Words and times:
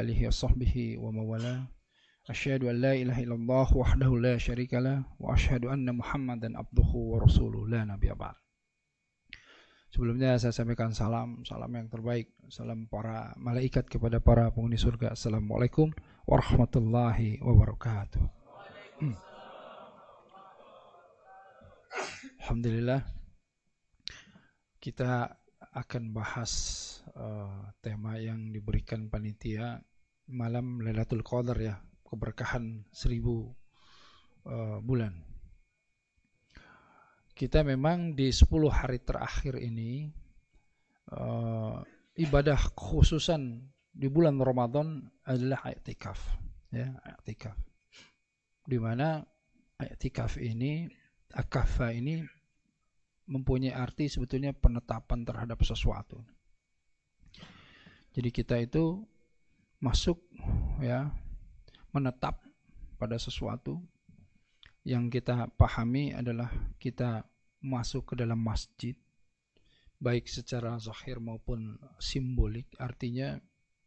alihi 0.00 0.28
wa 0.28 0.32
sahbihi 0.32 0.96
wa 0.96 1.12
mawala 1.12 1.68
Asyhadu 2.30 2.70
an 2.70 2.78
la 2.78 2.94
ilaha 2.94 3.18
illallah 3.18 3.66
wahdahu 3.66 4.14
la 4.22 4.38
syarika 4.38 4.78
la 4.78 5.02
wa 5.18 5.34
asyhadu 5.34 5.74
anna 5.74 5.90
muhammadan 5.90 6.54
abduhu 6.54 7.18
wa 7.18 7.26
rasuluh 7.26 7.66
la 7.66 7.82
nabiyya 7.82 8.14
ba'd 8.14 8.38
Sebelumnya 9.92 10.40
saya 10.40 10.56
sampaikan 10.56 10.96
salam, 10.96 11.44
salam 11.44 11.68
yang 11.76 11.84
terbaik, 11.92 12.32
salam 12.48 12.88
para 12.88 13.36
malaikat 13.36 13.92
kepada 13.92 14.24
para 14.24 14.48
penghuni 14.48 14.80
surga. 14.80 15.12
Assalamualaikum 15.12 15.92
warahmatullahi 16.24 17.44
wabarakatuh. 17.44 18.24
Hmm. 19.04 19.12
Alhamdulillah 22.40 23.04
kita 24.80 25.36
akan 25.76 26.16
bahas 26.16 26.52
uh, 27.16 27.72
tema 27.84 28.16
yang 28.20 28.52
diberikan 28.52 29.08
panitia 29.08 29.80
malam 30.30 30.80
Lailatul 30.80 31.24
Qadar 31.24 31.58
ya, 31.58 31.76
keberkahan 32.06 32.86
seribu 32.92 33.52
uh, 34.46 34.78
bulan. 34.80 35.12
Kita 37.32 37.64
memang 37.64 38.12
di 38.12 38.28
10 38.28 38.48
hari 38.68 39.00
terakhir 39.00 39.56
ini 39.56 40.12
uh, 41.16 41.80
ibadah 42.20 42.60
khususan 42.76 43.64
di 43.92 44.08
bulan 44.08 44.40
Ramadan 44.40 45.04
adalah 45.24 45.68
i'tikaf 45.72 46.20
ya, 46.72 46.92
i'tikaf. 47.08 47.56
Di 48.62 48.78
mana 48.78 49.20
i'tikaf 49.80 50.38
ini 50.38 50.86
akafa 51.32 51.92
ini 51.92 52.20
mempunyai 53.26 53.72
arti 53.72 54.12
sebetulnya 54.12 54.52
penetapan 54.52 55.24
terhadap 55.24 55.60
sesuatu. 55.64 56.20
Jadi 58.12 58.28
kita 58.28 58.60
itu 58.60 59.00
masuk 59.80 60.20
ya 60.84 61.08
menetap 61.96 62.38
pada 63.00 63.16
sesuatu 63.16 63.80
yang 64.84 65.08
kita 65.08 65.48
pahami 65.56 66.12
adalah 66.12 66.50
kita 66.76 67.24
masuk 67.62 68.12
ke 68.12 68.14
dalam 68.18 68.38
masjid 68.38 68.94
baik 70.02 70.26
secara 70.26 70.74
zahir 70.82 71.22
maupun 71.22 71.78
simbolik. 72.02 72.66
Artinya 72.82 73.38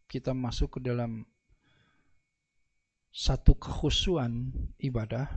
kita 0.07 0.31
masuk 0.31 0.79
ke 0.79 0.89
dalam 0.89 1.27
satu 3.11 3.55
kekhusuan 3.55 4.51
ibadah 4.79 5.27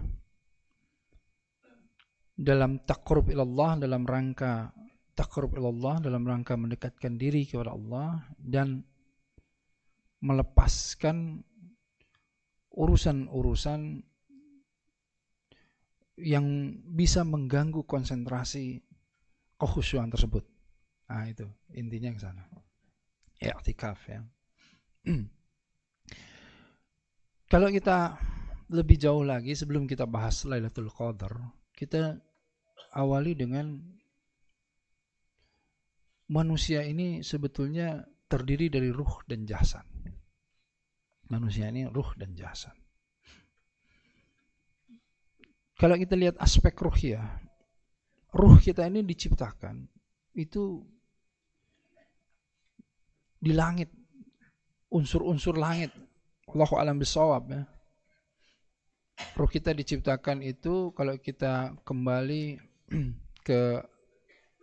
dalam 2.39 2.79
takrub 2.87 3.27
ilallah 3.31 3.75
dalam 3.83 4.07
rangka 4.07 4.71
takrub 5.19 5.59
ilallah 5.59 5.99
dalam 5.99 6.23
rangka 6.23 6.55
mendekatkan 6.55 7.19
diri 7.19 7.43
kepada 7.43 7.75
Allah 7.75 8.23
dan 8.39 8.87
melepaskan 10.23 11.43
urusan-urusan 12.71 14.07
yang 16.23 16.47
bisa 16.95 17.27
mengganggu 17.27 17.83
konsentrasi 17.83 18.79
kehusuan 19.59 20.07
tersebut. 20.11 20.47
Nah, 21.11 21.27
itu 21.27 21.47
intinya 21.75 22.15
ke 22.15 22.21
sana. 22.23 22.47
I'tikaf 23.43 23.99
ya. 24.07 24.23
Kalau 27.51 27.69
kita 27.75 28.19
lebih 28.71 28.99
jauh 29.01 29.25
lagi 29.27 29.55
sebelum 29.59 29.91
kita 29.91 30.07
bahas 30.07 30.47
Lailatul 30.47 30.91
Qadar, 30.93 31.33
kita 31.75 32.19
awali 32.95 33.35
dengan 33.35 33.98
manusia 36.29 36.85
ini 36.85 37.25
sebetulnya 37.25 38.05
terdiri 38.29 38.69
dari 38.69 38.93
ruh 38.93 39.25
dan 39.25 39.49
jasad. 39.49 39.85
Manusia 41.29 41.69
ini 41.69 41.89
ruh 41.89 42.13
dan 42.17 42.37
jasad. 42.37 42.77
Kalau 45.79 45.95
kita 45.97 46.19
lihat 46.19 46.37
aspek 46.41 46.75
ruh 46.81 46.99
ya, 46.99 47.23
ruh 48.35 48.61
kita 48.61 48.85
ini 48.89 49.05
diciptakan 49.05 49.89
itu 50.37 50.85
di 53.39 53.55
langit, 53.55 53.89
unsur-unsur 54.91 55.57
langit. 55.57 55.95
Allahu 56.51 56.75
alam 56.81 56.99
bisawab 56.99 57.53
ya. 57.53 57.63
Ruh 59.35 59.51
kita 59.51 59.75
diciptakan 59.75 60.43
itu 60.43 60.91
kalau 60.95 61.19
kita 61.19 61.75
kembali 61.83 62.59
ke 63.47 63.83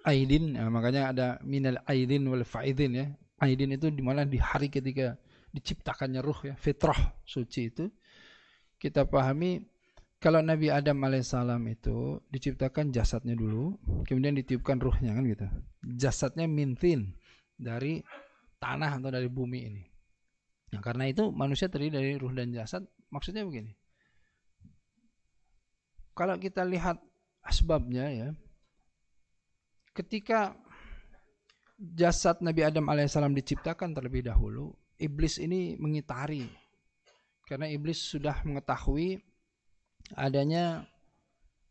Aidin, 0.05 0.53
ya, 0.53 0.69
makanya 0.69 1.09
ada 1.09 1.27
minal 1.41 1.81
Aidin 1.89 2.29
wal 2.29 2.45
Faidin 2.45 2.93
ya. 2.93 3.05
Aidin 3.41 3.73
itu 3.73 3.89
di 3.89 4.05
mana 4.05 4.23
di 4.23 4.38
hari 4.38 4.69
ketika 4.69 5.17
diciptakannya 5.49 6.21
ruh 6.21 6.39
ya, 6.45 6.55
fitrah 6.55 7.17
suci 7.25 7.73
itu. 7.73 7.89
Kita 8.77 9.09
pahami 9.09 9.66
kalau 10.21 10.41
Nabi 10.41 10.69
Adam 10.69 11.01
alaihissalam 11.05 11.61
itu 11.69 12.21
diciptakan 12.29 12.89
jasadnya 12.93 13.33
dulu, 13.38 13.77
kemudian 14.05 14.38
ditiupkan 14.38 14.77
ruhnya 14.81 15.13
kan 15.13 15.23
gitu. 15.25 15.45
Jasadnya 15.85 16.45
mintin 16.45 17.13
dari 17.57 18.01
tanah 18.61 19.01
atau 19.01 19.09
dari 19.11 19.29
bumi 19.29 19.59
ini. 19.66 19.83
Nah, 20.73 20.81
karena 20.81 21.07
itu 21.07 21.29
manusia 21.29 21.69
terdiri 21.69 21.93
dari 21.93 22.11
ruh 22.17 22.33
dan 22.33 22.49
jasad. 22.51 22.83
Maksudnya 23.13 23.45
begini. 23.45 23.72
Kalau 26.16 26.35
kita 26.39 26.63
lihat 26.66 26.97
asbabnya 27.45 28.09
ya. 28.11 28.27
Ketika 29.95 30.51
jasad 31.79 32.44
Nabi 32.44 32.67
Adam 32.67 32.91
alaihissalam 32.91 33.31
diciptakan 33.31 33.95
terlebih 33.95 34.28
dahulu, 34.28 34.75
iblis 35.00 35.39
ini 35.39 35.79
mengitari. 35.79 36.44
Karena 37.47 37.72
iblis 37.72 38.03
sudah 38.03 38.44
mengetahui 38.44 39.23
adanya 40.19 40.84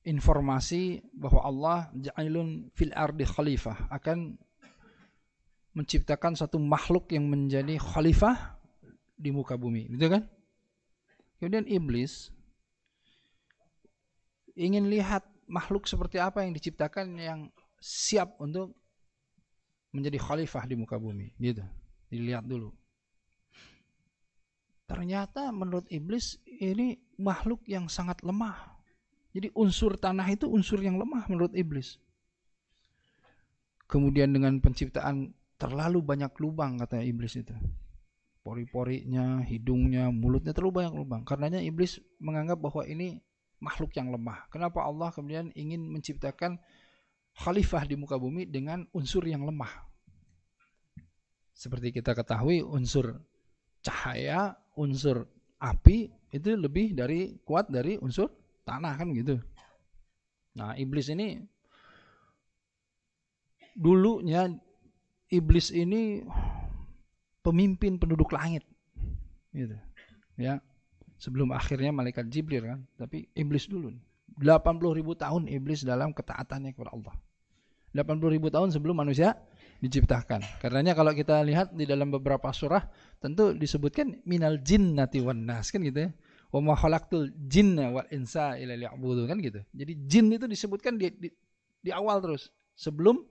informasi 0.08 1.04
bahwa 1.12 1.40
Allah 1.44 1.78
ja'ilun 1.92 2.72
fil 2.72 2.96
ardi 2.96 3.28
khalifah 3.28 3.92
akan 3.92 4.40
menciptakan 5.74 6.38
satu 6.38 6.56
makhluk 6.56 7.10
yang 7.10 7.26
menjadi 7.26 7.76
khalifah 7.76 8.56
di 9.18 9.34
muka 9.34 9.58
bumi, 9.58 9.90
gitu 9.92 10.06
kan? 10.08 10.22
Kemudian 11.42 11.66
iblis 11.66 12.30
ingin 14.54 14.86
lihat 14.86 15.26
makhluk 15.50 15.90
seperti 15.90 16.22
apa 16.22 16.46
yang 16.46 16.54
diciptakan 16.54 17.18
yang 17.18 17.40
siap 17.84 18.40
untuk 18.40 18.72
menjadi 19.92 20.16
khalifah 20.16 20.64
di 20.64 20.74
muka 20.80 20.96
bumi. 20.96 21.36
Gitu. 21.36 21.60
Dilihat 22.08 22.48
dulu. 22.48 22.72
Ternyata 24.88 25.52
menurut 25.52 25.84
iblis 25.92 26.40
ini 26.48 26.96
makhluk 27.20 27.60
yang 27.68 27.92
sangat 27.92 28.24
lemah. 28.24 28.56
Jadi 29.36 29.52
unsur 29.52 30.00
tanah 30.00 30.24
itu 30.32 30.48
unsur 30.48 30.80
yang 30.80 30.96
lemah 30.96 31.28
menurut 31.28 31.52
iblis. 31.52 32.00
Kemudian 33.84 34.32
dengan 34.32 34.56
penciptaan 34.64 35.36
terlalu 35.60 36.00
banyak 36.00 36.32
lubang 36.40 36.80
kata 36.80 37.04
iblis 37.04 37.36
itu. 37.36 37.52
Pori-porinya, 38.44 39.40
hidungnya, 39.44 40.12
mulutnya 40.12 40.52
terlalu 40.52 40.84
banyak 40.84 40.94
lubang. 40.94 41.22
Karenanya 41.24 41.64
iblis 41.64 41.98
menganggap 42.20 42.60
bahwa 42.60 42.84
ini 42.84 43.20
makhluk 43.58 43.96
yang 43.96 44.12
lemah. 44.12 44.44
Kenapa 44.52 44.84
Allah 44.84 45.08
kemudian 45.10 45.48
ingin 45.56 45.80
menciptakan 45.88 46.60
khalifah 47.34 47.84
di 47.86 47.94
muka 47.98 48.18
bumi 48.18 48.46
dengan 48.46 48.86
unsur 48.94 49.26
yang 49.26 49.42
lemah? 49.42 49.70
Seperti 51.54 51.94
kita 51.94 52.14
ketahui 52.14 52.62
unsur 52.62 53.18
cahaya, 53.82 54.58
unsur 54.74 55.26
api 55.62 56.10
itu 56.34 56.50
lebih 56.58 56.98
dari 56.98 57.38
kuat 57.46 57.70
dari 57.70 57.94
unsur 57.98 58.30
tanah 58.66 58.94
kan 58.98 59.08
gitu. 59.14 59.38
Nah, 60.58 60.74
iblis 60.74 61.10
ini 61.10 61.38
dulunya 63.74 64.50
iblis 65.30 65.74
ini 65.74 66.22
pemimpin 67.42 67.98
penduduk 67.98 68.34
langit. 68.34 68.66
Gitu. 69.54 69.78
Ya 70.34 70.58
sebelum 71.24 71.54
akhirnya 71.54 71.94
malaikat 71.94 72.26
Jibril 72.28 72.66
kan 72.66 72.80
tapi 72.98 73.30
iblis 73.32 73.70
dulu 73.70 73.94
80 74.38 74.98
ribu 74.98 75.14
tahun 75.14 75.46
iblis 75.46 75.86
dalam 75.86 76.10
ketaatannya 76.10 76.74
kepada 76.74 76.94
Allah. 76.94 77.14
80 77.94 78.34
ribu 78.34 78.50
tahun 78.50 78.74
sebelum 78.74 78.98
manusia 78.98 79.38
diciptakan. 79.78 80.42
Karenanya 80.58 80.98
kalau 80.98 81.14
kita 81.14 81.38
lihat 81.46 81.70
di 81.74 81.86
dalam 81.86 82.10
beberapa 82.10 82.50
surah 82.50 82.82
tentu 83.22 83.54
disebutkan 83.54 84.18
minal 84.26 84.58
jinnati 84.58 85.22
wan 85.22 85.46
nas 85.46 85.70
kan 85.70 85.82
gitu 85.86 86.10
ya. 86.10 86.10
Wa 86.50 86.58
ma 86.58 86.74
khalaqtul 86.74 87.30
jinna 87.46 87.94
wal 87.94 88.06
insa 88.10 88.58
illa 88.58 88.74
liya'budu 88.74 89.26
kan 89.30 89.38
gitu. 89.38 89.62
Jadi 89.74 89.92
jin 90.10 90.30
itu 90.34 90.46
disebutkan 90.50 90.98
di, 90.98 91.10
di, 91.14 91.28
di 91.82 91.90
awal 91.94 92.18
terus 92.18 92.50
sebelum 92.74 93.22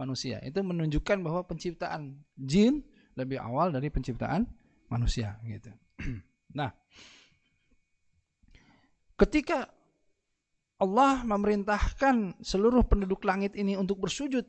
manusia. 0.00 0.40
Itu 0.40 0.64
menunjukkan 0.64 1.20
bahwa 1.20 1.44
penciptaan 1.44 2.16
jin 2.40 2.80
lebih 3.16 3.40
awal 3.40 3.72
dari 3.72 3.92
penciptaan 3.92 4.48
manusia 4.88 5.36
gitu. 5.44 5.72
Nah 6.48 6.72
Ketika 9.18 9.66
Allah 10.78 11.26
memerintahkan 11.26 12.38
seluruh 12.38 12.86
penduduk 12.86 13.26
langit 13.26 13.58
ini 13.58 13.74
untuk 13.74 13.98
bersujud 13.98 14.46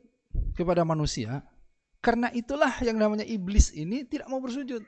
kepada 0.54 0.86
manusia, 0.86 1.42
karena 1.98 2.30
itulah 2.30 2.70
yang 2.80 2.96
namanya 2.96 3.26
iblis 3.26 3.74
ini 3.74 4.06
tidak 4.06 4.30
mau 4.30 4.38
bersujud. 4.38 4.86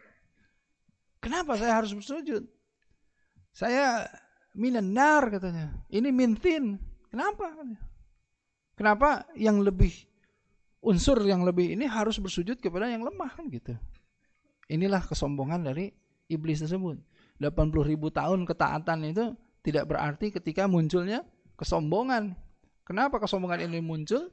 Kenapa 1.18 1.58
saya 1.58 1.82
harus 1.82 1.94
bersujud? 1.94 2.46
Saya 3.50 4.06
minanar 4.54 5.28
katanya. 5.28 5.74
Ini 5.90 6.08
mintin. 6.14 6.78
Kenapa? 7.10 7.52
Kenapa 8.78 9.28
yang 9.36 9.60
lebih 9.60 9.92
unsur 10.82 11.22
yang 11.22 11.46
lebih 11.46 11.78
ini 11.78 11.86
harus 11.86 12.18
bersujud 12.18 12.58
kepada 12.58 12.90
yang 12.90 13.06
lemah 13.06 13.30
kan 13.38 13.46
gitu. 13.48 13.78
Inilah 14.66 15.06
kesombongan 15.06 15.62
dari 15.62 15.94
iblis 16.26 16.58
tersebut. 16.58 16.98
80 17.38 17.90
ribu 17.90 18.10
tahun 18.10 18.42
ketaatan 18.46 18.98
itu 19.06 19.34
tidak 19.62 19.86
berarti 19.86 20.34
ketika 20.34 20.66
munculnya 20.66 21.22
kesombongan. 21.54 22.34
Kenapa 22.82 23.22
kesombongan 23.22 23.70
ini 23.70 23.78
muncul? 23.78 24.30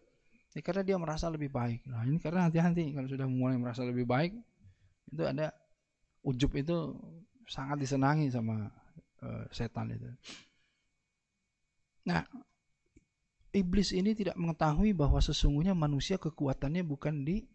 Ya, 0.57 0.65
karena 0.65 0.81
dia 0.81 0.97
merasa 0.97 1.29
lebih 1.29 1.53
baik. 1.53 1.85
Nah 1.85 2.01
ini 2.09 2.17
karena 2.17 2.49
hati-hati 2.49 2.97
kalau 2.97 3.05
sudah 3.05 3.29
mulai 3.29 3.55
merasa 3.61 3.85
lebih 3.85 4.09
baik 4.09 4.33
itu 5.09 5.23
ada 5.25 5.53
ujub 6.25 6.53
itu 6.57 6.97
sangat 7.45 7.81
disenangi 7.81 8.33
sama 8.33 8.69
uh, 9.21 9.45
setan 9.53 9.93
itu. 9.93 10.09
Nah 12.09 12.25
iblis 13.53 13.93
ini 13.93 14.17
tidak 14.17 14.37
mengetahui 14.37 14.93
bahwa 14.97 15.21
sesungguhnya 15.21 15.77
manusia 15.77 16.17
kekuatannya 16.17 16.81
bukan 16.81 17.25
di 17.25 17.45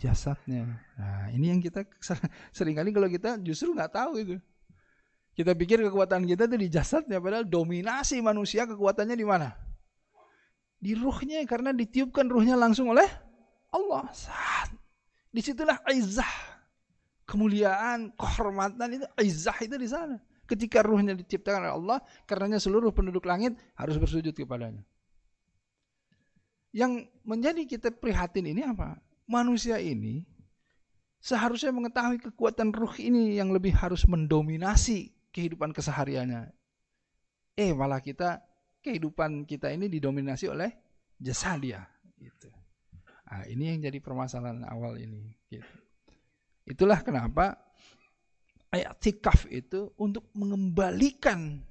jasadnya. 0.00 0.80
Nah, 0.96 1.28
ini 1.36 1.52
yang 1.52 1.60
kita 1.60 1.84
sering 2.56 2.76
kali 2.76 2.92
kalau 2.92 3.08
kita 3.08 3.36
justru 3.44 3.76
nggak 3.76 3.92
tahu 3.92 4.12
itu. 4.20 4.36
Kita 5.34 5.56
pikir 5.56 5.80
kekuatan 5.86 6.26
kita 6.26 6.50
itu 6.50 6.56
di 6.58 6.68
jasadnya, 6.68 7.22
padahal 7.22 7.46
dominasi 7.46 8.20
manusia 8.20 8.66
kekuatannya 8.66 9.16
di 9.16 9.26
mana? 9.26 9.54
Di 10.80 10.92
ruhnya, 10.96 11.40
karena 11.46 11.70
ditiupkan 11.70 12.26
ruhnya 12.28 12.58
langsung 12.58 12.92
oleh 12.92 13.06
Allah. 13.72 14.10
Saat 14.10 14.74
di 15.30 15.40
situlah 15.40 15.78
izah, 15.88 16.28
kemuliaan, 17.24 18.10
kehormatan 18.18 19.00
itu 19.00 19.06
izah 19.22 19.56
itu 19.62 19.76
di 19.78 19.88
sana. 19.88 20.18
Ketika 20.44 20.82
ruhnya 20.82 21.14
diciptakan 21.14 21.62
oleh 21.62 21.74
Allah, 21.78 21.98
karenanya 22.26 22.58
seluruh 22.58 22.90
penduduk 22.90 23.22
langit 23.22 23.54
harus 23.78 23.94
bersujud 23.96 24.34
kepadanya. 24.34 24.82
Yang 26.74 27.06
menjadi 27.22 27.62
kita 27.66 27.88
prihatin 27.94 28.50
ini 28.50 28.66
apa? 28.66 28.98
manusia 29.30 29.78
ini 29.78 30.26
seharusnya 31.22 31.70
mengetahui 31.70 32.18
kekuatan 32.18 32.74
ruh 32.74 32.90
ini 32.98 33.38
yang 33.38 33.54
lebih 33.54 33.70
harus 33.70 34.02
mendominasi 34.10 35.14
kehidupan 35.30 35.74
kesehariannya. 35.74 36.50
Eh 37.58 37.70
malah 37.74 38.02
kita 38.02 38.42
kehidupan 38.80 39.44
kita 39.44 39.70
ini 39.70 39.86
didominasi 39.86 40.50
oleh 40.50 40.70
jasa 41.20 41.56
dia. 41.60 41.84
Gitu. 42.16 42.48
Nah, 43.30 43.46
ini 43.46 43.70
yang 43.70 43.78
jadi 43.86 43.98
permasalahan 44.02 44.66
awal 44.66 44.98
ini. 44.98 45.30
Gitu. 45.46 45.70
Itulah 46.66 47.02
kenapa 47.02 47.54
ayat 48.70 48.98
tikaf 48.98 49.46
itu 49.50 49.90
untuk 49.98 50.26
mengembalikan 50.34 51.62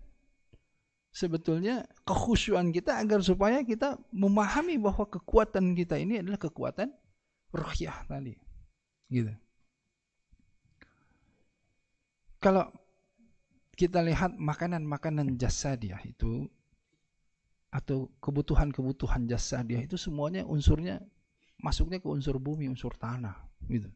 sebetulnya 1.09 1.83
kekhusyuan 2.05 2.69
kita 2.71 2.95
agar 2.99 3.19
supaya 3.25 3.65
kita 3.65 3.97
memahami 4.13 4.77
bahwa 4.79 5.03
kekuatan 5.09 5.73
kita 5.75 5.99
ini 5.99 6.21
adalah 6.23 6.39
kekuatan 6.39 6.93
ruhyah 7.51 8.05
tadi. 8.05 8.37
Gitu. 9.09 9.33
Kalau 12.39 12.71
kita 13.79 14.03
lihat 14.03 14.35
makanan-makanan 14.35 15.39
jasadiah 15.39 16.03
itu 16.03 16.51
atau 17.71 18.11
kebutuhan-kebutuhan 18.19 19.23
jasadiah 19.23 19.79
itu 19.79 19.95
semuanya 19.95 20.43
unsurnya 20.43 20.99
masuknya 21.63 22.03
ke 22.03 22.07
unsur 22.11 22.35
bumi, 22.43 22.67
unsur 22.67 22.91
tanah, 22.99 23.39
gitu. 23.71 23.87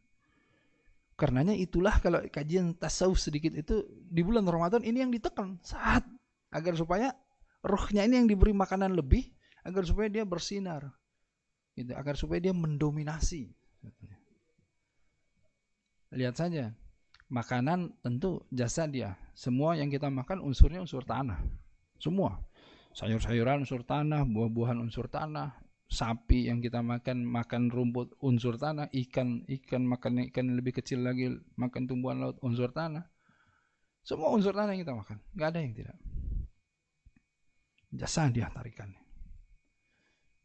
Karenanya 1.20 1.52
itulah 1.52 2.00
kalau 2.00 2.24
kajian 2.32 2.80
tasawuf 2.80 3.20
sedikit 3.20 3.52
itu 3.60 3.84
di 4.08 4.24
bulan 4.24 4.48
Ramadan 4.48 4.88
ini 4.88 5.04
yang 5.04 5.12
ditekan 5.12 5.60
saat 5.60 6.08
agar 6.50 6.80
supaya 6.80 7.12
rohnya 7.60 8.08
ini 8.08 8.24
yang 8.24 8.28
diberi 8.32 8.56
makanan 8.56 8.96
lebih 8.96 9.28
agar 9.68 9.84
supaya 9.84 10.08
dia 10.08 10.24
bersinar 10.24 10.88
itu 11.76 11.92
agar 11.92 12.16
supaya 12.16 12.40
dia 12.40 12.54
mendominasi. 12.56 13.52
Lihat 16.14 16.36
saja, 16.38 16.70
makanan 17.34 17.98
tentu 18.06 18.46
jasa 18.54 18.86
dia. 18.86 19.18
Semua 19.34 19.74
yang 19.74 19.90
kita 19.90 20.14
makan 20.14 20.46
unsurnya 20.46 20.86
unsur 20.86 21.02
tanah. 21.02 21.42
Semua. 21.98 22.38
Sayur-sayuran 22.94 23.66
unsur 23.66 23.82
tanah, 23.82 24.22
buah-buahan 24.22 24.78
unsur 24.78 25.10
tanah, 25.10 25.58
sapi 25.90 26.46
yang 26.46 26.62
kita 26.62 26.86
makan 26.86 27.26
makan 27.26 27.74
rumput 27.74 28.14
unsur 28.22 28.62
tanah, 28.62 28.86
ikan 28.94 29.42
ikan 29.50 29.82
makan 29.82 30.30
ikan 30.30 30.46
yang 30.54 30.58
lebih 30.62 30.78
kecil 30.78 31.02
lagi 31.02 31.34
makan 31.58 31.90
tumbuhan 31.90 32.22
laut 32.22 32.38
unsur 32.46 32.70
tanah. 32.70 33.10
Semua 34.06 34.30
unsur 34.30 34.54
tanah 34.54 34.78
yang 34.78 34.86
kita 34.86 34.94
makan, 34.94 35.18
nggak 35.34 35.50
ada 35.50 35.60
yang 35.66 35.74
tidak. 35.74 35.98
Jasa 37.94 38.30
dia 38.30 38.54
tarikannya. 38.54 39.02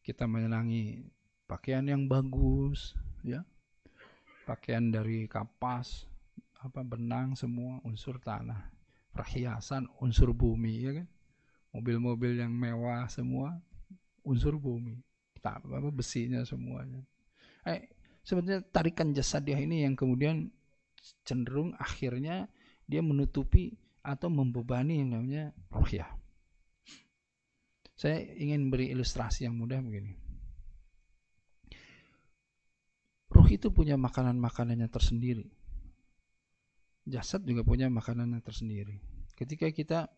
Kita 0.00 0.25
menyenangi 0.25 1.05
pakaian 1.44 1.84
yang 1.84 2.08
bagus, 2.08 2.96
ya, 3.20 3.44
pakaian 4.49 4.88
dari 4.88 5.29
kapas, 5.29 6.08
apa 6.58 6.82
benang 6.82 7.38
semua 7.38 7.78
unsur 7.87 8.19
tanah, 8.19 8.70
perhiasan 9.14 9.87
unsur 10.02 10.34
bumi, 10.34 10.75
ya 10.82 10.93
kan, 11.02 11.08
mobil-mobil 11.70 12.38
yang 12.38 12.50
mewah 12.50 13.06
semua 13.06 13.58
unsur 14.26 14.58
bumi, 14.58 14.99
tak 15.38 15.62
apa 15.62 15.90
besinya 15.94 16.43
semuanya. 16.43 17.02
Eh, 17.62 17.90
sebenarnya 18.26 18.66
tarikan 18.69 19.14
jasad 19.14 19.46
dia 19.46 19.58
ini 19.58 19.87
yang 19.87 19.94
kemudian 19.94 20.50
cenderung 21.22 21.72
akhirnya 21.78 22.50
dia 22.88 23.00
menutupi 23.00 23.78
atau 24.02 24.26
membebani 24.32 25.05
yang 25.05 25.14
namanya 25.14 25.44
rohyah. 25.70 26.10
Saya 27.99 28.22
ingin 28.38 28.70
beri 28.70 28.94
ilustrasi 28.94 29.43
yang 29.43 29.58
mudah 29.58 29.82
begini 29.82 30.28
Ruh 33.28 33.49
itu 33.52 33.69
punya 33.69 34.00
makanan-makanannya 34.00 34.88
tersendiri. 34.88 35.46
Jasad 37.08 37.43
juga 37.49 37.64
punya 37.64 37.88
makanannya 37.88 38.44
tersendiri. 38.44 39.00
Ketika 39.32 39.72
kita 39.72 40.12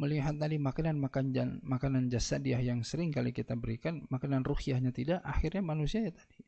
melihat 0.00 0.34
tadi 0.40 0.56
makanan 0.58 0.98
makan 0.98 1.30
makanan 1.62 2.08
jasadiah 2.10 2.58
yang 2.58 2.80
sering 2.82 3.12
kali 3.12 3.30
kita 3.30 3.54
berikan, 3.54 4.08
makanan 4.08 4.42
ruhiyahnya 4.42 4.90
tidak, 4.90 5.20
akhirnya 5.22 5.60
manusia 5.60 6.02
ya 6.08 6.12
tadi 6.16 6.40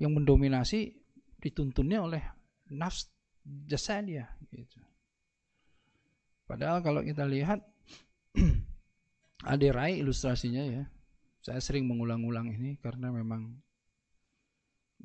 yang 0.00 0.16
mendominasi 0.16 0.96
dituntunnya 1.42 2.00
oleh 2.00 2.22
nafs 2.72 3.12
jasadiah 3.44 4.30
gitu. 4.48 4.80
Padahal 6.48 6.80
kalau 6.80 7.02
kita 7.04 7.26
lihat 7.28 7.60
aderai 9.52 9.98
ilustrasinya 10.00 10.62
ya. 10.64 10.84
Saya 11.42 11.58
sering 11.58 11.90
mengulang-ulang 11.90 12.54
ini 12.54 12.78
karena 12.78 13.10
memang 13.10 13.50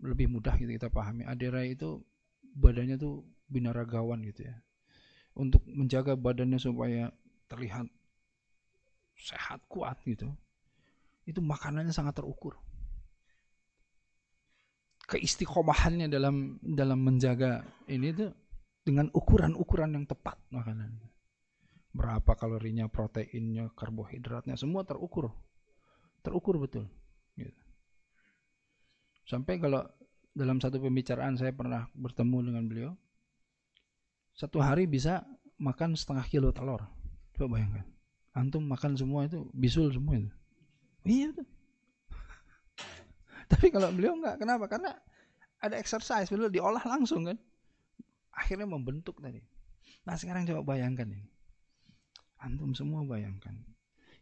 lebih 0.05 0.29
mudah 0.29 0.53
gitu 0.62 0.69
kita 0.69 0.93
pahami. 0.93 1.25
Adera 1.25 1.65
itu 1.65 2.05
badannya 2.57 2.97
tuh 2.97 3.21
binaragawan 3.47 4.25
gitu 4.25 4.49
ya. 4.49 4.55
Untuk 5.37 5.61
menjaga 5.69 6.17
badannya 6.17 6.57
supaya 6.57 7.13
terlihat 7.45 7.85
sehat 9.17 9.61
kuat 9.69 10.01
gitu. 10.05 10.33
Itu 11.29 11.45
makanannya 11.45 11.93
sangat 11.93 12.17
terukur. 12.17 12.57
Keistiqomahannya 15.07 16.11
dalam 16.11 16.59
dalam 16.59 16.99
menjaga 16.99 17.63
ini 17.87 18.11
tuh 18.11 18.31
dengan 18.83 19.07
ukuran-ukuran 19.11 19.95
yang 19.95 20.05
tepat 20.07 20.35
makanan. 20.51 20.99
Berapa 21.95 22.35
kalorinya, 22.35 22.91
proteinnya, 22.91 23.71
karbohidratnya 23.73 24.59
semua 24.59 24.83
terukur. 24.83 25.31
Terukur 26.23 26.59
betul. 26.59 26.85
Gitu. 27.39 27.61
Sampai 29.27 29.59
kalau 29.59 29.83
dalam 30.38 30.62
satu 30.62 30.77
pembicaraan 30.77 31.34
saya 31.34 31.50
pernah 31.50 31.89
bertemu 31.98 32.38
dengan 32.46 32.63
beliau, 32.70 32.91
satu 34.38 34.62
hari 34.62 34.86
bisa 34.86 35.25
makan 35.58 35.98
setengah 35.98 36.25
kilo 36.29 36.53
telur. 36.53 36.86
Coba 37.34 37.58
bayangkan. 37.58 37.86
Antum 38.38 38.70
makan 38.70 38.94
semua 38.94 39.25
itu 39.25 39.50
bisul 39.58 39.89
semua 39.89 40.22
itu. 40.22 40.29
Iya 41.01 41.34
tuh. 41.34 41.48
Tapi 43.51 43.74
kalau 43.74 43.89
beliau 43.89 44.13
enggak, 44.13 44.38
kenapa? 44.38 44.70
Karena 44.70 44.94
ada 45.58 45.74
exercise, 45.82 46.29
beliau 46.29 46.53
diolah 46.53 46.86
langsung 46.86 47.25
kan. 47.25 47.38
Akhirnya 48.38 48.70
membentuk 48.70 49.17
tadi. 49.17 49.41
Nah 50.06 50.13
sekarang 50.13 50.46
coba 50.46 50.77
bayangkan 50.77 51.10
ini. 51.10 51.25
Antum 52.38 52.77
semua 52.77 53.01
bayangkan. 53.01 53.58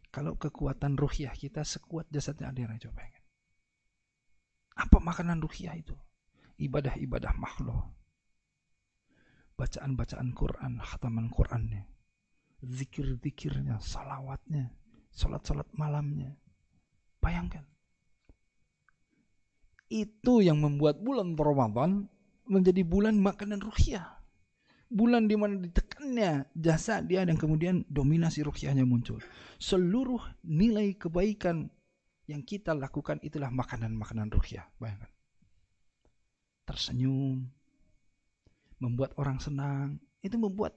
Kalau 0.08 0.32
kekuatan 0.40 0.96
ruhiah 0.96 1.36
kita 1.36 1.60
sekuat 1.60 2.08
jasadnya 2.08 2.48
Adira, 2.48 2.72
coba 2.80 3.04
bayangkan. 3.04 3.24
Apa 4.80 4.96
makanan 5.04 5.44
ruhiyah 5.44 5.76
itu? 5.76 5.92
Ibadah-ibadah 6.56 7.36
makhluk. 7.36 7.92
Bacaan-bacaan 9.56 10.32
Quran, 10.36 10.80
khataman 10.80 11.28
Qurannya. 11.32 11.84
Zikir-zikirnya, 12.64 13.80
salawatnya, 13.80 14.72
salat-salat 15.12 15.68
malamnya. 15.76 16.36
Bayangkan. 17.20 17.64
Itu 19.88 20.42
yang 20.42 20.60
membuat 20.60 21.00
bulan 21.00 21.36
Ramadan 21.38 22.08
menjadi 22.46 22.82
bulan 22.84 23.16
makanan 23.16 23.62
ruhiyah. 23.62 24.18
Bulan 24.86 25.26
di 25.26 25.34
mana 25.34 25.58
ditekannya 25.58 26.46
jasa 26.54 27.02
dia 27.02 27.26
dan 27.26 27.34
kemudian 27.34 27.82
dominasi 27.90 28.46
ruhiyahnya 28.46 28.86
muncul. 28.86 29.18
Seluruh 29.58 30.22
nilai 30.46 30.94
kebaikan 30.94 31.66
yang 32.30 32.42
kita 32.46 32.74
lakukan 32.74 33.18
itulah 33.22 33.50
makanan-makanan 33.50 34.30
ruhiyah. 34.30 34.66
Bayangkan. 34.78 35.15
Tersenyum, 36.66 37.46
membuat 38.82 39.14
orang 39.16 39.38
senang, 39.38 40.02
itu 40.20 40.34
membuat 40.36 40.74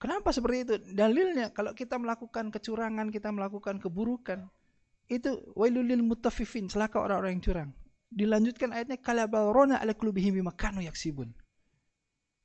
Kenapa 0.00 0.32
seperti 0.32 0.56
itu? 0.64 0.74
Dalilnya 0.96 1.52
kalau 1.52 1.76
kita 1.76 2.00
melakukan 2.00 2.48
kecurangan, 2.48 3.12
kita 3.12 3.28
melakukan 3.28 3.76
keburukan, 3.76 4.48
itu 5.12 5.44
wailulil 5.52 6.00
mutafifin, 6.00 6.72
celaka 6.72 7.04
orang-orang 7.04 7.36
yang 7.36 7.44
curang. 7.44 7.70
Dilanjutkan 8.08 8.72
ayatnya 8.72 8.96
kalabal 8.96 9.52
rona 9.52 9.76
ala 9.76 9.92
qulubihim 9.92 10.40
bima 10.40 10.56
kanu 10.56 10.80
yaksibun. 10.80 11.36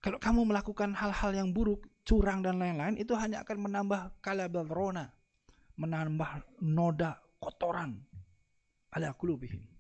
Kalau 0.04 0.20
kamu 0.20 0.52
melakukan 0.52 0.92
hal-hal 1.00 1.32
yang 1.32 1.56
buruk, 1.56 1.88
curang 2.04 2.44
dan 2.44 2.60
lain-lain, 2.60 3.00
itu 3.00 3.16
hanya 3.16 3.42
akan 3.48 3.72
menambah 3.72 4.20
kalabal 4.20 4.68
rona, 4.68 5.08
menambah 5.80 6.60
noda 6.60 7.24
kotoran 7.40 8.04
ala 8.92 9.16
qulubihim. 9.16 9.75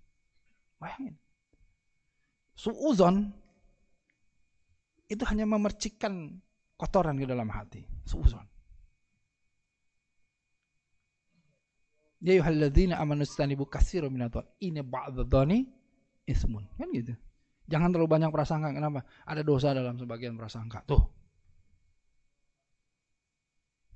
Bayangin. 0.80 1.16
Suuzon 2.56 3.30
itu 5.12 5.24
hanya 5.30 5.46
memercikkan 5.46 6.42
kotoran 6.80 7.20
ke 7.20 7.28
dalam 7.28 7.52
hati. 7.52 7.84
Suuzon. 8.08 8.44
Ya 12.26 12.34
ayyuhalladzina 12.40 12.98
amanu 12.98 13.22
istanibu 13.22 13.70
katsiran 13.70 14.10
minadh 14.10 14.42
Ini 14.58 14.82
ba'dadh-dhani 14.82 15.68
ismun. 16.26 16.66
Kan 16.74 16.90
gitu. 16.90 17.14
Jangan 17.70 17.94
terlalu 17.94 18.10
banyak 18.10 18.30
prasangka. 18.34 18.74
Kenapa? 18.74 19.06
Ada 19.30 19.42
dosa 19.46 19.74
dalam 19.78 19.98
sebagian 19.98 20.34
prasangka. 20.34 20.82
Tuh. 20.90 21.04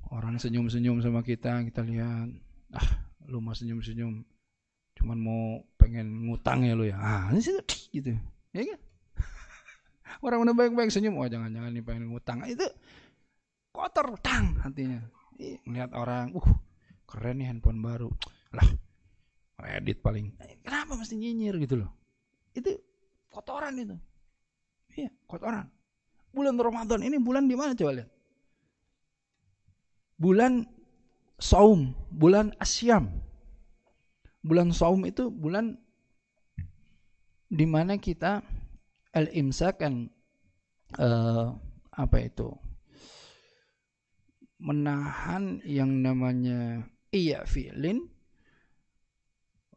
Orang 0.10 0.42
senyum-senyum 0.42 1.06
sama 1.06 1.22
kita, 1.22 1.62
kita 1.70 1.86
lihat, 1.86 2.34
ah, 2.74 2.90
lu 3.30 3.46
mau 3.46 3.54
senyum-senyum, 3.54 4.26
cuman 5.00 5.18
mau 5.18 5.41
pengen 5.79 6.27
ngutang 6.27 6.68
ya 6.68 6.75
lu 6.75 6.86
ya. 6.86 7.00
Ah, 7.00 7.32
ini 7.32 7.39
sih 7.39 7.56
gitu. 7.96 8.13
Ya 8.51 8.62
kan? 8.75 8.79
Orang 10.25 10.44
udah 10.44 10.56
baik-baik 10.56 10.91
senyum, 10.91 11.18
oh 11.18 11.25
jangan-jangan 11.25 11.72
nih 11.72 11.84
pengen 11.84 12.12
ngutang. 12.12 12.44
Itu 12.46 12.68
kotor, 13.72 14.20
tang 14.20 14.60
hatinya. 14.60 15.00
Lihat 15.63 15.96
orang, 15.96 16.36
uh, 16.36 16.51
keren 17.08 17.39
nih 17.39 17.48
handphone 17.48 17.79
baru. 17.79 18.12
Lah, 18.51 18.68
edit 19.72 20.03
paling. 20.03 20.36
Kenapa 20.68 21.00
mesti 21.00 21.15
nyinyir 21.15 21.56
gitu 21.63 21.79
loh? 21.79 21.89
Itu 22.51 22.75
Kotoran 23.29 23.77
itu. 23.77 23.96
Iya, 24.98 25.10
kotoran. 25.29 25.70
Bulan 26.34 26.58
Ramadan 26.58 27.01
ini 27.06 27.18
bulan 27.22 27.46
di 27.46 27.53
mana 27.53 27.77
coba 27.77 28.01
lihat? 28.01 28.10
Bulan 30.20 30.65
saum, 31.38 31.94
bulan 32.10 32.51
asyam. 32.60 33.10
Bulan 34.39 34.72
saum 34.72 35.03
itu 35.03 35.27
bulan 35.27 35.75
di 37.50 37.65
mana 37.65 37.98
kita 38.00 38.46
al-imsak 39.12 39.84
kan 39.84 40.08
uh, 40.96 41.51
apa 41.91 42.17
itu? 42.24 42.50
menahan 44.60 45.63
yang 45.63 46.03
namanya 46.03 46.84
iya 47.15 47.48
fi'lin 47.48 48.03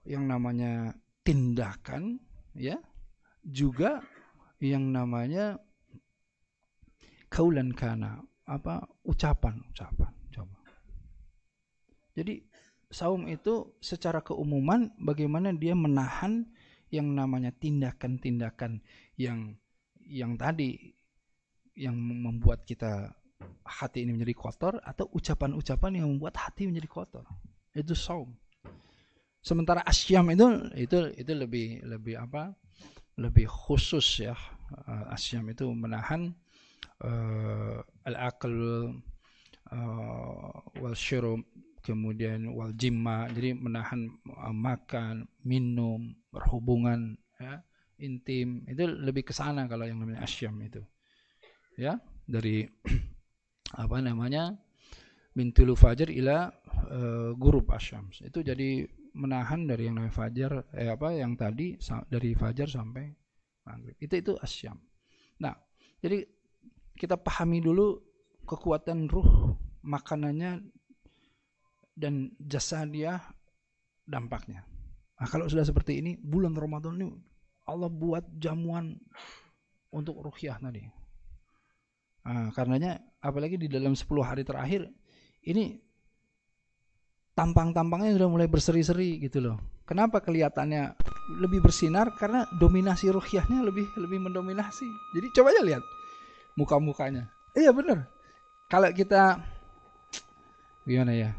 yang 0.03 0.27
namanya 0.27 0.99
tindakan 1.23 2.19
ya 2.59 2.83
juga 3.47 4.03
yang 4.59 4.91
namanya 4.91 5.63
kaulan 7.31 7.71
kana 7.71 8.27
apa 8.43 8.83
ucapan 9.07 9.63
ucapan 9.71 10.11
coba 10.35 10.59
jadi 12.19 12.43
saum 12.93 13.25
itu 13.27 13.73
secara 13.81 14.21
keumuman 14.21 14.93
bagaimana 15.01 15.51
dia 15.57 15.73
menahan 15.73 16.45
yang 16.93 17.09
namanya 17.09 17.49
tindakan-tindakan 17.57 18.85
yang 19.17 19.57
yang 20.05 20.37
tadi 20.37 20.93
yang 21.73 21.97
membuat 21.97 22.69
kita 22.69 23.17
hati 23.65 24.05
ini 24.05 24.13
menjadi 24.13 24.37
kotor 24.37 24.75
atau 24.85 25.09
ucapan-ucapan 25.09 26.05
yang 26.05 26.07
membuat 26.13 26.37
hati 26.37 26.69
menjadi 26.69 26.89
kotor. 26.93 27.25
Itu 27.73 27.97
saum. 27.97 28.37
Sementara 29.43 29.83
asyam 29.89 30.29
itu 30.31 30.47
itu 30.77 30.99
itu 31.17 31.33
lebih 31.33 31.83
lebih 31.89 32.15
apa? 32.21 32.53
Lebih 33.17 33.49
khusus 33.49 34.23
ya. 34.23 34.37
Uh, 34.73 35.17
asyam 35.17 35.49
itu 35.49 35.69
menahan 35.73 36.33
uh, 37.05 37.81
al-aql 38.05 38.57
uh, 39.73 40.53
wal 40.77 40.97
syurub 40.97 41.41
kemudian 41.83 42.49
wal 42.55 42.73
jimma 42.73 43.29
jadi 43.35 43.59
menahan 43.59 44.09
uh, 44.31 44.55
makan 44.55 45.27
minum 45.43 46.15
berhubungan 46.31 47.19
ya 47.37 47.61
intim 47.99 48.63
itu 48.71 48.87
lebih 48.87 49.27
ke 49.27 49.35
sana 49.35 49.67
kalau 49.67 49.87
yang 49.87 49.99
namanya 49.99 50.23
asyam 50.25 50.55
itu 50.63 50.83
ya 51.77 51.99
dari 52.25 52.67
apa 53.83 53.97
namanya 53.99 54.55
bintul 55.35 55.75
fajar 55.75 56.09
ila 56.09 56.49
uh, 56.89 57.31
gurub 57.35 57.67
asyam 57.75 58.09
itu 58.23 58.41
jadi 58.41 58.87
menahan 59.13 59.69
dari 59.69 59.89
yang 59.89 60.01
namanya 60.01 60.15
fajar 60.15 60.53
eh 60.73 60.89
apa 60.89 61.13
yang 61.13 61.37
tadi 61.37 61.77
dari 62.09 62.33
fajar 62.33 62.69
sampai 62.69 63.05
maghrib. 63.67 63.97
Itu 64.01 64.15
itu 64.19 64.33
asyam. 64.41 64.79
Nah, 65.43 65.55
jadi 66.01 66.25
kita 66.97 67.19
pahami 67.21 67.63
dulu 67.63 67.99
kekuatan 68.45 69.09
ruh 69.09 69.57
makanannya 69.83 70.63
dan 71.93 72.33
jasa 72.41 72.85
dia 72.89 73.21
dampaknya. 74.03 74.65
Nah, 75.21 75.29
kalau 75.31 75.47
sudah 75.47 75.63
seperti 75.63 76.03
ini 76.03 76.19
bulan 76.19 76.57
Ramadan 76.57 76.99
ini 76.99 77.07
Allah 77.71 77.87
buat 77.87 78.27
jamuan 78.43 78.99
untuk 79.95 80.19
ruhyah 80.19 80.59
tadi. 80.59 80.83
Nah, 82.27 82.51
karenanya 82.55 82.99
apalagi 83.23 83.59
di 83.59 83.71
dalam 83.71 83.95
10 83.95 84.07
hari 84.23 84.43
terakhir 84.43 84.87
ini 85.47 85.79
tampang-tampangnya 87.35 88.15
sudah 88.19 88.29
mulai 88.31 88.49
berseri-seri 88.51 89.19
gitu 89.23 89.43
loh. 89.43 89.59
Kenapa 89.87 90.23
kelihatannya 90.23 90.95
lebih 91.43 91.63
bersinar? 91.63 92.15
Karena 92.17 92.47
dominasi 92.59 93.11
ruhyahnya 93.11 93.67
lebih 93.67 93.87
lebih 93.99 94.19
mendominasi. 94.23 94.87
Jadi 95.19 95.27
coba 95.35 95.51
aja 95.51 95.63
lihat 95.63 95.83
muka-mukanya. 96.57 97.29
Iya 97.53 97.75
bener. 97.75 98.07
Kalau 98.71 98.89
kita 98.95 99.43
gimana 100.87 101.13
ya? 101.13 101.31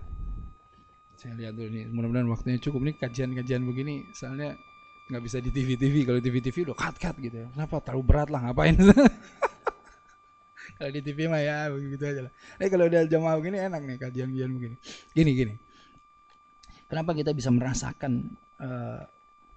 Saya 1.23 1.39
lihat 1.39 1.55
dulu 1.55 1.71
nih. 1.71 1.87
Mudah-mudahan 1.87 2.27
waktunya 2.27 2.59
cukup 2.59 2.83
nih 2.83 2.95
kajian-kajian 2.99 3.63
begini. 3.63 4.03
Soalnya 4.11 4.59
nggak 5.07 5.23
bisa 5.23 5.39
di 5.39 5.55
TV-TV. 5.55 6.03
Kalau 6.03 6.19
TV-TV 6.19 6.67
udah 6.67 6.75
cut-cut 6.75 7.15
gitu 7.23 7.37
ya. 7.39 7.47
Kenapa? 7.55 7.79
Terlalu 7.79 8.03
berat 8.03 8.27
lah 8.27 8.43
ngapain? 8.43 8.75
kalau 10.77 10.91
di 10.91 10.99
TV 10.99 11.31
mah 11.31 11.39
ya 11.39 11.71
begitu 11.71 12.03
aja 12.03 12.21
lah. 12.27 12.33
Eh 12.59 12.67
kalau 12.67 12.91
udah 12.91 13.07
jamaah 13.07 13.39
begini 13.39 13.55
enak 13.55 13.81
nih 13.87 13.97
kajian-kajian 14.03 14.51
begini. 14.51 14.75
Gini 15.15 15.31
gini. 15.31 15.53
Kenapa 16.91 17.15
kita 17.15 17.31
bisa 17.31 17.47
merasakan 17.55 18.27
uh, 18.59 19.07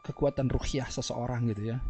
kekuatan 0.06 0.46
ruhiyah 0.46 0.86
seseorang 0.86 1.50
gitu 1.50 1.74
ya? 1.74 1.82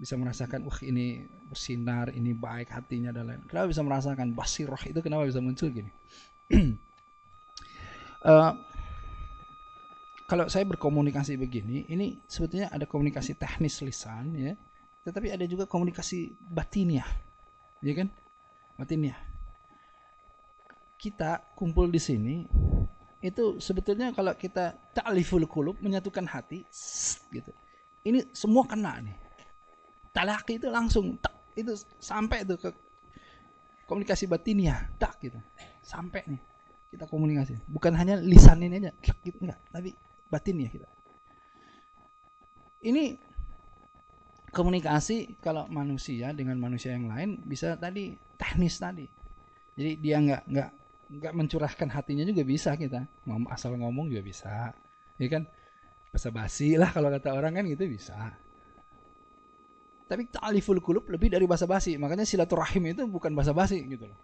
Bisa 0.00 0.14
merasakan, 0.16 0.64
wah 0.64 0.80
ini 0.80 1.28
bersinar, 1.50 2.14
ini 2.14 2.32
baik 2.32 2.72
hatinya 2.72 3.10
dan 3.10 3.26
lain. 3.26 3.42
Kenapa 3.44 3.68
bisa 3.68 3.82
merasakan 3.84 4.32
basiroh 4.32 4.80
itu 4.86 5.02
kenapa 5.02 5.26
bisa 5.28 5.42
muncul 5.42 5.68
gini? 5.68 5.90
uh, 8.24 8.52
kalau 10.30 10.46
saya 10.46 10.62
berkomunikasi 10.62 11.34
begini, 11.34 11.90
ini 11.90 12.22
sebetulnya 12.30 12.70
ada 12.70 12.86
komunikasi 12.86 13.34
teknis 13.34 13.82
lisan 13.82 14.30
ya, 14.38 14.54
tetapi 15.02 15.34
ada 15.34 15.42
juga 15.42 15.66
komunikasi 15.66 16.38
batiniah, 16.38 17.06
ya 17.82 17.92
kan? 17.98 18.08
Batiniah. 18.78 19.18
Kita 20.94 21.42
kumpul 21.58 21.90
di 21.90 21.98
sini 21.98 22.46
itu 23.20 23.58
sebetulnya 23.58 24.14
kalau 24.14 24.32
kita 24.36 24.76
ta'liful 24.94 25.44
kulub 25.50 25.82
menyatukan 25.82 26.28
hati 26.30 26.62
gitu. 27.32 27.52
Ini 28.06 28.30
semua 28.30 28.64
kena 28.64 29.02
nih. 29.02 29.16
Talaki 30.14 30.62
itu 30.62 30.68
langsung 30.70 31.18
tak 31.18 31.36
itu 31.56 31.74
sampai 32.00 32.46
itu 32.46 32.56
ke 32.56 32.70
komunikasi 33.84 34.30
batiniah 34.30 34.88
tak 34.94 35.18
gitu. 35.20 35.36
Sampai 35.82 36.22
nih 36.28 36.49
kita 36.90 37.06
komunikasi. 37.06 37.54
Bukan 37.70 37.94
hanya 37.94 38.18
lisan 38.18 38.58
ini 38.66 38.82
aja 38.82 38.92
gitu 39.22 39.38
enggak. 39.38 39.62
Tapi 39.70 39.94
batin 40.26 40.58
ya 40.58 40.68
kita. 40.68 40.88
Ini 42.82 43.14
komunikasi 44.50 45.38
kalau 45.38 45.70
manusia 45.70 46.34
dengan 46.34 46.58
manusia 46.58 46.98
yang 46.98 47.06
lain 47.06 47.38
bisa 47.46 47.78
tadi 47.78 48.18
teknis 48.34 48.82
tadi. 48.82 49.06
Jadi 49.78 49.90
dia 50.02 50.18
nggak 50.18 50.42
nggak 50.50 50.70
nggak 51.10 51.32
mencurahkan 51.34 51.88
hatinya 51.94 52.26
juga 52.26 52.42
bisa 52.42 52.74
kita. 52.74 53.06
Asal 53.46 53.78
ngomong 53.78 54.10
juga 54.10 54.26
bisa 54.26 54.74
ya 55.14 55.28
kan? 55.30 55.46
Basa 56.10 56.34
basi 56.34 56.74
lah 56.74 56.90
kalau 56.90 57.06
kata 57.06 57.30
orang 57.30 57.54
kan 57.54 57.64
gitu 57.70 57.86
bisa. 57.86 58.34
Tapi 60.10 60.26
ta'aliful 60.26 60.82
kulub 60.82 61.06
lebih 61.06 61.30
dari 61.30 61.46
basa-basi. 61.46 61.94
Makanya 61.94 62.26
silaturahim 62.26 62.98
itu 62.98 63.06
bukan 63.06 63.30
basa-basi 63.30 63.78
gitu 63.86 64.10
loh. 64.10 64.18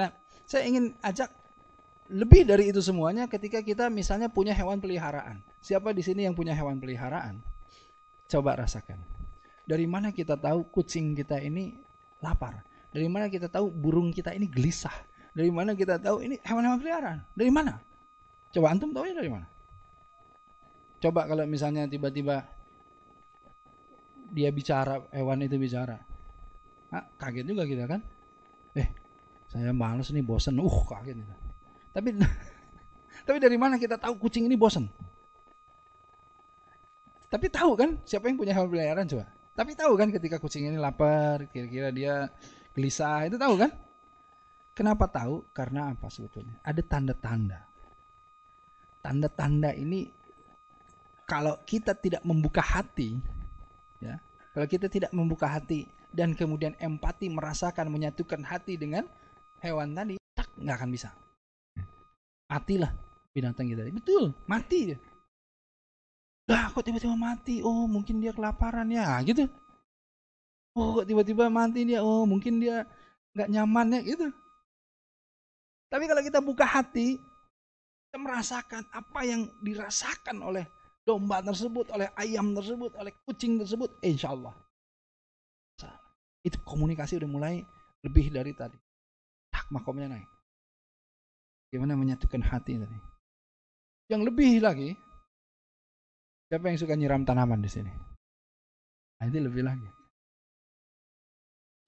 Nah, 0.00 0.08
saya 0.46 0.62
ingin 0.70 0.94
ajak 1.02 1.28
lebih 2.06 2.46
dari 2.46 2.70
itu 2.70 2.78
semuanya 2.78 3.26
ketika 3.26 3.58
kita 3.58 3.90
misalnya 3.90 4.30
punya 4.30 4.54
hewan 4.54 4.78
peliharaan. 4.78 5.42
Siapa 5.58 5.90
di 5.90 6.06
sini 6.06 6.22
yang 6.22 6.38
punya 6.38 6.54
hewan 6.54 6.78
peliharaan? 6.78 7.42
Coba 8.30 8.54
rasakan. 8.62 9.02
Dari 9.66 9.90
mana 9.90 10.14
kita 10.14 10.38
tahu 10.38 10.70
kucing 10.70 11.18
kita 11.18 11.42
ini 11.42 11.74
lapar? 12.22 12.62
Dari 12.94 13.10
mana 13.10 13.26
kita 13.26 13.50
tahu 13.50 13.74
burung 13.74 14.14
kita 14.14 14.30
ini 14.30 14.46
gelisah? 14.46 14.94
Dari 15.34 15.50
mana 15.50 15.74
kita 15.74 15.98
tahu 15.98 16.22
ini 16.22 16.38
hewan-hewan 16.46 16.78
peliharaan? 16.78 17.18
Dari 17.34 17.50
mana? 17.50 17.82
Coba 18.54 18.70
antum 18.70 18.94
tahu 18.94 19.04
ya 19.10 19.14
dari 19.18 19.28
mana? 19.28 19.46
Coba 21.02 21.26
kalau 21.26 21.42
misalnya 21.44 21.90
tiba-tiba 21.90 22.46
dia 24.30 24.50
bicara, 24.54 25.02
hewan 25.10 25.42
itu 25.42 25.58
bicara. 25.58 25.98
Nah, 26.94 27.04
kaget 27.18 27.44
juga 27.46 27.66
kita 27.66 27.84
kan? 27.90 28.00
Eh, 28.78 28.88
saya 29.56 29.72
males 29.72 30.08
nih, 30.12 30.20
bosen. 30.20 30.60
Uh, 30.60 30.78
kaget. 30.84 31.16
Tapi 31.96 32.08
tapi 33.26 33.38
dari 33.40 33.56
mana 33.56 33.80
kita 33.80 33.96
tahu 33.96 34.20
kucing 34.20 34.44
ini 34.44 34.54
bosen? 34.54 34.86
Tapi 37.26 37.46
tahu 37.50 37.74
kan 37.74 37.90
siapa 38.06 38.30
yang 38.30 38.38
punya 38.38 38.54
hewan 38.54 38.70
peliharaan 38.70 39.08
coba? 39.08 39.26
Tapi 39.56 39.72
tahu 39.72 39.92
kan 39.96 40.08
ketika 40.12 40.36
kucing 40.36 40.68
ini 40.68 40.78
lapar, 40.78 41.48
kira-kira 41.48 41.88
dia 41.90 42.28
gelisah, 42.76 43.26
itu 43.26 43.40
tahu 43.40 43.56
kan? 43.56 43.72
Kenapa 44.76 45.08
tahu? 45.08 45.48
Karena 45.56 45.90
apa 45.96 46.12
sebetulnya? 46.12 46.60
Ada 46.60 46.84
tanda-tanda. 46.84 47.64
Tanda-tanda 49.00 49.72
ini 49.72 50.12
kalau 51.24 51.56
kita 51.64 51.96
tidak 51.96 52.20
membuka 52.22 52.60
hati, 52.60 53.16
Ya. 54.00 54.20
Kalau 54.52 54.66
kita 54.68 54.88
tidak 54.88 55.12
membuka 55.12 55.48
hati 55.48 55.88
dan 56.12 56.32
kemudian 56.32 56.72
empati 56.80 57.28
merasakan 57.28 57.92
menyatukan 57.92 58.40
hati 58.44 58.80
dengan 58.80 59.04
hewan 59.62 59.96
tadi, 59.96 60.14
tak 60.36 60.48
nggak 60.56 60.76
akan 60.76 60.90
bisa. 60.90 61.10
Matilah 62.46 62.92
binatang 63.32 63.66
kita. 63.68 63.84
Betul, 63.90 64.32
mati 64.48 64.94
dia. 64.94 64.98
Lah 66.46 66.70
kok 66.70 66.86
tiba-tiba 66.86 67.18
mati? 67.18 67.58
Oh 67.60 67.90
mungkin 67.90 68.22
dia 68.22 68.30
kelaparan 68.30 68.86
ya 68.86 69.18
gitu. 69.26 69.50
Oh 70.78 71.02
kok 71.02 71.06
tiba-tiba 71.10 71.50
mati 71.50 71.82
dia? 71.82 72.00
Oh 72.06 72.22
mungkin 72.22 72.62
dia 72.62 72.86
nggak 73.34 73.50
nyaman 73.50 73.98
ya 73.98 74.00
gitu. 74.06 74.26
Tapi 75.90 76.04
kalau 76.06 76.22
kita 76.22 76.38
buka 76.38 76.66
hati, 76.66 77.18
kita 78.06 78.18
merasakan 78.18 78.86
apa 78.94 79.20
yang 79.26 79.50
dirasakan 79.62 80.38
oleh 80.42 80.64
domba 81.06 81.42
tersebut, 81.42 81.90
oleh 81.94 82.10
ayam 82.18 82.54
tersebut, 82.54 82.94
oleh 82.98 83.14
kucing 83.26 83.58
tersebut, 83.58 83.94
insya 84.02 84.34
Allah. 84.34 84.54
Itu 86.46 86.62
komunikasi 86.62 87.18
udah 87.18 87.30
mulai 87.30 87.54
lebih 88.06 88.30
dari 88.30 88.54
tadi. 88.54 88.78
Makomnya 89.70 90.06
naik. 90.10 90.28
Gimana 91.74 91.98
menyatukan 91.98 92.42
hati 92.46 92.78
tadi. 92.78 92.98
Yang 94.06 94.22
lebih 94.30 94.62
lagi, 94.62 94.94
siapa 96.46 96.70
yang 96.70 96.78
suka 96.78 96.94
nyiram 96.94 97.26
tanaman 97.26 97.58
di 97.58 97.70
sini? 97.70 97.90
Nah, 99.18 99.24
itu 99.26 99.42
lebih 99.42 99.66
lagi. 99.66 99.88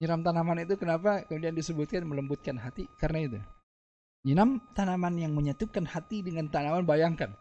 Nyiram 0.03 0.23
tanaman 0.23 0.63
itu 0.63 0.75
kenapa 0.75 1.23
kemudian 1.27 1.55
disebutkan 1.55 2.03
melembutkan 2.03 2.59
hati? 2.59 2.87
Karena 2.99 3.19
itu. 3.23 3.39
Nyiram 4.27 4.59
tanaman 4.75 5.15
yang 5.15 5.31
menyatukan 5.31 5.87
hati 5.87 6.19
dengan 6.19 6.51
tanaman 6.51 6.83
bayangkan 6.83 7.31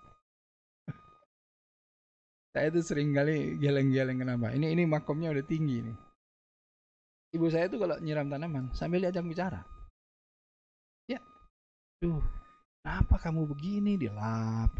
saya 2.54 2.71
itu 2.71 2.87
sering 2.87 3.11
kali 3.11 3.59
geleng-geleng 3.59 4.23
kenapa? 4.23 4.54
Ini 4.54 4.78
ini 4.78 4.87
makomnya 4.87 5.35
udah 5.35 5.42
tinggi 5.42 5.83
nih. 5.83 5.97
Ibu 7.35 7.47
saya 7.50 7.66
itu 7.66 7.83
kalau 7.83 7.99
nyiram 7.99 8.30
tanaman 8.30 8.71
sambil 8.78 9.02
diajak 9.02 9.26
bicara. 9.26 9.66
Tuh, 11.98 12.22
kenapa 12.82 13.18
kamu 13.18 13.50
begini? 13.50 13.98
Dilap. 13.98 14.70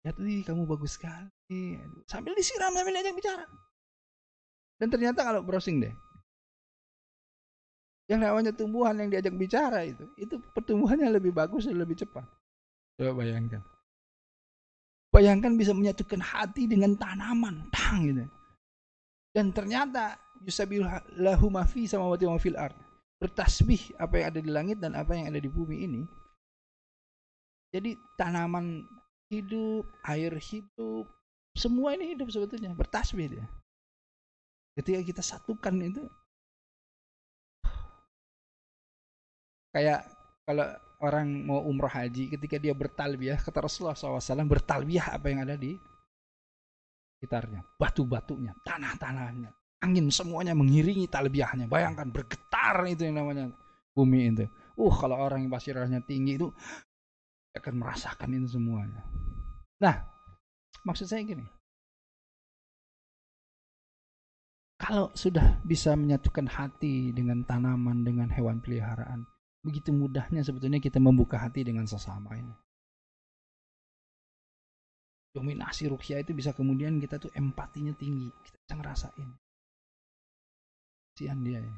Ya 0.00 0.16
tuh, 0.16 0.24
kamu 0.24 0.64
bagus 0.64 0.96
sekali. 0.96 1.76
Sambil 2.08 2.32
disiram 2.32 2.72
sambil 2.72 2.96
diajak 2.96 3.12
bicara. 3.12 3.44
Dan 4.76 4.88
ternyata 4.92 5.24
kalau 5.24 5.40
browsing 5.40 5.80
deh, 5.80 5.94
yang 8.06 8.22
namanya 8.22 8.54
tumbuhan 8.54 8.94
yang 9.02 9.10
diajak 9.10 9.34
bicara 9.34 9.82
itu, 9.82 10.06
itu 10.14 10.38
pertumbuhannya 10.54 11.10
lebih 11.10 11.34
bagus 11.34 11.66
dan 11.66 11.80
lebih 11.80 11.98
cepat. 11.98 12.22
Coba 13.00 13.24
bayangkan. 13.24 13.58
Bayangkan 15.10 15.52
bisa 15.58 15.72
menyatukan 15.74 16.22
hati 16.22 16.68
dengan 16.70 16.94
tanaman, 16.94 17.66
tang 17.72 18.04
gitu. 18.04 18.24
Dan 19.34 19.50
ternyata 19.50 20.16
yusabilahu 20.44 21.46
mafi 21.50 21.88
sama 21.90 22.06
wati 22.08 22.28
fil 22.38 22.54
ard. 22.54 22.76
Bertasbih 23.16 23.96
apa 23.96 24.20
yang 24.20 24.26
ada 24.34 24.40
di 24.44 24.50
langit 24.52 24.76
dan 24.80 24.92
apa 24.92 25.16
yang 25.16 25.32
ada 25.32 25.40
di 25.40 25.48
bumi 25.48 25.76
ini. 25.88 26.02
Jadi 27.72 27.96
tanaman 28.16 28.84
hidup, 29.32 29.84
air 30.06 30.32
hidup, 30.38 31.08
semua 31.56 31.96
ini 31.96 32.14
hidup 32.14 32.28
sebetulnya, 32.30 32.76
bertasbih 32.76 33.26
dia. 33.32 33.46
Ketika 34.76 35.00
kita 35.00 35.22
satukan 35.24 35.74
itu 35.80 36.04
kayak 39.72 40.08
kalau 40.48 40.68
orang 41.04 41.28
mau 41.44 41.60
umroh 41.68 41.90
haji 41.90 42.32
ketika 42.32 42.56
dia 42.56 42.72
bertalbiyah 42.72 43.36
kata 43.36 43.68
Rasulullah 43.68 43.92
SAW 43.92 44.48
bertalbiyah 44.48 45.12
apa 45.12 45.26
yang 45.28 45.44
ada 45.44 45.52
di 45.52 45.76
sekitarnya 47.16 47.60
batu-batunya 47.76 48.56
tanah-tanahnya 48.64 49.52
angin 49.82 50.08
semuanya 50.08 50.56
mengiringi 50.56 51.08
talbiyahnya 51.10 51.68
bayangkan 51.68 52.08
bergetar 52.08 52.84
itu 52.88 53.08
yang 53.08 53.20
namanya 53.20 53.52
bumi 53.92 54.32
itu 54.32 54.46
uh 54.76 54.94
kalau 54.96 55.20
orang 55.20 55.44
yang 55.44 55.52
basirahnya 55.52 56.00
tinggi 56.04 56.40
itu 56.40 56.48
akan 57.56 57.74
merasakan 57.80 58.36
itu 58.36 58.56
semuanya 58.56 59.02
nah 59.80 60.04
maksud 60.84 61.08
saya 61.08 61.24
gini 61.24 61.44
kalau 64.76 65.08
sudah 65.16 65.60
bisa 65.64 65.96
menyatukan 65.96 66.46
hati 66.46 67.10
dengan 67.16 67.42
tanaman 67.48 68.04
dengan 68.04 68.28
hewan 68.28 68.60
peliharaan 68.60 69.24
Begitu 69.66 69.90
mudahnya 69.90 70.46
sebetulnya 70.46 70.78
kita 70.78 71.02
membuka 71.02 71.42
hati 71.42 71.66
dengan 71.66 71.90
sesama 71.90 72.38
ini. 72.38 72.54
Dominasi 75.34 75.90
rukyah 75.90 76.22
itu 76.22 76.38
bisa 76.38 76.54
kemudian 76.54 77.02
kita 77.02 77.18
tuh 77.18 77.34
empatinya 77.34 77.90
tinggi. 77.98 78.30
Kita 78.30 78.56
bisa 78.62 78.74
ngerasain. 78.78 79.30
Sian 81.16 81.40
dia 81.40 81.64
ya. 81.64 81.76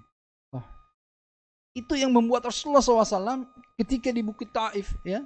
Itu 1.78 1.94
yang 1.94 2.10
membuat 2.10 2.42
Rasulullah 2.42 2.82
SAW 2.82 3.46
ketika 3.78 4.10
di 4.10 4.26
Bukit 4.26 4.50
Taif 4.50 4.98
ya. 5.06 5.22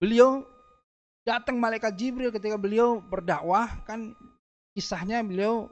Beliau 0.00 0.48
datang 1.22 1.60
malaikat 1.60 1.92
Jibril 1.92 2.32
ketika 2.32 2.56
beliau 2.56 3.04
berdakwah 3.04 3.68
kan 3.84 4.16
kisahnya 4.72 5.20
beliau 5.20 5.68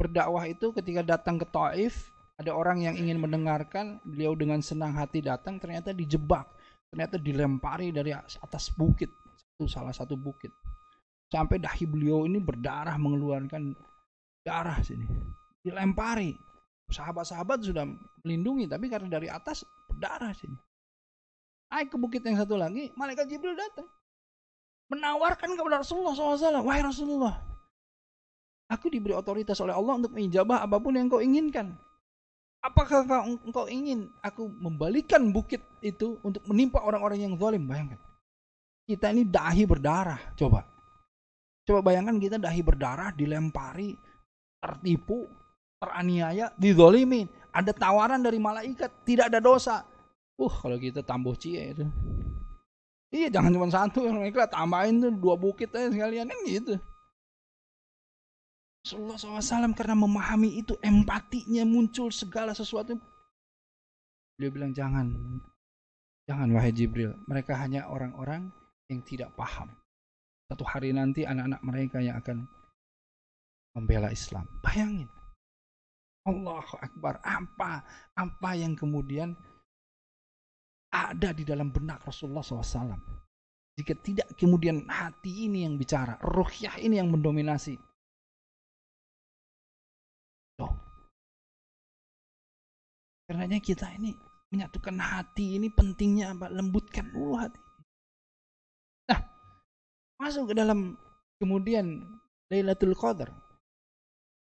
berdakwah 0.00 0.48
itu 0.48 0.72
ketika 0.72 1.04
datang 1.04 1.36
ke 1.36 1.46
Taif 1.52 2.08
ada 2.38 2.54
orang 2.54 2.86
yang 2.86 2.94
ingin 2.94 3.18
mendengarkan, 3.18 3.98
beliau 4.06 4.38
dengan 4.38 4.62
senang 4.62 4.94
hati 4.94 5.18
datang, 5.18 5.58
ternyata 5.58 5.90
dijebak, 5.90 6.46
ternyata 6.86 7.18
dilempari 7.18 7.90
dari 7.90 8.14
atas 8.14 8.70
bukit, 8.78 9.10
itu 9.58 9.66
salah 9.66 9.90
satu 9.90 10.14
bukit. 10.14 10.54
Sampai 11.34 11.58
dahi 11.58 11.84
beliau 11.84 12.30
ini 12.30 12.38
berdarah 12.38 12.94
mengeluarkan 12.94 13.74
darah 14.46 14.78
sini. 14.86 15.04
Dilempari. 15.66 16.30
Sahabat-sahabat 16.88 17.60
sudah 17.64 17.84
melindungi, 18.24 18.64
tapi 18.64 18.88
karena 18.88 19.08
dari 19.20 19.28
atas 19.28 19.64
berdarah 19.92 20.32
sini. 20.32 20.56
Naik 21.68 21.92
ke 21.92 21.96
bukit 22.00 22.24
yang 22.24 22.40
satu 22.40 22.56
lagi, 22.56 22.88
malaikat 22.96 23.28
Jibril 23.28 23.52
datang. 23.52 23.84
Menawarkan 24.88 25.52
kepada 25.52 25.84
Rasulullah 25.84 26.16
SAW, 26.16 26.64
Wahai 26.64 26.80
Rasulullah, 26.80 27.36
aku 28.72 28.88
diberi 28.88 29.12
otoritas 29.12 29.60
oleh 29.60 29.76
Allah 29.76 30.00
untuk 30.00 30.16
menjabah 30.16 30.64
apa 30.64 30.80
pun 30.80 30.96
yang 30.96 31.12
kau 31.12 31.20
inginkan. 31.20 31.76
Apakah 32.64 33.04
engkau 33.46 33.68
ingin 33.70 34.08
aku 34.24 34.48
membalikan 34.48 35.30
bukit 35.30 35.62
itu 35.84 36.18
untuk 36.24 36.42
menimpa 36.48 36.82
orang-orang 36.82 37.22
yang 37.22 37.34
zalim? 37.38 37.68
Bayangkan. 37.68 38.00
Kita 38.88 39.12
ini 39.12 39.28
dahi 39.28 39.68
berdarah. 39.68 40.18
Coba. 40.34 40.64
Coba 41.68 41.84
bayangkan 41.84 42.16
kita 42.16 42.40
dahi 42.40 42.64
berdarah, 42.64 43.12
dilempari, 43.12 43.92
tertipu, 44.58 45.28
teraniaya, 45.78 46.50
dizolimin. 46.58 47.26
Ada 47.54 47.72
tawaran 47.72 48.20
dari 48.22 48.38
malaikat, 48.38 48.90
tidak 49.06 49.32
ada 49.32 49.40
dosa. 49.42 49.82
Uh, 50.38 50.50
kalau 50.50 50.78
kita 50.78 51.02
tambuh 51.02 51.34
cie 51.34 51.74
itu. 51.74 51.86
Iya, 53.08 53.32
jangan 53.32 53.50
cuma 53.56 53.68
satu 53.72 54.04
yang 54.04 54.20
mereka 54.20 54.44
tambahin 54.46 55.00
tuh 55.00 55.10
dua 55.16 55.34
bukit 55.34 55.72
aja 55.72 55.88
sekalian 55.88 56.28
kan 56.28 56.40
gitu. 56.44 56.76
Rasulullah 58.84 59.16
SAW 59.16 59.74
karena 59.74 59.96
memahami 59.96 60.60
itu 60.60 60.76
empatinya 60.84 61.64
muncul 61.64 62.12
segala 62.12 62.52
sesuatu. 62.52 62.94
Beliau 64.36 64.52
bilang 64.54 64.72
jangan, 64.76 65.08
jangan 66.28 66.48
wahai 66.52 66.70
Jibril. 66.70 67.16
Mereka 67.26 67.56
hanya 67.58 67.88
orang-orang 67.90 68.52
yang 68.92 69.00
tidak 69.02 69.32
paham. 69.34 69.72
Satu 70.48 70.64
hari 70.64 70.94
nanti 70.94 71.26
anak-anak 71.26 71.60
mereka 71.64 71.98
yang 72.00 72.20
akan 72.20 72.46
membela 73.76 74.08
Islam. 74.14 74.46
Bayangin. 74.64 75.08
Allahu 76.28 76.74
Akbar. 76.84 77.24
Apa 77.24 77.80
apa 78.12 78.50
yang 78.52 78.76
kemudian 78.76 79.32
ada 80.92 81.32
di 81.32 81.44
dalam 81.44 81.72
benak 81.72 82.04
Rasulullah 82.04 82.44
SAW. 82.44 82.96
Jika 83.78 83.94
tidak 84.02 84.28
kemudian 84.34 84.84
hati 84.90 85.46
ini 85.46 85.62
yang 85.62 85.78
bicara, 85.78 86.18
ruhyah 86.18 86.74
ini 86.82 86.98
yang 86.98 87.14
mendominasi. 87.14 87.78
Loh. 90.58 90.74
Karenanya 93.28 93.62
kita 93.62 93.86
ini 93.94 94.16
menyatukan 94.50 94.98
hati 94.98 95.60
ini 95.60 95.70
pentingnya 95.70 96.34
apa? 96.34 96.50
Lembutkan 96.50 97.06
dulu 97.14 97.38
hati. 97.38 97.60
Nah, 99.12 99.20
masuk 100.18 100.50
ke 100.50 100.54
dalam 100.58 100.98
kemudian 101.38 102.02
Lailatul 102.50 102.98
Qadar. 102.98 103.30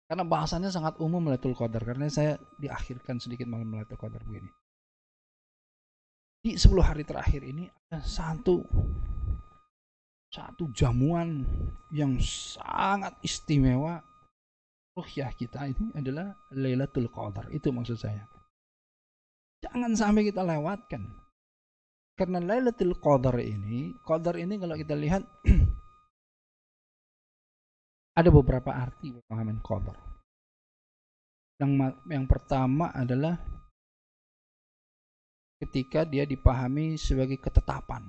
Karena 0.10 0.26
bahasanya 0.26 0.74
sangat 0.74 0.98
umum 0.98 1.22
Lailatul 1.30 1.54
Qadar 1.54 1.86
karena 1.86 2.10
saya 2.10 2.34
diakhirkan 2.58 3.22
sedikit 3.22 3.46
malam 3.46 3.70
Lailatul 3.70 4.02
Qadar 4.02 4.26
begini. 4.26 4.50
Di 6.42 6.58
10 6.58 6.82
hari 6.82 7.06
terakhir 7.06 7.46
ini 7.46 7.70
ada 7.70 8.02
satu 8.02 8.66
satu 10.34 10.74
jamuan 10.74 11.46
yang 11.94 12.18
sangat 12.26 13.22
istimewa 13.22 14.02
ruhyah 14.98 15.30
kita 15.38 15.70
ini 15.70 15.94
adalah 15.94 16.34
Lailatul 16.58 17.14
Qadar. 17.14 17.46
Itu 17.54 17.70
maksud 17.70 18.02
saya. 18.02 18.26
Jangan 19.62 19.94
sampai 19.94 20.26
kita 20.26 20.42
lewatkan. 20.42 21.06
Karena 22.18 22.42
Lailatul 22.42 22.98
Qadar 22.98 23.38
ini, 23.38 23.94
Qadar 24.02 24.42
ini 24.42 24.58
kalau 24.58 24.74
kita 24.74 24.98
lihat 24.98 25.22
ada 28.20 28.30
beberapa 28.30 28.76
arti 28.76 29.16
pemahaman 29.16 29.64
qadar. 29.64 29.96
Yang 31.60 31.72
yang 32.12 32.26
pertama 32.28 32.92
adalah 32.92 33.40
ketika 35.64 36.04
dia 36.04 36.28
dipahami 36.28 37.00
sebagai 37.00 37.40
ketetapan. 37.40 38.04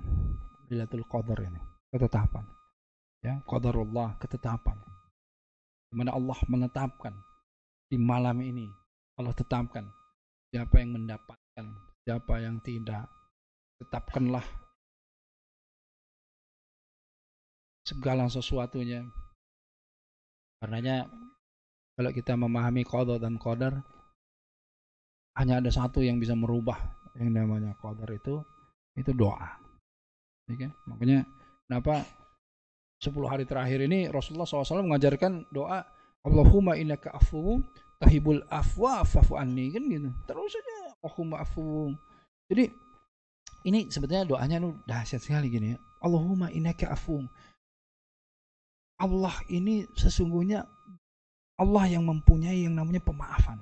Lailatul 0.71 1.03
Qadar 1.03 1.39
ini, 1.43 1.59
ketetapan. 1.91 2.47
Ya, 3.19 3.43
qadarullah, 3.43 4.15
ketetapan. 4.23 4.79
Di 5.91 5.99
mana 5.99 6.15
Allah 6.15 6.39
menetapkan 6.47 7.11
di 7.91 7.99
malam 7.99 8.39
ini 8.39 8.71
Allah 9.19 9.35
tetapkan 9.35 9.83
siapa 10.49 10.79
yang 10.79 10.95
mendapatkan, 10.95 11.65
siapa 12.07 12.33
yang 12.39 12.57
tidak. 12.63 13.05
Tetapkanlah 13.83 14.45
segala 17.83 18.29
sesuatunya 18.31 19.03
Karenanya 20.61 21.09
kalau 21.97 22.11
kita 22.13 22.37
memahami 22.37 22.85
qadar 22.85 23.17
dan 23.17 23.41
qadar 23.41 23.81
hanya 25.41 25.57
ada 25.57 25.73
satu 25.73 26.05
yang 26.05 26.21
bisa 26.21 26.37
merubah 26.37 26.77
yang 27.17 27.33
namanya 27.33 27.73
qadar 27.81 28.07
itu 28.13 28.45
itu 28.93 29.11
doa. 29.17 29.57
Ya 30.45 30.55
kan? 30.67 30.71
Makanya 30.85 31.25
kenapa 31.65 32.05
10 33.01 33.25
hari 33.25 33.49
terakhir 33.49 33.81
ini 33.81 34.05
Rasulullah 34.13 34.45
SAW 34.45 34.85
mengajarkan 34.85 35.49
doa 35.49 35.81
Allahumma 36.21 36.77
innaka 36.77 37.09
afuwun 37.17 37.65
tahibul 37.97 38.45
afwa 38.53 39.01
fa'fu 39.01 39.41
anni 39.41 39.73
kan 39.73 39.81
gitu. 39.89 40.09
Terus 40.29 40.53
saja 40.53 40.93
Allahumma 41.01 41.41
afuwun. 41.41 41.97
Jadi 42.45 42.69
ini 43.65 43.89
sebetulnya 43.89 44.29
doanya 44.29 44.61
nu 44.61 44.77
dahsyat 44.85 45.21
sekali 45.25 45.49
gini 45.49 45.73
ya. 45.73 45.77
Allahumma 46.05 46.53
innaka 46.53 46.93
afuwun 46.93 47.25
Allah 49.01 49.33
ini 49.49 49.89
sesungguhnya 49.97 50.61
Allah 51.57 51.85
yang 51.89 52.05
mempunyai 52.05 52.69
yang 52.69 52.77
namanya 52.77 53.01
pemaafan. 53.01 53.57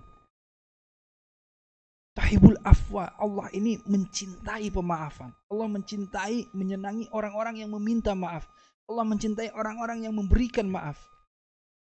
Tahibul 2.16 2.60
afwa, 2.68 3.08
Allah 3.16 3.48
ini 3.56 3.80
mencintai 3.88 4.68
pemaafan. 4.76 5.32
Allah 5.48 5.68
mencintai, 5.72 6.52
menyenangi 6.52 7.08
orang-orang 7.16 7.64
yang 7.64 7.72
meminta 7.72 8.12
maaf. 8.12 8.44
Allah 8.92 9.08
mencintai 9.08 9.56
orang-orang 9.56 10.04
yang 10.04 10.12
memberikan 10.12 10.68
maaf. 10.68 11.00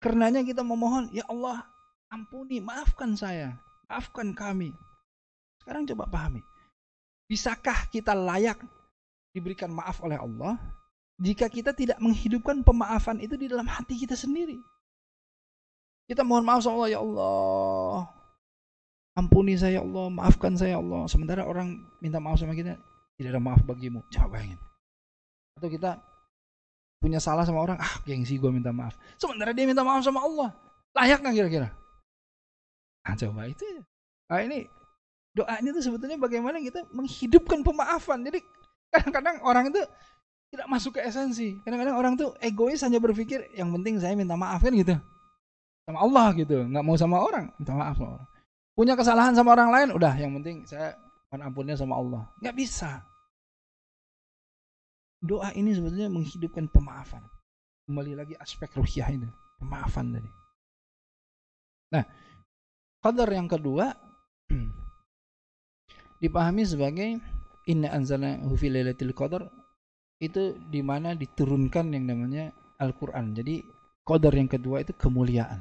Karenanya 0.01 0.41
kita 0.41 0.65
memohon, 0.65 1.13
ya 1.13 1.21
Allah, 1.29 1.61
ampuni, 2.09 2.57
maafkan 2.57 3.13
saya, 3.13 3.53
maafkan 3.85 4.33
kami. 4.33 4.73
Sekarang 5.61 5.85
coba 5.85 6.09
pahami. 6.09 6.41
Bisakah 7.29 7.89
kita 7.93 8.17
layak 8.17 8.57
diberikan 9.37 9.69
maaf 9.69 10.01
oleh 10.01 10.17
Allah? 10.17 10.57
Jika 11.23 11.47
kita 11.47 11.71
tidak 11.71 11.95
menghidupkan 12.03 12.59
pemaafan 12.67 13.23
itu 13.23 13.39
di 13.39 13.47
dalam 13.47 13.63
hati 13.63 13.95
kita 13.95 14.11
sendiri. 14.11 14.59
Kita 16.03 16.27
mohon 16.27 16.43
maaf 16.43 16.59
sama 16.59 16.83
Allah, 16.83 16.91
ya 16.91 16.99
Allah. 16.99 18.11
Ampuni 19.15 19.55
saya 19.55 19.79
ya 19.79 19.81
Allah, 19.87 20.11
maafkan 20.11 20.59
saya 20.59 20.75
ya 20.75 20.79
Allah. 20.83 21.07
Sementara 21.07 21.47
orang 21.47 21.79
minta 22.03 22.19
maaf 22.19 22.43
sama 22.43 22.51
kita, 22.51 22.75
tidak 23.15 23.39
ada 23.39 23.39
maaf 23.39 23.63
bagimu. 23.63 24.03
Coba 24.11 24.35
bayangin. 24.35 24.59
Atau 25.55 25.71
kita 25.71 26.03
punya 26.99 27.23
salah 27.23 27.47
sama 27.47 27.63
orang, 27.63 27.79
ah 27.79 28.03
gengsi 28.03 28.35
gue 28.35 28.51
minta 28.51 28.75
maaf. 28.75 28.99
Sementara 29.15 29.55
dia 29.55 29.63
minta 29.63 29.87
maaf 29.87 30.03
sama 30.03 30.19
Allah. 30.27 30.51
Layak 30.91 31.23
nggak 31.23 31.35
kira-kira? 31.39 31.69
Nah, 33.07 33.15
coba 33.15 33.47
itu 33.47 33.63
ya. 33.63 33.81
Nah 34.27 34.39
ini 34.43 34.67
doanya 35.31 35.69
itu 35.71 35.81
sebetulnya 35.87 36.19
bagaimana 36.19 36.59
kita 36.59 36.83
menghidupkan 36.91 37.63
pemaafan. 37.63 38.27
Jadi 38.27 38.43
kadang-kadang 38.91 39.39
orang 39.41 39.71
itu 39.71 39.81
tidak 40.53 40.69
masuk 40.69 40.93
ke 40.93 41.01
esensi. 41.01 41.57
Kadang-kadang 41.65 41.97
orang 41.97 42.13
tuh 42.13 42.37
egois 42.37 42.77
hanya 42.85 43.01
berpikir 43.01 43.49
yang 43.57 43.73
penting 43.73 43.97
saya 43.97 44.13
minta 44.13 44.37
maaf 44.37 44.61
kan 44.61 44.69
gitu. 44.69 44.93
Sama 45.89 45.97
Allah 46.05 46.29
gitu, 46.37 46.69
nggak 46.69 46.85
mau 46.85 46.93
sama 46.93 47.17
orang, 47.25 47.49
minta 47.57 47.73
maaf 47.73 47.97
sama 47.97 48.21
orang. 48.21 48.27
Punya 48.77 48.93
kesalahan 48.93 49.33
sama 49.33 49.57
orang 49.57 49.69
lain, 49.73 49.89
udah 49.97 50.13
yang 50.13 50.31
penting 50.37 50.61
saya 50.69 50.93
mohon 51.33 51.49
ampunnya 51.49 51.73
sama 51.73 51.97
Allah. 51.97 52.29
Nggak 52.37 52.53
bisa. 52.53 53.01
Doa 55.25 55.49
ini 55.57 55.73
sebetulnya 55.73 56.13
menghidupkan 56.13 56.69
pemaafan. 56.69 57.25
Kembali 57.89 58.13
lagi 58.13 58.37
aspek 58.37 58.69
ruhiyah 58.77 59.09
ini, 59.09 59.27
pemaafan 59.57 60.13
tadi. 60.13 60.29
Nah, 61.97 62.05
qadar 63.01 63.29
yang 63.33 63.49
kedua 63.49 63.89
dipahami 66.21 66.63
sebagai 66.63 67.17
inna 67.65 67.89
anzalna 67.89 68.37
fi 68.53 68.69
lailatul 68.69 69.17
qadar 69.17 69.62
itu 70.23 70.55
di 70.71 70.79
mana 70.79 71.11
diturunkan 71.11 71.91
yang 71.91 72.07
namanya 72.07 72.55
Al-Quran. 72.79 73.35
Jadi 73.35 73.59
kodar 74.07 74.31
yang 74.31 74.47
kedua 74.47 74.79
itu 74.79 74.95
kemuliaan. 74.95 75.59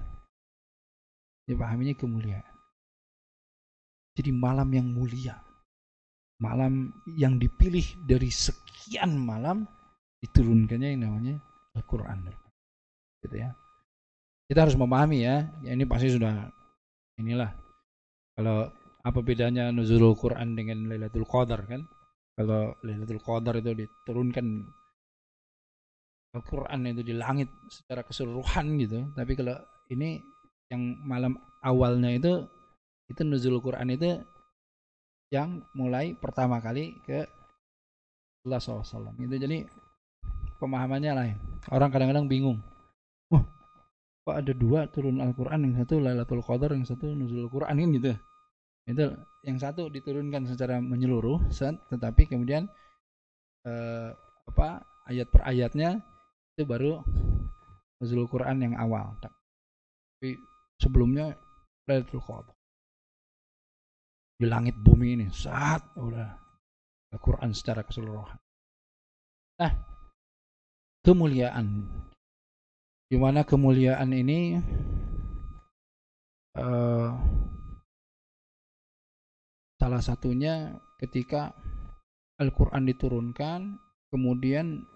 Dipahaminya 1.43 1.99
kemuliaan. 1.99 2.47
Jadi 4.15 4.31
malam 4.31 4.71
yang 4.71 4.87
mulia. 4.87 5.35
Malam 6.39 6.95
yang 7.19 7.39
dipilih 7.43 8.07
dari 8.07 8.31
sekian 8.31 9.19
malam 9.19 9.67
diturunkannya 10.23 10.89
yang 10.95 11.03
namanya 11.11 11.37
Al-Quran. 11.75 12.31
Gitu 13.23 13.37
ya. 13.43 13.51
Kita 14.47 14.69
harus 14.69 14.79
memahami 14.79 15.27
ya. 15.27 15.51
ya 15.67 15.71
ini 15.75 15.83
pasti 15.87 16.15
sudah 16.15 16.47
inilah. 17.19 17.51
Kalau 18.39 18.71
apa 19.03 19.19
bedanya 19.19 19.75
nuzulul 19.75 20.15
Quran 20.15 20.55
dengan 20.55 20.87
Lailatul 20.87 21.27
Qadar 21.27 21.67
kan? 21.67 21.83
Kalau 22.33 22.73
Lailatul 22.81 23.21
Qadar 23.21 23.61
itu 23.61 23.73
diturunkan 23.85 24.47
Al-Quran 26.33 26.89
itu 26.89 27.03
di 27.05 27.13
langit 27.13 27.53
secara 27.69 28.01
keseluruhan 28.09 28.81
gitu. 28.81 29.05
Tapi 29.13 29.33
kalau 29.37 29.61
ini 29.93 30.17
yang 30.73 30.97
malam 31.05 31.37
awalnya 31.61 32.09
itu 32.17 32.49
itu 33.13 33.21
nuzul 33.21 33.61
Quran 33.61 33.93
itu 33.93 34.17
yang 35.29 35.61
mulai 35.77 36.17
pertama 36.17 36.61
kali 36.65 36.97
ke 37.05 37.29
Allah 38.49 38.61
SAW 38.61 39.13
itu 39.21 39.37
jadi 39.37 39.69
pemahamannya 40.57 41.13
lain 41.13 41.37
orang 41.69 41.93
kadang-kadang 41.93 42.27
bingung. 42.33 42.59
Wah 43.29 43.45
kok 44.25 44.37
ada 44.39 44.53
dua 44.57 44.89
turun 44.89 45.21
Al-Quran 45.21 45.69
yang 45.69 45.75
satu 45.85 46.01
Lailatul 46.01 46.41
Qadar 46.41 46.73
yang 46.73 46.89
satu 46.89 47.13
nuzul 47.13 47.53
Quran 47.53 47.77
gitu 48.01 48.17
itu 48.89 49.07
yang 49.43 49.59
satu 49.59 49.91
diturunkan 49.91 50.47
secara 50.47 50.79
menyeluruh, 50.79 51.51
tetapi 51.91 52.31
kemudian 52.31 52.71
eh, 53.67 54.11
apa 54.47 54.83
ayat 55.11 55.27
per 55.31 55.43
ayatnya 55.47 55.99
itu 56.55 56.63
baru 56.63 57.03
nuzul 57.99 58.27
Quran 58.31 58.71
yang 58.71 58.75
awal. 58.79 59.19
Tapi 59.19 60.39
sebelumnya 60.79 61.35
Lailatul 61.87 62.23
Qadar. 62.23 62.55
Di 64.39 64.47
langit 64.51 64.75
bumi 64.79 65.19
ini 65.19 65.27
saat 65.31 65.83
udah 65.99 66.43
Al-Quran 67.15 67.55
secara 67.55 67.87
keseluruhan. 67.87 68.39
Nah, 69.63 69.73
kemuliaan. 71.07 71.87
Di 73.07 73.21
mana 73.21 73.45
kemuliaan 73.45 74.09
ini 74.11 74.57
uh, 76.57 77.13
Salah 79.83 79.99
satunya 79.99 80.79
ketika 81.03 81.51
Al-Quran 82.39 82.87
diturunkan, 82.87 83.83
kemudian 84.15 84.87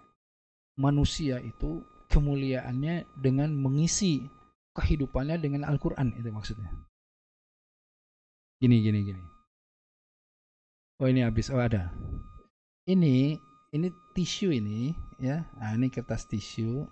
manusia 0.79 1.43
itu 1.43 1.83
kemuliaannya 2.07 3.03
dengan 3.19 3.51
mengisi 3.51 4.23
kehidupannya 4.71 5.43
dengan 5.43 5.67
Al-Quran 5.67 6.15
itu 6.15 6.31
maksudnya. 6.31 6.71
Gini 8.63 8.79
gini 8.79 9.11
gini. 9.11 9.23
Oh 11.03 11.11
ini 11.11 11.19
habis. 11.19 11.51
Oh 11.51 11.59
ada. 11.59 11.91
Ini 12.87 13.35
ini 13.75 13.87
tisu 14.15 14.55
ini 14.55 14.95
ya. 15.19 15.43
Nah, 15.59 15.75
ini 15.75 15.91
kertas 15.91 16.31
tisu. 16.31 16.87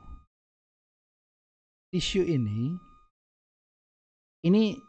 Tisu 1.95 2.27
ini 2.27 2.75
ini 4.43 4.83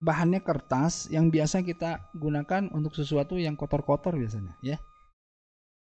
bahannya 0.00 0.40
kertas 0.40 1.12
yang 1.12 1.28
biasa 1.28 1.60
kita 1.60 2.10
gunakan 2.16 2.72
untuk 2.72 2.96
sesuatu 2.96 3.36
yang 3.36 3.54
kotor-kotor 3.54 4.16
biasanya 4.16 4.56
ya. 4.64 4.80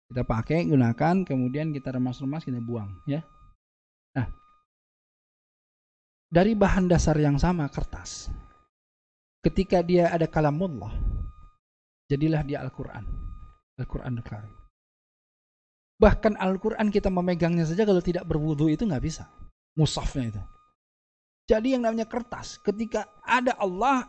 Kita 0.07 0.23
pakai, 0.23 0.63
gunakan, 0.63 1.27
kemudian 1.27 1.75
kita 1.75 1.91
remas-remas, 1.91 2.47
kita 2.47 2.63
buang 2.63 2.95
ya. 3.05 3.21
Nah, 4.15 4.27
dari 6.31 6.55
bahan 6.55 6.87
dasar 6.87 7.19
yang 7.19 7.35
sama 7.35 7.67
kertas. 7.67 8.31
Ketika 9.43 9.83
dia 9.83 10.11
ada 10.11 10.25
kalamullah, 10.25 10.91
jadilah 12.11 12.41
dia 12.43 12.63
Al-Qur'an. 12.63 13.03
Al-Qur'an 13.77 14.15
Al-Karim. 14.17 14.57
Bahkan 15.97 16.37
Al-Quran 16.37 16.93
kita 16.93 17.09
memegangnya 17.09 17.65
saja 17.65 17.81
kalau 17.81 18.01
tidak 18.05 18.29
berwudu 18.29 18.69
itu 18.69 18.85
nggak 18.85 19.01
bisa. 19.01 19.25
Musafnya 19.73 20.29
itu. 20.29 20.41
Jadi 21.47 21.79
yang 21.79 21.87
namanya 21.87 22.03
kertas, 22.03 22.59
ketika 22.59 23.07
ada 23.23 23.55
Allah, 23.55 24.03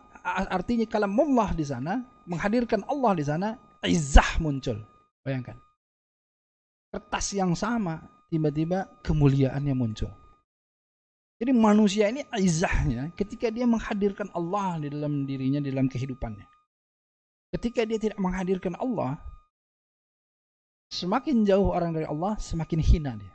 artinya 0.50 0.82
kalamullah 0.90 1.54
di 1.54 1.62
sana, 1.62 2.02
menghadirkan 2.26 2.82
Allah 2.90 3.12
di 3.14 3.24
sana, 3.24 3.48
izah 3.86 4.42
muncul. 4.42 4.82
Bayangkan. 5.22 5.54
Kertas 6.90 7.30
yang 7.38 7.54
sama, 7.54 8.02
tiba-tiba 8.26 8.90
kemuliaannya 9.06 9.74
muncul. 9.78 10.10
Jadi 11.38 11.54
manusia 11.54 12.10
ini 12.10 12.26
izahnya 12.34 13.14
ketika 13.14 13.46
dia 13.54 13.62
menghadirkan 13.62 14.26
Allah 14.34 14.82
di 14.82 14.90
dalam 14.90 15.22
dirinya, 15.22 15.62
di 15.62 15.70
dalam 15.70 15.86
kehidupannya. 15.86 16.42
Ketika 17.54 17.86
dia 17.86 18.02
tidak 18.02 18.18
menghadirkan 18.18 18.74
Allah, 18.82 19.14
semakin 20.90 21.46
jauh 21.46 21.70
orang 21.70 21.94
dari 21.94 22.10
Allah, 22.10 22.34
semakin 22.42 22.82
hina 22.82 23.14
dia. 23.14 23.34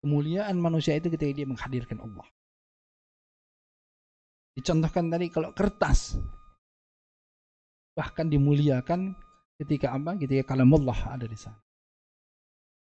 Kemuliaan 0.00 0.56
manusia 0.56 0.96
itu 0.96 1.12
ketika 1.12 1.36
dia 1.36 1.44
menghadirkan 1.44 2.00
Allah. 2.00 2.24
Dicontohkan 4.56 5.12
tadi 5.12 5.28
kalau 5.28 5.52
kertas, 5.52 6.16
bahkan 7.92 8.32
dimuliakan 8.32 9.12
ketika 9.60 9.92
apa? 9.92 10.16
Ketika 10.16 10.56
kalamullah 10.56 10.96
ada 11.12 11.28
di 11.28 11.36
sana. 11.36 11.60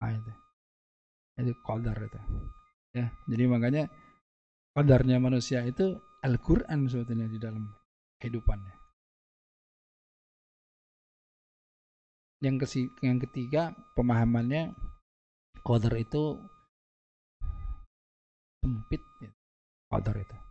Nah, 0.02 0.18
itu. 0.18 0.34
Itu 1.46 1.54
qadar 1.62 1.98
itu. 2.02 2.20
Ya, 2.98 3.14
jadi 3.30 3.46
makanya 3.46 3.86
qadarnya 4.74 5.22
manusia 5.22 5.62
itu 5.62 5.94
Al-Qur'an 6.26 6.90
sebetulnya 6.90 7.30
di 7.30 7.38
dalam 7.38 7.70
kehidupannya. 8.18 8.76
Yang 12.42 12.56
kesi, 12.66 12.82
yang 13.06 13.22
ketiga 13.22 13.78
pemahamannya 13.94 14.74
qadar 15.62 15.94
itu 16.02 16.40
sempit 18.64 19.04
ya. 19.22 19.32
Qadar 19.94 20.18
itu. 20.18 20.49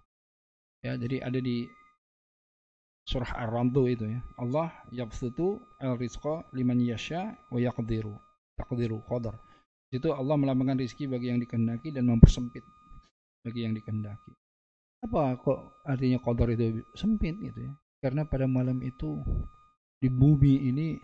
Ya, 0.89 0.97
jadi 0.97 1.21
ada 1.21 1.37
di 1.37 1.69
surah 3.05 3.37
Ar-Ra'd 3.45 3.77
itu 3.93 4.09
ya. 4.09 4.25
Allah 4.41 4.73
yabsutu 4.89 5.61
al-rizqa 5.85 6.49
liman 6.57 6.81
yasha 6.81 7.37
wa 7.53 7.61
yaqdiru. 7.61 8.17
Taqdiru 8.57 9.05
qadar. 9.05 9.37
Itu 9.93 10.17
Allah 10.17 10.41
melambangkan 10.41 10.81
rizki 10.81 11.05
bagi 11.05 11.29
yang 11.29 11.45
dikehendaki 11.45 11.93
dan 11.93 12.09
mempersempit 12.09 12.65
bagi 13.45 13.69
yang 13.69 13.77
dikehendaki. 13.77 14.33
Apa 15.05 15.37
kok 15.45 15.85
artinya 15.85 16.25
kodor 16.25 16.57
itu 16.57 16.81
sempit 16.97 17.37
gitu 17.37 17.69
ya? 17.69 17.73
Karena 18.01 18.25
pada 18.25 18.49
malam 18.49 18.81
itu 18.81 19.21
di 20.01 20.09
bumi 20.09 20.73
ini 20.73 20.97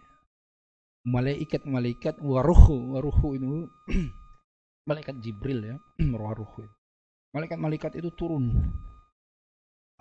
malaikat-malaikat 1.04 2.24
waruhu 2.24 2.96
waruhu 2.96 3.36
itu 3.36 3.68
malaikat 4.88 5.20
Jibril 5.20 5.60
ya 5.60 5.76
waruhu 6.24 6.64
malaikat-malaikat 7.36 8.00
itu 8.00 8.08
turun 8.16 8.54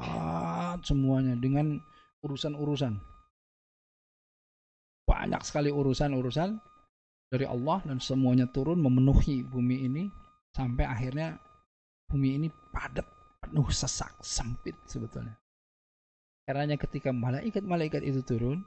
ah 0.02 0.74
semuanya 0.82 1.38
dengan 1.38 1.78
urusan-urusan. 2.24 2.94
Banyak 5.04 5.42
sekali 5.44 5.70
urusan-urusan 5.70 6.58
dari 7.28 7.46
Allah 7.50 7.84
dan 7.84 8.00
semuanya 8.00 8.48
turun 8.50 8.80
memenuhi 8.80 9.44
bumi 9.44 9.86
ini 9.90 10.04
sampai 10.56 10.86
akhirnya 10.88 11.36
bumi 12.08 12.30
ini 12.40 12.48
padat 12.72 13.06
penuh 13.44 13.68
sesak 13.74 14.14
sempit 14.24 14.78
sebetulnya. 14.88 15.36
Karena 16.44 16.76
ketika 16.76 17.12
malaikat-malaikat 17.12 18.04
itu 18.04 18.24
turun 18.24 18.64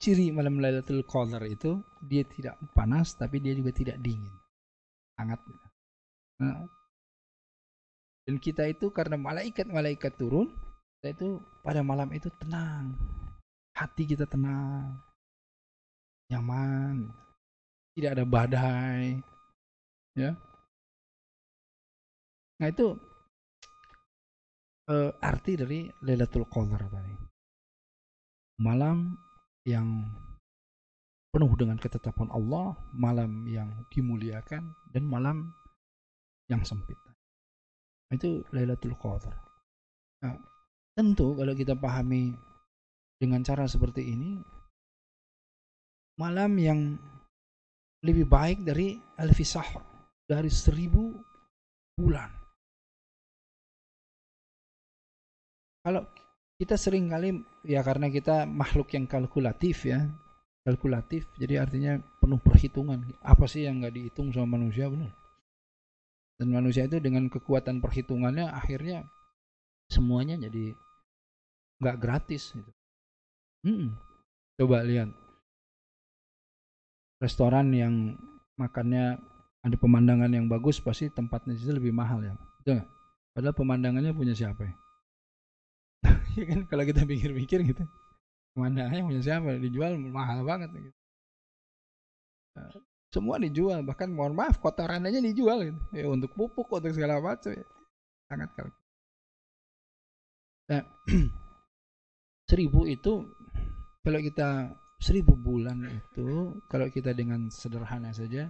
ciri 0.00 0.32
malam 0.32 0.58
Lailatul 0.62 1.04
Qadar 1.04 1.44
itu 1.44 1.82
dia 2.08 2.24
tidak 2.24 2.56
panas 2.72 3.14
tapi 3.18 3.38
dia 3.38 3.52
juga 3.52 3.70
tidak 3.74 4.00
dingin. 4.00 4.32
Hangat. 5.20 5.38
Nah, 6.40 6.64
dan 8.28 8.36
kita 8.36 8.68
itu 8.68 8.92
karena 8.92 9.16
malaikat-malaikat 9.16 10.14
turun 10.20 10.52
kita 11.00 11.16
itu 11.16 11.40
pada 11.64 11.80
malam 11.80 12.12
itu 12.12 12.28
tenang. 12.36 12.92
Hati 13.72 14.04
kita 14.04 14.28
tenang. 14.28 15.00
Nyaman. 16.28 17.08
Tidak 17.96 18.12
ada 18.12 18.28
badai. 18.28 19.16
Ya. 20.12 20.36
Nah 22.60 22.68
itu 22.68 22.92
uh, 24.92 25.10
arti 25.24 25.56
dari 25.56 25.88
Lailatul 26.04 26.44
Qadar 26.52 26.84
tadi. 26.92 27.16
Malam 28.60 29.16
yang 29.64 30.04
penuh 31.32 31.48
dengan 31.56 31.80
ketetapan 31.80 32.28
Allah 32.28 32.76
malam 32.92 33.48
yang 33.48 33.72
dimuliakan 33.88 34.68
dan 34.92 35.08
malam 35.08 35.48
yang 36.52 36.60
sempit 36.60 37.00
itu 38.10 38.42
Lailatul 38.50 38.98
Qadar. 38.98 39.34
Nah, 40.26 40.34
tentu 40.98 41.38
kalau 41.38 41.54
kita 41.54 41.78
pahami 41.78 42.34
dengan 43.16 43.40
cara 43.46 43.70
seperti 43.70 44.02
ini 44.10 44.40
malam 46.18 46.52
yang 46.58 46.80
lebih 48.04 48.26
baik 48.26 48.66
dari 48.66 48.98
alfi 49.20 49.46
sahr 49.46 49.80
dari 50.26 50.50
seribu 50.50 51.14
bulan. 51.96 52.28
Kalau 55.80 56.04
kita 56.60 56.76
sering 56.76 57.08
kali 57.08 57.32
ya 57.64 57.80
karena 57.80 58.12
kita 58.12 58.44
makhluk 58.44 58.92
yang 58.92 59.08
kalkulatif 59.08 59.88
ya 59.88 60.04
kalkulatif 60.60 61.24
jadi 61.40 61.64
artinya 61.64 61.96
penuh 62.20 62.40
perhitungan. 62.42 63.00
Apa 63.24 63.48
sih 63.48 63.64
yang 63.64 63.80
nggak 63.80 63.96
dihitung 63.96 64.28
sama 64.34 64.60
manusia 64.60 64.90
benar 64.90 65.19
dan 66.40 66.48
manusia 66.48 66.88
itu 66.88 66.96
dengan 67.04 67.28
kekuatan 67.28 67.84
perhitungannya 67.84 68.48
akhirnya 68.48 69.04
semuanya 69.92 70.40
jadi 70.40 70.72
nggak 71.84 72.00
gratis 72.00 72.56
gitu. 72.56 72.72
Hmm, 73.68 73.92
coba 74.56 74.80
lihat. 74.88 75.12
Restoran 77.20 77.76
yang 77.76 78.16
makannya 78.56 79.20
ada 79.60 79.76
pemandangan 79.76 80.32
yang 80.32 80.48
bagus 80.48 80.80
pasti 80.80 81.12
tempatnya 81.12 81.52
itu 81.52 81.76
lebih 81.76 81.92
mahal 81.92 82.24
ya. 82.24 82.32
Betul 82.64 82.88
padahal 83.34 83.56
pemandangannya 83.56 84.12
punya 84.16 84.34
siapa 84.36 84.68
ya? 84.68 84.74
Ya 86.38 86.44
kan 86.46 86.60
kalau 86.70 86.84
kita 86.86 87.02
pikir-pikir 87.04 87.64
gitu. 87.66 87.84
Pemandangannya 88.56 89.02
punya 89.04 89.22
siapa? 89.22 89.56
Dijual 89.60 89.98
mahal 89.98 90.44
banget 90.46 90.70
gitu. 90.72 90.90
Nah, 92.56 92.70
semua 93.10 93.42
dijual 93.42 93.82
bahkan 93.82 94.06
mohon 94.10 94.38
maaf 94.38 94.62
kotoran 94.62 95.06
aja 95.06 95.18
dijual 95.18 95.66
gitu. 95.66 95.80
Ya 95.94 96.06
untuk 96.06 96.30
pupuk 96.34 96.70
untuk 96.70 96.94
segala 96.94 97.18
macam 97.18 97.52
ya. 97.54 97.66
sangat 98.30 98.48
kalau 98.54 98.72
nah, 100.70 100.86
seribu 102.50 102.86
itu 102.86 103.26
kalau 104.06 104.20
kita 104.22 104.70
seribu 105.02 105.34
bulan 105.34 105.82
itu 105.90 106.54
kalau 106.70 106.86
kita 106.86 107.10
dengan 107.10 107.50
sederhana 107.50 108.14
saja 108.14 108.46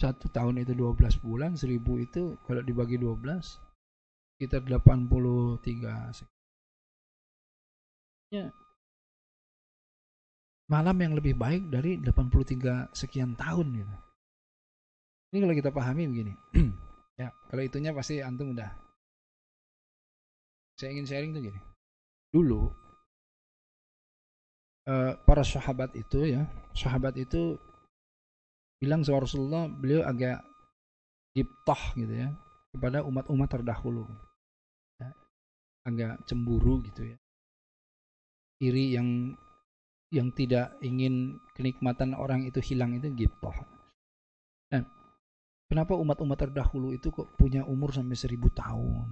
satu 0.00 0.32
tahun 0.32 0.64
itu 0.64 0.72
12 0.72 1.20
bulan 1.20 1.52
seribu 1.60 2.00
itu 2.00 2.40
kalau 2.48 2.64
dibagi 2.64 2.96
12 2.96 3.20
kita 4.40 4.64
83 4.64 5.60
ya 8.32 8.48
malam 10.70 10.94
yang 11.02 11.18
lebih 11.18 11.34
baik 11.34 11.66
dari 11.66 11.98
83 11.98 12.94
sekian 12.94 13.34
tahun 13.34 13.82
gitu. 13.82 13.94
Ini 15.34 15.38
kalau 15.42 15.54
kita 15.54 15.70
pahami 15.74 16.06
begini 16.06 16.32
ya 17.20 17.30
kalau 17.50 17.62
itunya 17.62 17.90
pasti 17.90 18.22
antum 18.22 18.54
udah 18.54 18.70
saya 20.78 20.94
ingin 20.94 21.06
sharing 21.10 21.30
tuh 21.34 21.42
gini. 21.42 21.60
Dulu 22.30 22.62
uh, 24.86 25.12
para 25.26 25.42
sahabat 25.42 25.90
itu 25.98 26.38
ya 26.38 26.46
sahabat 26.72 27.18
itu 27.18 27.58
bilang 28.80 29.02
sama 29.02 29.26
Rasulullah 29.26 29.66
beliau 29.68 30.06
agak 30.06 30.40
giptoh 31.34 31.82
gitu 31.98 32.14
ya 32.14 32.30
kepada 32.70 33.02
umat-umat 33.02 33.48
terdahulu. 33.50 34.06
Ya, 35.02 35.10
agak 35.82 36.14
cemburu 36.30 36.78
gitu 36.86 37.10
ya. 37.10 37.18
Iri 38.62 38.94
yang 38.94 39.34
yang 40.10 40.34
tidak 40.34 40.74
ingin 40.82 41.38
kenikmatan 41.54 42.18
orang 42.18 42.42
itu 42.42 42.58
hilang 42.58 42.98
itu 42.98 43.10
gitu. 43.14 43.50
Nah, 44.74 44.82
kenapa 45.70 45.94
umat-umat 45.94 46.38
terdahulu 46.50 46.90
itu 46.90 47.14
kok 47.14 47.38
punya 47.38 47.62
umur 47.62 47.94
sampai 47.94 48.18
seribu 48.18 48.50
tahun, 48.50 49.06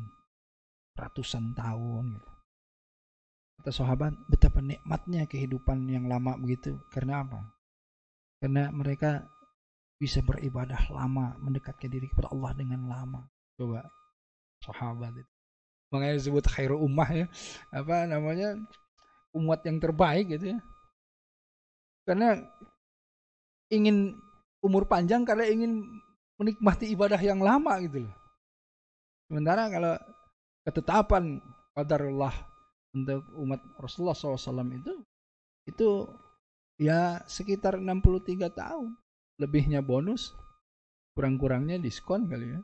ratusan 0.98 1.54
tahun 1.54 2.18
gitu. 2.18 2.30
Kata 3.58 3.70
sahabat, 3.74 4.14
betapa 4.30 4.62
nikmatnya 4.62 5.26
kehidupan 5.26 5.82
yang 5.90 6.06
lama 6.06 6.38
begitu. 6.38 6.78
Karena 6.94 7.26
apa? 7.26 7.42
Karena 8.38 8.70
mereka 8.70 9.26
bisa 9.98 10.22
beribadah 10.22 10.78
lama, 10.94 11.34
mendekatkan 11.42 11.90
diri 11.90 12.06
kepada 12.06 12.30
Allah 12.30 12.54
dengan 12.54 12.86
lama. 12.86 13.26
Coba 13.58 13.82
sahabat 14.62 15.10
itu. 15.10 15.32
Makanya 15.90 16.14
disebut 16.22 16.44
khairu 16.46 16.78
ummah 16.78 17.10
ya. 17.10 17.26
Apa 17.74 18.06
namanya? 18.06 18.54
Umat 19.34 19.66
yang 19.66 19.82
terbaik 19.82 20.38
gitu 20.38 20.54
ya. 20.54 20.58
Karena 22.08 22.40
ingin 23.68 24.16
umur 24.64 24.88
panjang 24.88 25.28
karena 25.28 25.44
ingin 25.44 25.84
menikmati 26.40 26.88
ibadah 26.88 27.20
yang 27.20 27.44
lama 27.44 27.76
gitu 27.84 28.08
loh. 28.08 28.14
Sementara 29.28 29.68
kalau 29.68 29.94
ketetapan 30.64 31.36
qadarullah 31.76 32.32
untuk 32.96 33.20
umat 33.44 33.60
Rasulullah 33.76 34.16
SAW 34.16 34.72
itu 34.72 34.94
itu 35.68 35.88
ya 36.80 37.20
sekitar 37.28 37.76
63 37.76 38.48
tahun. 38.56 38.96
Lebihnya 39.38 39.84
bonus 39.84 40.32
kurang-kurangnya 41.12 41.76
diskon 41.76 42.24
kali 42.24 42.56
ya. 42.56 42.60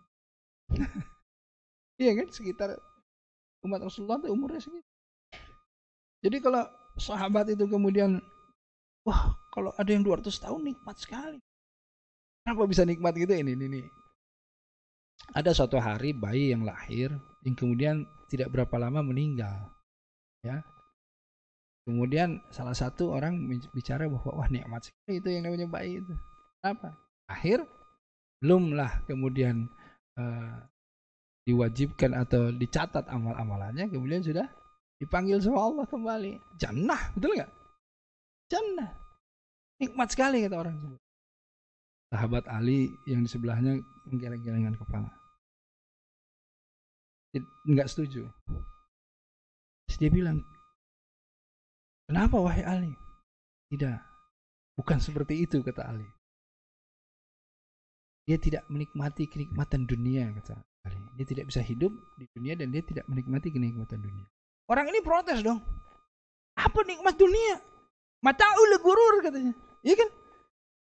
Iya 1.95 2.11
kan? 2.19 2.27
Sekitar 2.27 2.75
umat 3.63 3.87
Rasulullah 3.87 4.19
itu 4.19 4.35
umurnya 4.35 4.59
segitu. 4.59 4.91
Jadi 6.27 6.43
kalau 6.43 6.67
sahabat 6.99 7.55
itu 7.55 7.71
kemudian 7.71 8.19
wah 9.05 9.37
kalau 9.53 9.71
ada 9.77 9.91
yang 9.93 10.03
200 10.03 10.27
tahun 10.35 10.61
nikmat 10.67 10.97
sekali. 10.99 11.39
Kenapa 12.43 12.63
bisa 12.69 12.83
nikmat 12.85 13.15
gitu? 13.17 13.33
Ini 13.33 13.57
ini, 13.57 13.67
ini. 13.71 13.83
ada 15.33 15.57
suatu 15.57 15.81
hari 15.81 16.13
bayi 16.13 16.53
yang 16.53 16.69
lahir 16.69 17.09
yang 17.47 17.57
kemudian 17.57 18.05
tidak 18.29 18.53
berapa 18.53 18.77
lama 18.77 19.01
meninggal 19.01 19.73
ya. 20.45 20.61
Kemudian 21.85 22.41
salah 22.53 22.77
satu 22.77 23.13
orang 23.13 23.41
bicara 23.73 24.09
bahwa 24.09 24.45
wah 24.45 24.49
nikmat 24.49 24.85
sekali 24.85 25.21
itu 25.21 25.29
yang 25.33 25.49
namanya 25.49 25.69
bayi 25.71 26.03
itu. 26.03 26.13
Apa 26.61 26.93
akhir 27.31 27.65
belumlah 28.45 29.09
kemudian 29.09 29.65
uh, 30.21 30.61
diwajibkan 31.49 32.13
atau 32.13 32.53
dicatat 32.53 33.09
amal-amalannya 33.09 33.89
kemudian 33.89 34.21
sudah 34.21 34.45
dipanggil 35.01 35.41
sama 35.41 35.61
Allah 35.73 35.87
kembali. 35.89 36.33
Jannah 36.61 37.17
betul 37.17 37.37
nggak 37.41 37.64
jannah 38.51 38.91
nikmat 39.81 40.09
sekali 40.11 40.45
kata 40.45 40.57
orang 40.57 40.77
sebut 40.81 41.01
sahabat 42.15 42.45
Ali 42.47 42.93
yang 43.11 43.25
di 43.25 43.31
sebelahnya 43.31 43.81
menggeleng-gelengan 44.09 44.79
kepala 44.79 45.11
nggak 47.67 47.91
setuju 47.91 48.31
Terus 49.95 50.11
dia 50.11 50.11
bilang, 50.11 50.43
kenapa 52.11 52.35
wahai 52.41 52.67
Ali? 52.67 52.93
Tidak, 53.71 53.95
bukan 54.75 54.99
seperti 54.99 55.45
itu 55.45 55.63
kata 55.63 55.87
Ali. 55.87 56.09
Dia 58.25 58.41
tidak 58.41 58.65
menikmati 58.73 59.29
kenikmatan 59.29 59.85
dunia 59.85 60.33
kata 60.41 60.57
Ali. 60.89 60.99
Dia 61.21 61.27
tidak 61.29 61.53
bisa 61.53 61.61
hidup 61.61 61.93
di 62.19 62.25
dunia 62.33 62.57
dan 62.57 62.73
dia 62.73 62.83
tidak 62.83 63.07
menikmati 63.07 63.53
kenikmatan 63.53 64.01
dunia. 64.01 64.27
Orang 64.67 64.89
ini 64.89 64.99
protes 65.05 65.45
dong. 65.45 65.61
Apa 66.57 66.83
nikmat 66.83 67.21
dunia? 67.21 67.61
Mata'ul 68.25 68.73
gurur 68.81 69.21
katanya. 69.21 69.53
Iya 69.85 70.01
kan? 70.01 70.11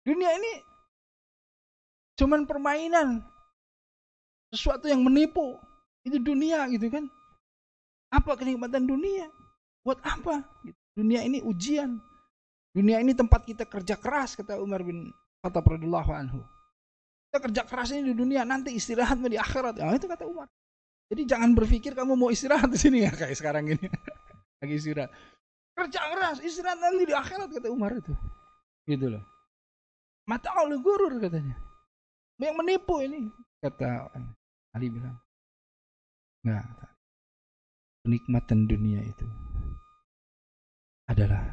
Dunia 0.08 0.32
ini 0.40 0.52
cuman 2.16 2.48
permainan. 2.48 3.20
Sesuatu 4.56 4.88
yang 4.88 5.04
menipu. 5.04 5.60
Itu 6.08 6.24
dunia 6.24 6.64
gitu 6.72 6.88
kan. 6.88 7.12
Apa 8.16 8.40
kenikmatan 8.40 8.88
dunia? 8.88 9.28
Buat 9.84 10.00
apa? 10.08 10.40
Dunia 10.96 11.26
ini 11.28 11.44
ujian. 11.44 12.00
Dunia 12.72 13.04
ini 13.04 13.12
tempat 13.14 13.46
kita 13.46 13.68
kerja 13.70 14.00
keras, 14.00 14.34
kata 14.34 14.58
Umar 14.58 14.82
bin 14.82 15.12
Khattab 15.44 15.68
radhiyallahu 15.68 16.12
anhu. 16.14 16.40
Kita 17.30 17.38
kerja 17.50 17.62
keras 17.66 17.90
ini 17.94 18.14
di 18.14 18.16
dunia, 18.18 18.46
nanti 18.46 18.74
istirahat 18.74 19.20
di 19.22 19.38
akhirat. 19.38 19.78
Ya, 19.78 19.90
itu 19.94 20.10
kata 20.10 20.26
Umar. 20.26 20.50
Jadi 21.10 21.30
jangan 21.30 21.54
berpikir 21.54 21.94
kamu 21.94 22.18
mau 22.18 22.34
istirahat 22.34 22.70
di 22.74 22.80
sini 22.80 23.06
ya 23.06 23.12
kayak 23.14 23.38
sekarang 23.38 23.70
ini. 23.70 23.86
Lagi 24.62 24.74
istirahat. 24.74 25.14
Kerja 25.74 26.02
keras, 26.14 26.38
istirahat 26.46 26.78
nanti 26.78 27.10
di 27.10 27.16
akhirat 27.18 27.50
kata 27.50 27.70
Umar 27.74 27.98
itu. 27.98 28.14
Gitu 28.86 29.10
loh. 29.10 29.24
Mata 30.30 30.54
Allah 30.54 30.78
gurur 30.78 31.18
katanya. 31.18 31.58
Yang 32.38 32.56
menipu 32.60 33.02
ini 33.02 33.28
kata 33.64 34.12
Ali 34.76 34.92
bilang. 34.94 35.18
Enggak, 36.44 36.66
kenikmatan 38.04 38.68
dunia 38.68 39.00
itu 39.00 39.24
adalah 41.08 41.44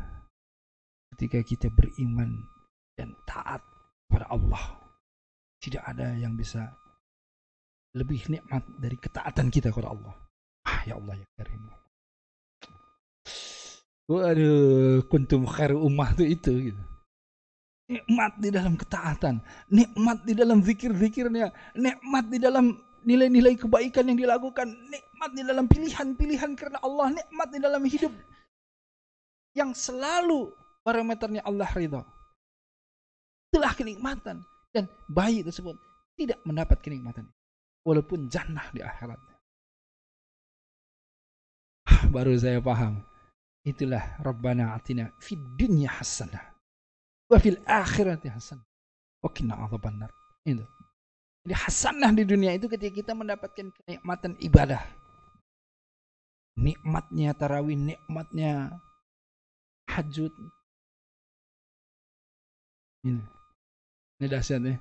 ketika 1.15 1.39
kita 1.47 1.69
beriman 1.71 2.35
dan 2.99 3.15
taat 3.25 3.63
pada 4.11 4.27
Allah. 4.29 4.79
Tidak 5.61 5.85
ada 5.85 6.17
yang 6.17 6.35
bisa 6.35 6.73
lebih 7.93 8.25
nikmat 8.33 8.65
dari 8.81 8.97
ketaatan 8.97 9.53
kita 9.53 9.71
kepada 9.71 9.93
Allah. 9.93 10.15
Ah 10.65 10.81
ya 10.89 10.97
Allah 10.97 11.15
ya 11.21 11.27
Karim. 11.37 11.80
Waduh, 14.11 15.07
kuntum 15.07 15.47
khair 15.47 15.71
ummah 15.71 16.11
itu 16.19 16.25
itu 16.35 16.53
gitu. 16.75 16.83
Nikmat 17.87 18.43
di 18.43 18.51
dalam 18.51 18.75
ketaatan, 18.75 19.39
nikmat 19.71 20.27
di 20.27 20.35
dalam 20.35 20.59
zikir-zikirnya, 20.67 21.55
nikmat 21.79 22.27
di 22.27 22.43
dalam 22.43 22.75
nilai-nilai 23.07 23.55
kebaikan 23.55 24.11
yang 24.11 24.19
dilakukan, 24.19 24.67
nikmat 24.67 25.31
di 25.31 25.43
dalam 25.47 25.71
pilihan-pilihan 25.71 26.59
karena 26.59 26.83
Allah, 26.83 27.23
nikmat 27.23 27.49
di 27.55 27.59
dalam 27.63 27.83
hidup 27.87 28.11
yang 29.55 29.71
selalu 29.79 30.51
parameternya 30.83 31.47
Allah 31.47 31.71
ridha. 31.71 32.03
Itulah 33.51 33.75
kenikmatan 33.79 34.43
dan 34.75 34.91
bayi 35.07 35.47
tersebut 35.47 35.79
tidak 36.19 36.43
mendapat 36.43 36.83
kenikmatan 36.83 37.31
walaupun 37.87 38.27
jannah 38.27 38.67
di 38.75 38.83
akhirat. 38.83 39.19
Baru 42.15 42.35
saya 42.35 42.59
paham. 42.59 43.10
Itulah 43.71 44.19
Rabbana 44.19 44.75
atina 44.75 45.15
fid 45.23 45.39
dunya 45.55 45.87
hasanah 45.87 46.43
wa 47.31 47.39
fil 47.39 47.63
akhirati 47.63 48.27
hasanah 48.27 48.67
wa 49.23 49.31
qina 49.31 49.55
adzabannar. 49.63 50.11
Itu. 50.43 50.67
Jadi 51.47 51.55
hasanah 51.55 52.11
di 52.11 52.27
dunia 52.27 52.51
itu 52.51 52.67
ketika 52.67 52.93
kita 52.99 53.13
mendapatkan 53.15 53.71
kenikmatan 53.71 54.35
ibadah. 54.43 54.83
Nikmatnya 56.59 57.31
tarawih, 57.39 57.79
nikmatnya 57.79 58.75
hajud. 59.87 60.35
Ini, 63.07 63.23
ini 64.21 64.27
dahsyat 64.29 64.61
ya. 64.61 64.77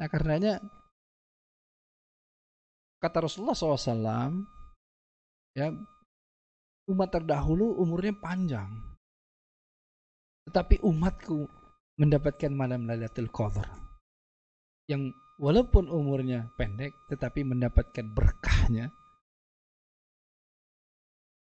Nah 0.00 0.08
karenanya 0.10 0.58
kata 2.98 3.28
Rasulullah 3.28 3.54
SAW, 3.54 4.42
ya 5.54 5.70
umat 6.88 7.12
terdahulu 7.12 7.76
umurnya 7.82 8.16
panjang, 8.16 8.70
tetapi 10.48 10.80
umatku 10.80 11.44
mendapatkan 12.00 12.52
malam 12.54 12.88
Lailatul 12.88 13.28
Qadar 13.28 13.68
yang 14.88 15.12
walaupun 15.36 15.86
umurnya 15.86 16.50
pendek 16.56 16.96
tetapi 17.12 17.44
mendapatkan 17.44 18.08
berkahnya 18.16 18.90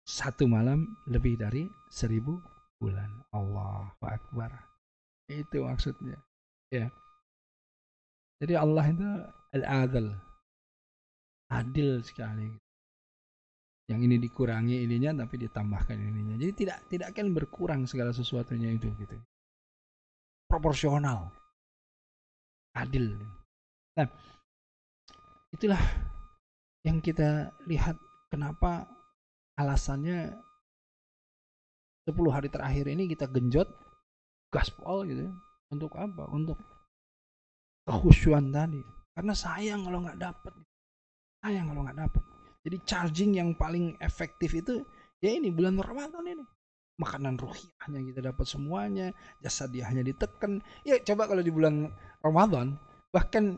satu 0.04 0.44
malam 0.44 0.84
lebih 1.08 1.40
dari 1.40 1.64
seribu 1.88 2.36
bulan. 2.76 3.08
Allah 3.32 3.88
Akbar. 4.04 4.52
Itu 5.32 5.64
maksudnya. 5.64 6.20
Ya. 6.68 6.92
Jadi 8.44 8.52
Allah 8.52 8.84
itu 8.92 9.08
al-adil. 9.56 10.06
Adil 11.48 12.04
sekali. 12.04 12.52
Yang 13.84 14.00
ini 14.08 14.16
dikurangi 14.16 14.76
ininya 14.88 15.24
tapi 15.24 15.44
ditambahkan 15.44 15.96
ininya. 15.96 16.40
Jadi 16.40 16.52
tidak 16.56 16.78
tidak 16.88 17.12
akan 17.12 17.36
berkurang 17.36 17.80
segala 17.84 18.16
sesuatunya 18.16 18.72
itu 18.72 18.88
gitu. 18.96 19.16
Proporsional 20.48 21.28
adil. 22.74 23.14
Nah, 23.94 24.08
itulah 25.54 25.78
yang 26.82 26.98
kita 27.04 27.54
lihat 27.68 27.96
kenapa 28.32 28.88
alasannya 29.54 30.34
10 32.04 32.12
hari 32.28 32.48
terakhir 32.52 32.84
ini 32.90 33.08
kita 33.08 33.28
genjot 33.30 33.68
gaspol 34.52 35.08
gitu. 35.08 35.28
Untuk 35.72 35.92
apa? 35.96 36.28
Untuk 36.28 36.60
kehusuan 37.88 38.52
tadi. 38.52 38.80
Karena 39.14 39.32
sayang 39.32 39.84
kalau 39.86 40.04
nggak 40.04 40.20
dapat. 40.20 40.54
Sayang 41.40 41.72
kalau 41.72 41.80
nggak 41.84 41.98
dapat. 42.00 42.24
Jadi 42.64 42.76
charging 42.88 43.36
yang 43.36 43.52
paling 43.52 43.92
efektif 44.00 44.56
itu 44.56 44.80
Ya 45.24 45.32
ini 45.32 45.48
bulan 45.48 45.80
Ramadan 45.80 46.20
ini. 46.28 46.44
Makanan 47.00 47.40
ruhiyahnya 47.40 48.00
kita 48.12 48.20
dapat 48.28 48.44
semuanya, 48.44 49.08
jasa 49.40 49.64
dia 49.64 49.88
hanya 49.88 50.04
ditekan. 50.04 50.60
Ya 50.84 51.00
coba 51.00 51.24
kalau 51.24 51.40
di 51.40 51.48
bulan 51.48 51.88
Ramadan 52.20 52.76
bahkan 53.08 53.56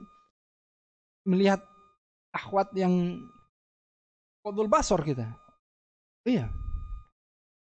melihat 1.26 1.58
akhwat 2.30 2.70
yang 2.78 3.18
kodul 4.46 4.70
basor 4.70 5.02
kita. 5.02 5.26
Iya. 6.22 6.46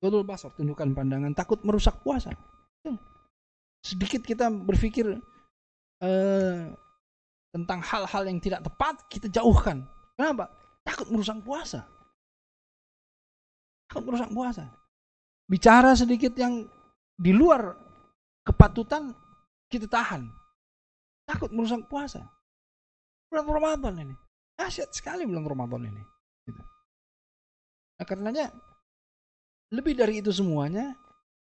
Kodul 0.04 0.22
basor, 0.22 0.52
tundukkan 0.52 0.92
pandangan, 0.92 1.32
takut 1.32 1.64
merusak 1.64 1.96
puasa. 2.04 2.36
Sedikit 3.80 4.20
kita 4.20 4.52
berpikir 4.52 5.16
eh, 6.04 6.60
tentang 7.50 7.80
hal-hal 7.82 8.22
yang 8.28 8.38
tidak 8.38 8.62
tepat, 8.68 9.00
kita 9.08 9.32
jauhkan. 9.32 9.88
Kenapa? 10.14 10.52
Takut 10.88 11.12
merusak 11.12 11.44
puasa. 11.44 11.84
Takut 13.84 14.08
merusak 14.08 14.32
puasa. 14.32 14.64
Bicara 15.44 15.92
sedikit 15.92 16.32
yang 16.40 16.64
di 17.12 17.36
luar 17.36 17.76
kepatutan, 18.40 19.12
kita 19.68 19.84
tahan. 19.84 20.24
Takut 21.28 21.52
merusak 21.52 21.84
puasa. 21.92 22.24
Bulan 23.28 23.44
Ramadan 23.44 24.00
ini. 24.00 24.16
Asyik 24.56 24.88
sekali 24.96 25.28
bulan 25.28 25.44
Ramadan 25.44 25.92
ini. 25.92 26.02
Gitu. 26.48 26.62
Nah 28.00 28.06
karenanya, 28.08 28.48
lebih 29.68 29.92
dari 29.92 30.24
itu 30.24 30.32
semuanya, 30.32 30.96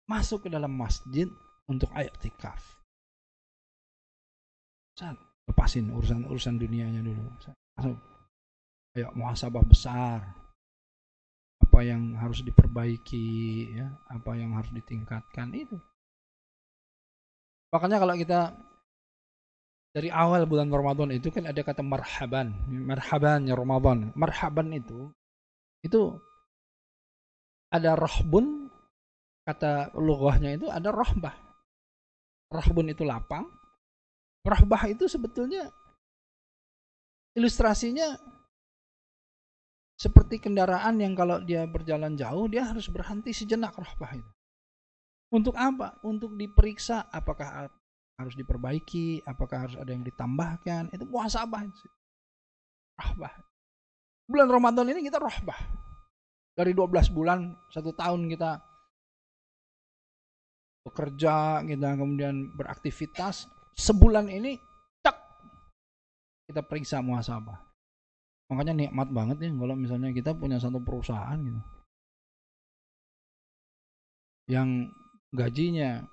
masuk 0.06 0.46
ke 0.46 0.48
dalam 0.48 0.70
masjid 0.70 1.26
untuk 1.66 1.90
ayat 1.90 2.14
tikaf. 2.22 2.62
lepasin 5.50 5.90
urusan-urusan 5.90 6.54
dunianya 6.54 7.02
dulu. 7.02 7.26
Masuk 7.74 8.13
kayak 8.94 9.12
muhasabah 9.18 9.66
besar. 9.66 10.22
Apa 11.60 11.82
yang 11.82 12.14
harus 12.14 12.46
diperbaiki 12.46 13.26
ya 13.74 13.90
apa 14.06 14.38
yang 14.38 14.54
harus 14.54 14.70
ditingkatkan 14.70 15.50
itu. 15.50 15.74
Makanya 17.74 17.98
kalau 17.98 18.14
kita 18.14 18.54
dari 19.90 20.06
awal 20.10 20.46
bulan 20.46 20.70
Ramadan 20.70 21.10
itu 21.10 21.34
kan 21.34 21.50
ada 21.50 21.58
kata 21.66 21.82
marhaban. 21.82 22.54
Marhaban 22.70 23.50
ya 23.50 23.58
Ramadan. 23.58 24.14
Marhaban 24.14 24.70
itu 24.70 25.10
itu 25.82 26.14
ada 27.74 27.98
rahbun 27.98 28.70
kata 29.42 29.90
lughahnya 29.98 30.54
itu 30.54 30.70
ada 30.70 30.94
rahbah. 30.94 31.34
Rahbun 32.54 32.94
itu 32.94 33.02
lapang. 33.02 33.50
Rahbah 34.46 34.86
itu 34.86 35.10
sebetulnya 35.10 35.66
ilustrasinya 37.34 38.14
seperti 39.94 40.42
kendaraan 40.42 40.98
yang 40.98 41.14
kalau 41.14 41.38
dia 41.38 41.62
berjalan 41.70 42.18
jauh, 42.18 42.50
dia 42.50 42.66
harus 42.66 42.90
berhenti 42.90 43.30
sejenak 43.30 43.78
rohbah 43.78 44.10
itu. 44.18 44.32
Untuk 45.30 45.54
apa? 45.54 45.98
Untuk 46.02 46.34
diperiksa 46.34 47.10
apakah 47.10 47.70
harus 48.18 48.34
diperbaiki, 48.34 49.22
apakah 49.26 49.66
harus 49.66 49.78
ada 49.78 49.90
yang 49.90 50.02
ditambahkan. 50.02 50.90
Itu 50.90 51.06
muhasabah. 51.06 51.62
Rohbah. 52.94 53.34
Bulan 54.26 54.48
Ramadan 54.50 54.90
ini 54.90 55.06
kita 55.06 55.22
rohbah. 55.22 55.58
Dari 56.54 56.70
12 56.70 57.10
bulan, 57.10 57.50
satu 57.70 57.90
tahun 57.94 58.30
kita 58.30 58.62
bekerja, 60.86 61.66
kita 61.66 61.88
kemudian 61.98 62.54
beraktivitas. 62.54 63.50
Sebulan 63.74 64.30
ini, 64.30 64.54
tak 65.02 65.18
kita 66.46 66.62
periksa 66.62 67.02
muhasabah 67.02 67.63
makanya 68.48 68.74
nikmat 68.76 69.08
banget 69.08 69.36
ya 69.40 69.50
kalau 69.56 69.74
misalnya 69.74 70.12
kita 70.12 70.36
punya 70.36 70.60
satu 70.60 70.80
perusahaan 70.84 71.36
gitu. 71.40 71.60
Yang 74.52 74.92
gajinya 75.32 76.04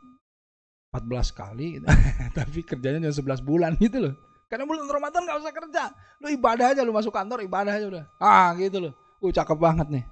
14 0.96 1.32
kali 1.36 1.68
gitu. 1.80 1.86
tapi 2.38 2.60
kerjanya 2.64 3.12
cuma 3.12 3.40
11 3.40 3.44
bulan 3.44 3.72
gitu 3.80 3.98
loh. 4.08 4.16
Karena 4.48 4.68
bulan 4.68 4.88
Ramadan 4.88 5.28
gak 5.28 5.40
usah 5.44 5.54
kerja. 5.56 5.84
Lu 6.20 6.28
ibadah 6.32 6.76
aja 6.76 6.82
lu 6.84 6.92
masuk 6.92 7.12
kantor 7.12 7.44
ibadah 7.44 7.76
aja 7.76 7.88
udah. 7.88 8.04
Ah 8.20 8.52
gitu 8.56 8.84
loh. 8.90 8.94
Uh 9.24 9.32
cakep 9.32 9.56
banget 9.60 9.88
nih. 9.92 10.06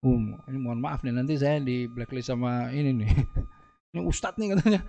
Um 0.00 0.36
ini 0.48 0.56
mohon 0.56 0.80
maaf 0.80 1.04
nih 1.04 1.12
nanti 1.12 1.36
saya 1.36 1.60
di 1.60 1.84
blacklist 1.88 2.32
sama 2.32 2.72
ini 2.72 3.04
nih. 3.04 3.12
Ini 3.90 4.06
ustadz 4.06 4.38
nih 4.38 4.54
katanya. 4.54 4.86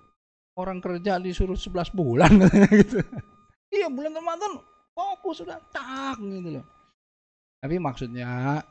Orang 0.60 0.84
kerja 0.84 1.16
disuruh 1.16 1.56
11 1.56 1.96
bulan 1.96 2.28
katanya 2.44 2.70
gitu. 2.76 3.00
Iya 3.72 3.88
bulan 3.88 4.12
Ramadan 4.12 4.73
fokus 4.94 5.42
sudah 5.42 5.58
tak 5.74 6.16
gitu 6.22 6.58
loh. 6.60 6.66
Tapi 7.60 7.76
maksudnya 7.82 8.62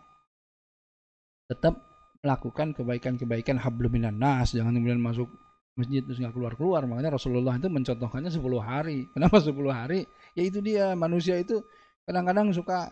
tetap 1.51 1.75
melakukan 2.23 2.71
kebaikan-kebaikan 2.71 3.59
habluminan 3.59 4.15
nas 4.15 4.55
jangan 4.55 4.71
kemudian 4.79 5.03
masuk 5.03 5.27
masjid 5.75 5.99
terus 5.99 6.23
nggak 6.23 6.31
keluar 6.31 6.53
keluar 6.55 6.81
makanya 6.87 7.19
Rasulullah 7.19 7.59
itu 7.59 7.67
mencontohkannya 7.67 8.31
10 8.31 8.39
hari. 8.63 9.05
Kenapa 9.13 9.43
10 9.43 9.53
hari? 9.69 10.07
Ya 10.33 10.43
itu 10.47 10.63
dia 10.63 10.95
manusia 10.95 11.37
itu 11.37 11.59
kadang-kadang 12.07 12.55
suka 12.55 12.89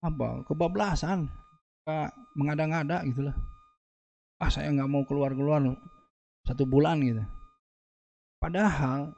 apa 0.00 0.40
kebablasan 0.48 1.28
suka 1.84 2.08
mengada-ngada 2.32 3.04
gitu 3.04 3.28
loh 3.28 3.36
ah 4.40 4.48
saya 4.48 4.72
nggak 4.72 4.88
mau 4.88 5.04
keluar 5.04 5.36
keluar 5.36 5.60
satu 6.48 6.64
bulan 6.64 7.04
gitu. 7.04 7.20
Padahal 8.40 9.12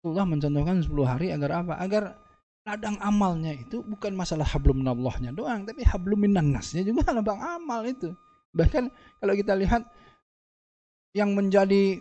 Allah 0.00 0.24
mencontohkan 0.24 0.80
10 0.80 0.88
hari 1.04 1.28
agar 1.32 1.64
apa? 1.64 1.74
Agar 1.76 2.16
ladang 2.64 2.96
amalnya 3.00 3.56
itu 3.56 3.80
bukan 3.84 4.12
masalah 4.16 4.44
hablum 4.44 4.80
minallahnya 4.80 5.32
doang, 5.32 5.64
tapi 5.68 5.84
hablum 5.84 6.24
minannasnya 6.24 6.84
juga 6.84 7.08
ladang 7.16 7.40
amal 7.40 7.84
itu. 7.84 8.12
Bahkan 8.56 8.88
kalau 9.20 9.34
kita 9.36 9.52
lihat 9.56 9.84
yang 11.12 11.36
menjadi 11.36 12.00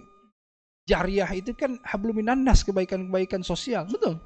jariah 0.88 1.30
itu 1.36 1.52
kan 1.54 1.78
hablum 1.86 2.24
minannas, 2.24 2.64
kebaikan-kebaikan 2.66 3.44
sosial, 3.44 3.86
betul? 3.86 4.18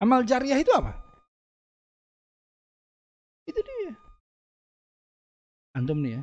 Amal 0.00 0.22
jariah 0.22 0.60
itu 0.60 0.72
apa? 0.72 0.94
Itu 3.48 3.60
dia. 3.60 3.94
Antum 5.76 6.00
nih 6.00 6.20
ya. 6.20 6.22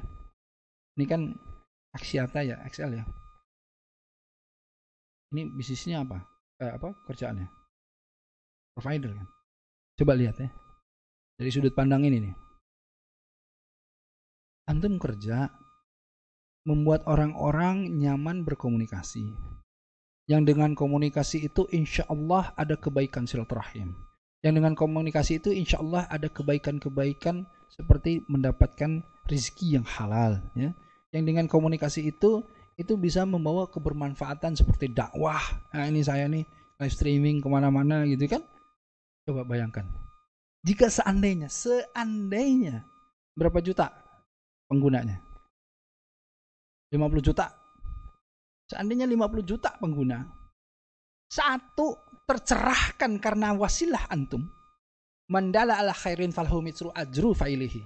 Ini 0.98 1.06
kan 1.10 1.22
Aksiata 1.94 2.42
ya, 2.42 2.58
XL 2.66 2.98
ya. 2.98 3.06
Ini 5.34 5.46
bisnisnya 5.54 6.02
apa? 6.02 6.33
Eh, 6.62 6.72
apa? 6.74 6.94
Kerjaannya? 7.08 7.48
Provider 8.74 9.12
kan? 9.14 9.28
Coba 9.98 10.14
lihat 10.18 10.38
ya. 10.42 10.50
Dari 11.38 11.50
sudut 11.50 11.74
pandang 11.74 12.06
ini 12.06 12.18
nih. 12.30 12.36
Antum 14.70 14.98
kerja 15.02 15.50
membuat 16.64 17.04
orang-orang 17.06 18.00
nyaman 18.00 18.48
berkomunikasi. 18.48 19.28
Yang 20.24 20.56
dengan 20.56 20.72
komunikasi 20.72 21.52
itu 21.52 21.68
insya 21.76 22.08
Allah 22.08 22.56
ada 22.56 22.80
kebaikan 22.80 23.28
silaturahim. 23.28 23.92
Yang 24.40 24.54
dengan 24.64 24.74
komunikasi 24.76 25.44
itu 25.44 25.52
insya 25.52 25.84
Allah 25.84 26.08
ada 26.08 26.32
kebaikan-kebaikan 26.32 27.44
seperti 27.76 28.24
mendapatkan 28.32 29.04
rizki 29.28 29.76
yang 29.76 29.84
halal 29.84 30.40
ya. 30.56 30.72
Yang 31.12 31.24
dengan 31.28 31.46
komunikasi 31.52 32.08
itu 32.08 32.48
itu 32.78 32.98
bisa 32.98 33.22
membawa 33.24 33.70
kebermanfaatan 33.70 34.58
seperti 34.58 34.90
dakwah. 34.90 35.42
Nah 35.74 35.86
ini 35.86 36.02
saya 36.02 36.26
nih 36.26 36.42
live 36.82 36.94
streaming 36.94 37.38
ke 37.40 37.48
mana-mana 37.48 38.06
gitu 38.10 38.26
kan. 38.26 38.42
Coba 39.24 39.46
bayangkan. 39.46 39.86
Jika 40.64 40.88
seandainya, 40.88 41.52
seandainya 41.52 42.88
berapa 43.36 43.60
juta 43.60 43.92
penggunanya? 44.72 45.20
50 46.94 47.26
juta. 47.26 47.52
Seandainya 48.70 49.10
50 49.10 49.44
juta 49.44 49.70
pengguna. 49.82 50.24
Satu 51.28 51.98
tercerahkan 52.30 53.18
karena 53.18 53.52
wasilah 53.58 54.08
antum. 54.08 54.46
Mandala 55.28 55.82
ala 55.82 55.92
khairin 55.92 56.30
falhu 56.30 56.62
mitsru 56.62 56.94
ajru 56.94 57.34
failihi. 57.34 57.82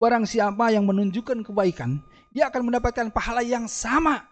Barang 0.00 0.26
siapa 0.26 0.72
yang 0.74 0.88
menunjukkan 0.88 1.46
kebaikan, 1.46 2.02
dia 2.34 2.50
akan 2.50 2.66
mendapatkan 2.66 3.14
pahala 3.14 3.46
yang 3.46 3.70
sama 3.70 4.26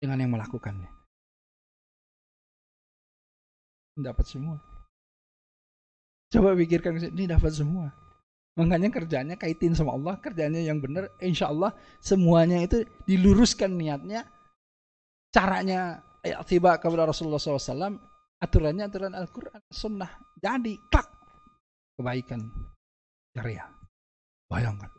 dengan 0.00 0.24
yang 0.24 0.32
melakukannya. 0.32 0.88
Dapat 3.98 4.24
semua. 4.24 4.56
Coba 6.32 6.56
pikirkan, 6.56 6.96
ini 6.96 7.28
dapat 7.28 7.52
semua. 7.52 7.92
Makanya 8.58 8.90
kerjanya 8.90 9.34
kaitin 9.38 9.76
sama 9.76 9.94
Allah, 9.94 10.18
kerjanya 10.18 10.58
yang 10.58 10.82
benar, 10.82 11.12
insya 11.22 11.46
Allah 11.46 11.70
semuanya 12.02 12.58
itu 12.58 12.82
diluruskan 13.06 13.70
niatnya, 13.70 14.26
caranya 15.30 16.02
ya, 16.26 16.42
tiba 16.42 16.74
kepada 16.82 17.06
Rasulullah 17.06 17.38
SAW, 17.38 17.96
aturannya 18.42 18.84
aturan 18.90 19.14
Al-Quran, 19.14 19.62
Sunnah. 19.70 20.10
Jadi, 20.42 20.74
klak, 20.90 21.06
kebaikan 21.98 22.50
jariah. 23.34 23.70
Bayangkan. 24.50 24.97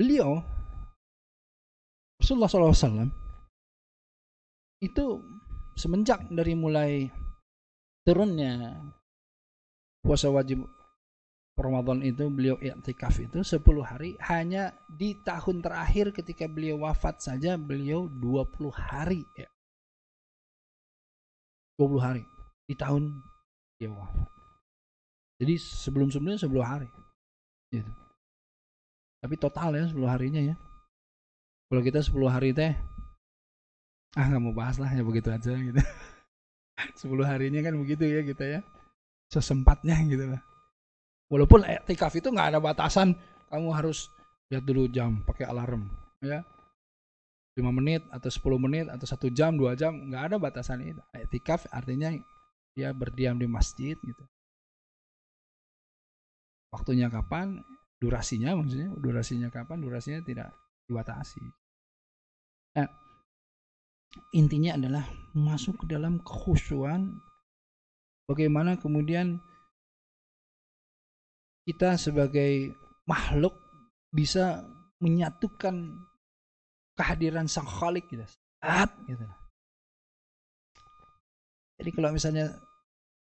Beliau 0.00 0.40
Rasulullah 2.16 2.48
SAW 2.48 3.12
itu 4.80 5.20
semenjak 5.76 6.24
dari 6.32 6.56
mulai 6.56 7.04
turunnya 8.08 8.80
puasa 10.00 10.32
wajib 10.32 10.64
Ramadan 11.60 12.00
itu 12.00 12.32
beliau 12.32 12.56
i'tikaf 12.56 13.20
itu 13.20 13.44
10 13.44 13.60
hari 13.84 14.16
hanya 14.24 14.72
di 14.88 15.12
tahun 15.20 15.60
terakhir 15.60 16.16
ketika 16.16 16.48
beliau 16.48 16.80
wafat 16.88 17.20
saja 17.20 17.60
beliau 17.60 18.08
20 18.08 18.72
hari 18.72 19.20
ya. 19.36 19.44
20 21.76 22.00
hari 22.00 22.24
di 22.64 22.72
tahun 22.72 23.12
dia 23.76 23.92
wafat. 23.92 24.28
Jadi 25.44 25.54
sebelum-sebelumnya 25.60 26.40
10 26.40 26.64
hari. 26.64 26.88
Gitu. 27.68 27.99
Tapi 29.20 29.34
total 29.36 29.76
ya 29.76 29.84
10 29.88 30.00
harinya 30.08 30.40
ya. 30.40 30.56
Kalau 31.68 31.80
kita 31.84 32.00
10 32.00 32.16
hari 32.28 32.50
teh 32.56 32.72
ah 34.18 34.26
nggak 34.26 34.42
mau 34.42 34.50
bahas 34.50 34.74
lah 34.82 34.90
ya 34.90 35.06
begitu 35.06 35.30
aja 35.30 35.54
gitu. 35.54 35.78
10 37.06 37.30
harinya 37.30 37.60
kan 37.62 37.74
begitu 37.78 38.04
ya 38.08 38.20
kita 38.24 38.44
ya. 38.58 38.60
Sesempatnya 39.30 39.94
gitu 40.08 40.26
lah. 40.34 40.42
Walaupun 41.30 41.62
etikaf 41.62 42.10
itu 42.18 42.26
nggak 42.26 42.56
ada 42.56 42.58
batasan, 42.58 43.14
kamu 43.46 43.70
harus 43.70 44.10
lihat 44.50 44.66
dulu 44.66 44.90
jam, 44.90 45.22
pakai 45.22 45.46
alarm, 45.46 45.86
ya. 46.18 46.42
5 47.54 47.70
menit 47.70 48.02
atau 48.10 48.26
10 48.26 48.58
menit 48.58 48.86
atau 48.90 49.06
satu 49.06 49.30
jam, 49.30 49.54
dua 49.54 49.78
jam, 49.78 49.94
nggak 50.10 50.22
ada 50.26 50.36
batasan 50.42 50.82
itu. 50.82 50.98
Etikaf 51.14 51.70
artinya 51.70 52.10
dia 52.74 52.90
berdiam 52.90 53.38
di 53.38 53.46
masjid 53.46 53.94
gitu. 53.94 54.24
Waktunya 56.74 57.06
kapan, 57.06 57.62
durasinya 58.00 58.56
maksudnya, 58.56 58.90
durasinya 58.96 59.48
kapan, 59.52 59.84
durasinya 59.84 60.20
tidak 60.24 60.48
dibatasi. 60.88 61.44
Nah, 62.80 62.88
intinya 64.32 64.74
adalah 64.80 65.04
masuk 65.36 65.84
ke 65.84 65.86
dalam 65.92 66.18
kekhusyuan 66.24 67.12
bagaimana 68.26 68.80
kemudian 68.80 69.38
kita 71.68 71.94
sebagai 72.00 72.72
makhluk 73.06 73.54
bisa 74.10 74.64
menyatukan 74.98 75.94
kehadiran 76.98 77.46
sang 77.46 77.68
khalik 77.68 78.08
gitu. 78.10 78.26
Saat 78.60 78.90
gitu. 79.06 79.26
Jadi 81.80 81.90
kalau 81.96 82.10
misalnya 82.12 82.60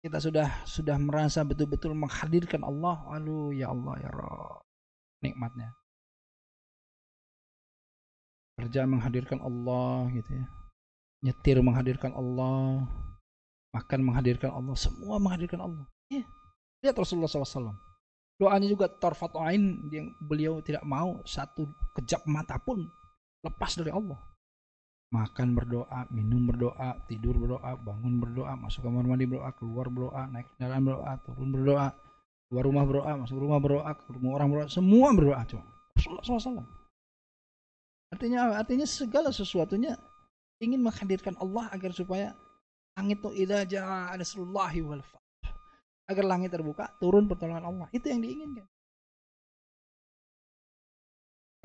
kita 0.01 0.23
sudah 0.23 0.49
sudah 0.65 0.97
merasa 0.97 1.45
betul-betul 1.45 1.93
menghadirkan 1.93 2.65
Allah, 2.65 3.05
aduh 3.13 3.53
ya 3.53 3.69
Allah 3.75 3.95
ya 4.01 4.11
Roh, 4.15 4.65
nikmatnya. 5.25 5.73
Kerja 8.57 8.89
menghadirkan 8.89 9.41
Allah 9.45 10.09
gitu 10.17 10.31
ya. 10.33 10.47
Nyetir 11.25 11.61
menghadirkan 11.61 12.13
Allah, 12.17 12.89
makan 13.77 14.01
menghadirkan 14.05 14.51
Allah, 14.53 14.75
semua 14.77 15.21
menghadirkan 15.21 15.61
Allah. 15.61 15.85
Ya. 16.09 16.25
Lihat 16.85 16.97
Rasulullah 16.97 17.29
SAW. 17.29 17.77
Doanya 18.37 18.69
juga 18.69 18.93
tarfat 18.93 19.33
ain 19.49 19.81
yang 19.89 20.13
beliau 20.21 20.61
tidak 20.61 20.85
mau 20.85 21.25
satu 21.25 21.65
kejap 21.97 22.21
mata 22.29 22.61
pun 22.61 22.85
lepas 23.41 23.73
dari 23.81 23.89
Allah. 23.89 24.21
Makan 25.09 25.57
berdoa, 25.57 26.05
minum 26.13 26.45
berdoa, 26.45 27.01
tidur 27.09 27.39
berdoa, 27.41 27.79
bangun 27.81 28.21
berdoa, 28.21 28.53
masuk 28.61 28.85
kamar 28.85 29.09
mandi 29.09 29.25
berdoa, 29.25 29.55
keluar 29.57 29.89
berdoa, 29.89 30.29
naik 30.29 30.53
kendaraan 30.57 30.83
berdoa, 30.85 31.13
turun 31.25 31.49
berdoa, 31.55 31.87
keluar 32.47 32.65
rumah 32.67 32.85
berdoa, 32.87 33.13
masuk 33.19 33.37
rumah 33.43 33.59
berdoa, 33.59 33.91
ketemu 33.97 34.29
orang 34.35 34.49
berdoa, 34.53 34.69
semua 34.71 35.09
berdoa 35.13 35.43
coba. 35.47 35.65
Rasulullah 35.97 36.25
SAW. 36.25 36.67
Artinya 38.15 38.41
Artinya 38.55 38.87
segala 38.87 39.35
sesuatunya 39.35 39.99
ingin 40.63 40.81
menghadirkan 40.81 41.35
Allah 41.43 41.69
agar 41.75 41.91
supaya 41.91 42.33
langit 42.97 43.21
itu 43.21 43.31
idza 43.45 43.61
jaa 43.69 44.15
nasrullahi 44.17 44.81
wal 44.81 45.03
agar 46.07 46.25
langit 46.25 46.55
terbuka, 46.55 46.87
turun 47.03 47.27
pertolongan 47.27 47.67
Allah. 47.67 47.87
Itu 47.91 48.07
yang 48.07 48.23
diinginkan. 48.23 48.63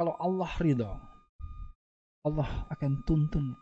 Kalau 0.02 0.18
Allah 0.18 0.50
ridho, 0.58 0.92
Allah 2.26 2.50
akan 2.74 3.06
tuntun 3.06 3.54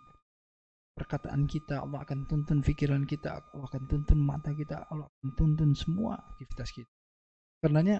perkataan 0.95 1.43
kita, 1.51 1.83
Allah 1.83 1.99
akan 2.07 2.23
tuntun 2.31 2.63
pikiran 2.63 3.03
kita, 3.03 3.43
Allah 3.51 3.67
akan 3.67 3.83
tuntun 3.91 4.19
mata 4.23 4.55
kita, 4.55 4.87
Allah 4.87 5.11
akan 5.19 5.29
tuntun 5.35 5.75
semua 5.75 6.15
aktivitas 6.15 6.71
kita. 6.71 6.98
Karenanya, 7.59 7.99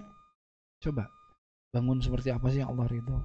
coba 0.80 1.08
bangun 1.70 2.00
seperti 2.00 2.32
apa 2.32 2.46
sih 2.48 2.64
yang 2.64 2.72
Allah 2.72 2.88
ridho? 2.88 3.18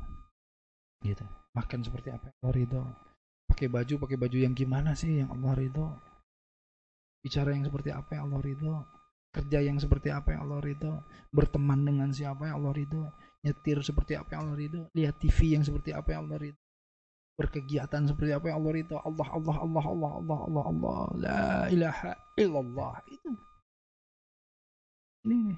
Gitu. 1.01 1.25
Makan 1.55 1.79
seperti 1.83 2.11
apa 2.11 2.31
yang 2.31 2.37
Allah 2.43 2.53
ridho? 2.55 2.83
Pakai 3.47 3.67
baju, 3.71 3.93
pakai 4.03 4.17
baju 4.19 4.37
yang 4.37 4.53
gimana 4.53 4.91
sih 4.93 5.23
yang 5.23 5.31
Allah 5.31 5.55
ridho? 5.55 5.87
Bicara 7.23 7.55
yang 7.55 7.65
seperti 7.65 7.89
apa 7.95 8.19
yang 8.19 8.29
Allah 8.29 8.41
ridho? 8.43 8.75
kerja 9.35 9.59
yang 9.59 9.75
seperti 9.75 10.15
apa 10.15 10.31
yang 10.31 10.47
Allah 10.47 10.63
ridho, 10.63 11.03
berteman 11.35 11.83
dengan 11.83 12.09
siapa 12.15 12.47
yang 12.47 12.63
Allah 12.63 12.71
ridho, 12.71 13.03
nyetir 13.43 13.83
seperti 13.83 14.15
apa 14.15 14.31
yang 14.31 14.47
Allah 14.47 14.57
ridho, 14.63 14.81
lihat 14.95 15.19
TV 15.19 15.59
yang 15.59 15.63
seperti 15.67 15.91
apa 15.91 16.15
yang 16.15 16.31
Allah 16.31 16.39
ridho, 16.39 16.61
berkegiatan 17.35 18.07
seperti 18.07 18.31
apa 18.31 18.45
yang 18.47 18.63
Allah 18.63 18.73
ridho, 18.79 18.95
Allah 18.95 19.27
Allah 19.27 19.57
Allah 19.59 19.85
Allah 19.91 20.11
Allah 20.15 20.39
Allah 20.47 20.65
Allah 20.71 20.99
la 21.19 21.43
ilaha 21.67 22.11
illallah 22.39 22.95
itu 23.11 23.31
ini 25.27 25.51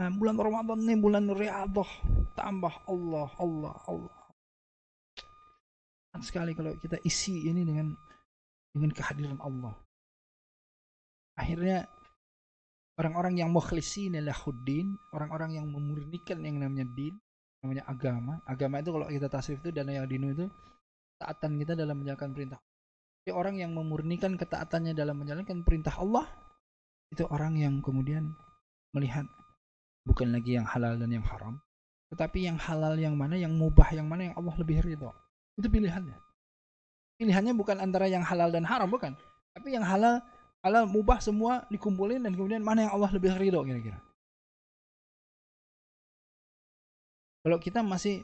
nah, 0.00 0.08
bulan 0.08 0.36
Ramadan 0.40 0.80
ini 0.80 0.96
bulan 0.96 1.28
riadah 1.28 1.90
tambah 2.32 2.72
Allah 2.88 3.28
Allah 3.36 3.76
Allah 3.84 4.16
sekali 6.20 6.52
kalau 6.52 6.76
kita 6.80 7.00
isi 7.04 7.48
ini 7.48 7.64
dengan 7.64 7.92
dengan 8.72 8.92
kehadiran 8.92 9.40
Allah 9.40 9.72
akhirnya 11.36 11.88
orang-orang 13.00 13.40
yang 13.40 13.48
mukhlisin 13.48 14.20
lahuddin, 14.20 14.92
orang-orang 15.16 15.56
yang 15.56 15.66
memurnikan 15.72 16.44
yang 16.44 16.60
namanya 16.60 16.84
din, 16.92 17.16
namanya 17.64 17.88
agama. 17.88 18.44
Agama 18.44 18.84
itu 18.84 18.92
kalau 18.92 19.08
kita 19.08 19.28
tasrif 19.32 19.64
itu 19.64 19.72
dan 19.72 19.88
yang 19.88 20.04
dinu 20.04 20.36
itu 20.36 20.46
taatan 21.16 21.56
kita 21.56 21.72
dalam 21.72 22.04
menjalankan 22.04 22.30
perintah. 22.36 22.60
Jadi 23.24 23.32
orang 23.32 23.56
yang 23.56 23.72
memurnikan 23.72 24.36
ketaatannya 24.36 24.92
dalam 24.92 25.16
menjalankan 25.16 25.64
perintah 25.64 25.96
Allah 25.96 26.28
itu 27.08 27.24
orang 27.32 27.56
yang 27.56 27.80
kemudian 27.80 28.32
melihat 28.92 29.24
bukan 30.04 30.32
lagi 30.32 30.56
yang 30.56 30.66
halal 30.66 30.96
dan 30.96 31.10
yang 31.12 31.24
haram, 31.24 31.60
tetapi 32.10 32.48
yang 32.48 32.58
halal 32.58 32.98
yang 32.98 33.14
mana, 33.14 33.38
yang 33.38 33.54
mubah 33.54 33.88
yang 33.94 34.06
mana 34.10 34.30
yang 34.30 34.34
Allah 34.34 34.54
lebih 34.58 34.82
ridho. 34.82 35.10
Itu 35.54 35.70
pilihannya. 35.70 36.16
Pilihannya 37.20 37.52
bukan 37.54 37.78
antara 37.78 38.08
yang 38.08 38.24
halal 38.24 38.48
dan 38.50 38.64
haram, 38.64 38.88
bukan. 38.88 39.12
Tapi 39.52 39.76
yang 39.76 39.84
halal 39.84 40.24
halal 40.64 40.84
mubah 40.88 41.20
semua 41.20 41.64
dikumpulin 41.72 42.24
dan 42.24 42.32
kemudian 42.36 42.64
mana 42.64 42.88
yang 42.88 42.92
Allah 42.96 43.10
lebih 43.12 43.36
ridho 43.36 43.60
kira-kira. 43.62 44.00
Kalau 47.40 47.56
kita 47.56 47.80
masih 47.80 48.20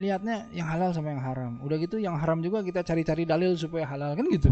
lihatnya 0.00 0.48
yang 0.52 0.68
halal 0.68 0.92
sama 0.92 1.12
yang 1.12 1.22
haram. 1.24 1.60
Udah 1.64 1.76
gitu 1.80 1.96
yang 2.00 2.16
haram 2.16 2.40
juga 2.40 2.64
kita 2.64 2.80
cari-cari 2.84 3.24
dalil 3.28 3.56
supaya 3.56 3.84
halal 3.88 4.16
kan 4.16 4.26
gitu. 4.28 4.50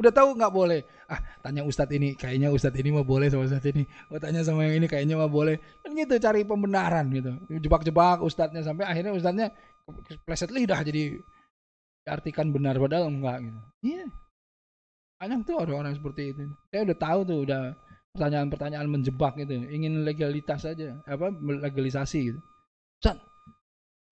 Udah 0.00 0.08
tahu 0.08 0.32
nggak 0.32 0.48
boleh. 0.48 0.80
Ah, 1.12 1.20
tanya 1.44 1.60
ustadz 1.60 1.92
ini, 1.92 2.16
kayaknya 2.16 2.48
ustadz 2.48 2.80
ini 2.80 2.88
mau 2.88 3.04
boleh 3.04 3.28
sama 3.28 3.44
ustadz 3.44 3.68
ini. 3.68 3.84
Oh, 4.08 4.16
tanya 4.16 4.40
sama 4.40 4.64
yang 4.64 4.80
ini 4.80 4.86
kayaknya 4.88 5.20
mau 5.20 5.28
boleh. 5.28 5.60
Kan 5.84 5.92
gitu 5.92 6.16
cari 6.16 6.40
pembenaran 6.48 7.12
gitu. 7.12 7.36
Jebak-jebak 7.60 8.24
ustadznya 8.24 8.64
sampai 8.64 8.88
akhirnya 8.88 9.12
ustadznya 9.12 9.52
pleset 10.24 10.48
lidah 10.48 10.80
jadi 10.80 11.20
diartikan 12.00 12.48
benar 12.48 12.80
padahal 12.80 13.12
enggak 13.12 13.44
gitu. 13.44 13.60
Iya. 13.84 14.06
Banyak 15.20 15.40
tuh 15.44 15.56
orang-orang 15.60 15.92
seperti 15.92 16.32
itu. 16.32 16.48
Saya 16.72 16.80
udah 16.88 16.96
tahu 16.96 17.20
tuh, 17.28 17.38
udah 17.44 17.62
pertanyaan-pertanyaan 18.16 18.88
menjebak 18.90 19.38
gitu, 19.38 19.52
ingin 19.70 20.02
legalitas 20.02 20.66
saja, 20.66 20.98
apa 21.06 21.30
legalisasi 21.38 22.34
gitu. 22.34 22.40
San, 23.04 23.20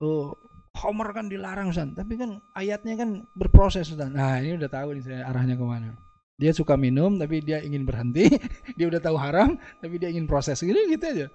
oh, 0.05 0.37
Homer 0.79 1.11
kan 1.11 1.27
dilarang 1.27 1.75
San, 1.75 1.99
tapi 1.99 2.15
kan 2.15 2.39
ayatnya 2.55 2.95
kan 2.95 3.27
berproses 3.35 3.91
San. 3.91 4.15
Nah 4.15 4.39
ini 4.39 4.55
udah 4.55 4.71
tahu 4.71 4.95
nih 4.95 5.03
saya 5.03 5.21
arahnya 5.27 5.59
ke 5.59 5.65
mana. 5.67 5.99
Dia 6.39 6.55
suka 6.55 6.79
minum 6.79 7.19
tapi 7.19 7.43
dia 7.43 7.59
ingin 7.59 7.83
berhenti, 7.83 8.31
dia 8.79 8.87
udah 8.87 9.03
tahu 9.03 9.19
haram 9.19 9.59
tapi 9.83 9.99
dia 9.99 10.07
ingin 10.15 10.31
proses 10.31 10.63
gitu 10.63 10.79
gitu 10.87 11.03
aja. 11.03 11.27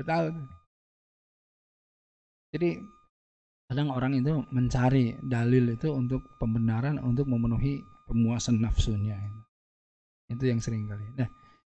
Udah 0.00 0.06
tahu. 0.08 0.26
Jadi 2.56 2.70
kadang 3.70 3.92
orang 3.92 4.18
itu 4.18 4.42
mencari 4.50 5.14
dalil 5.22 5.76
itu 5.76 5.92
untuk 5.92 6.24
pembenaran 6.40 6.96
untuk 7.04 7.28
memenuhi 7.28 7.84
pemuasan 8.08 8.58
nafsunya. 8.58 9.20
Itu 10.26 10.48
yang 10.48 10.58
sering 10.58 10.88
kali. 10.88 11.04
Nah, 11.14 11.28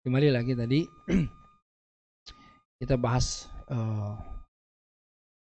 kembali 0.03 0.33
lagi 0.33 0.57
tadi 0.57 0.83
kita 2.81 2.97
bahas 2.99 3.53
uh, 3.71 4.17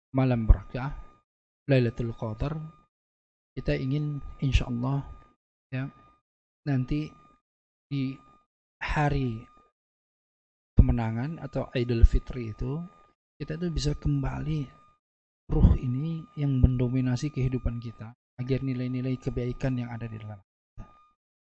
malam 0.09 0.49
berkah 0.49 1.08
Lailatul 1.69 2.17
Qadar. 2.17 2.57
Kita 3.53 3.77
ingin 3.77 4.17
insya 4.41 4.65
Allah 4.65 5.05
ya 5.69 5.85
nanti 6.65 7.05
di 7.85 8.17
hari 8.81 9.37
kemenangan 10.73 11.37
atau 11.37 11.69
Idul 11.77 12.07
Fitri 12.07 12.55
itu 12.55 12.81
kita 13.37 13.59
itu 13.59 13.67
bisa 13.69 13.91
kembali 13.93 14.65
ruh 15.49 15.69
ini 15.77 16.25
yang 16.37 16.57
mendominasi 16.57 17.29
kehidupan 17.29 17.77
kita 17.83 18.13
agar 18.39 18.59
nilai-nilai 18.63 19.19
kebaikan 19.19 19.75
yang 19.77 19.91
ada 19.91 20.07
di 20.07 20.17
dalam 20.17 20.39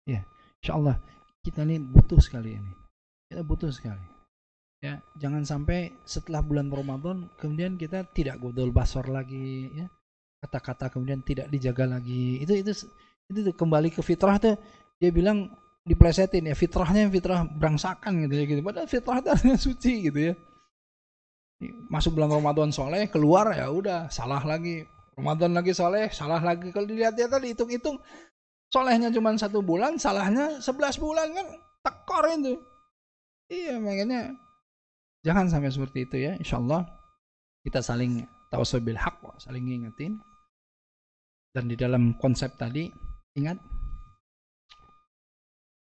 Ya, 0.03 0.19
insya 0.59 0.75
Allah 0.75 0.99
kita 1.43 1.63
ini 1.63 1.79
butuh 1.79 2.19
sekali 2.19 2.59
ini. 2.59 2.73
Kita 3.31 3.41
butuh 3.43 3.71
sekali. 3.71 4.03
Ya, 4.83 4.99
jangan 5.15 5.47
sampai 5.47 5.95
setelah 6.03 6.43
bulan 6.43 6.67
Ramadan 6.67 7.31
kemudian 7.39 7.79
kita 7.79 8.03
tidak 8.11 8.43
godol 8.43 8.75
basor 8.75 9.07
lagi 9.07 9.71
ya. 9.71 9.87
Kata-kata 10.43 10.91
kemudian 10.91 11.23
tidak 11.23 11.47
dijaga 11.47 11.87
lagi. 11.87 12.43
Itu 12.43 12.51
itu 12.59 12.71
itu 13.31 13.51
kembali 13.55 13.95
ke 13.95 14.03
fitrah 14.03 14.35
tuh 14.35 14.59
dia 14.99 15.09
bilang 15.09 15.47
diplesetin 15.87 16.51
ya 16.51 16.55
fitrahnya 16.55 17.07
fitrah 17.07 17.47
berangsakan 17.47 18.27
gitu 18.27 18.33
ya 18.35 18.43
gitu. 18.43 18.59
Padahal 18.59 18.87
fitrah 18.91 19.23
itu 19.23 19.29
artinya 19.31 19.57
suci 19.57 19.93
gitu 20.11 20.19
ya. 20.19 20.33
Masuk 21.87 22.19
bulan 22.19 22.35
Ramadan 22.35 22.75
soleh 22.75 23.07
keluar 23.07 23.55
ya 23.55 23.71
udah 23.71 24.11
salah 24.11 24.43
lagi. 24.43 24.83
Ramadan 25.15 25.55
lagi 25.55 25.71
soleh 25.71 26.11
salah 26.11 26.43
lagi. 26.43 26.75
Kalau 26.75 26.83
dilihat-lihat 26.83 27.31
tadi 27.31 27.55
hitung-hitung 27.55 28.03
solehnya 28.67 29.07
cuma 29.15 29.31
satu 29.39 29.63
bulan 29.63 29.95
salahnya 29.95 30.59
sebelas 30.59 30.99
bulan 30.99 31.31
kan 31.31 31.47
tekor 31.87 32.25
itu. 32.35 32.59
Iya 33.47 33.79
makanya 33.79 34.33
Jangan 35.23 35.47
sampai 35.47 35.71
seperti 35.71 36.03
itu 36.03 36.15
ya. 36.19 36.31
Insya 36.35 36.59
Allah 36.59 36.83
kita 37.63 37.79
saling 37.79 38.27
tawasul 38.51 38.83
hak, 38.83 39.23
saling 39.39 39.63
ngingetin. 39.63 40.19
Dan 41.53 41.69
di 41.69 41.77
dalam 41.77 42.17
konsep 42.17 42.57
tadi, 42.57 42.89
ingat 43.37 43.61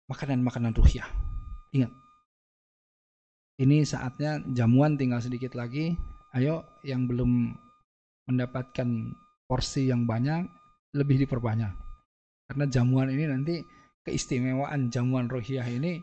makanan-makanan 0.08 0.72
ruhyah. 0.72 1.08
Ingat. 1.76 1.92
Ini 3.60 3.84
saatnya 3.84 4.40
jamuan 4.56 4.96
tinggal 4.96 5.20
sedikit 5.20 5.52
lagi. 5.52 5.92
Ayo 6.32 6.64
yang 6.88 7.04
belum 7.04 7.52
mendapatkan 8.28 8.88
porsi 9.44 9.92
yang 9.92 10.08
banyak, 10.08 10.48
lebih 10.96 11.20
diperbanyak. 11.28 11.72
Karena 12.48 12.64
jamuan 12.64 13.12
ini 13.12 13.24
nanti 13.28 13.60
keistimewaan 14.08 14.88
jamuan 14.88 15.28
ruhyah 15.28 15.68
ini 15.68 16.00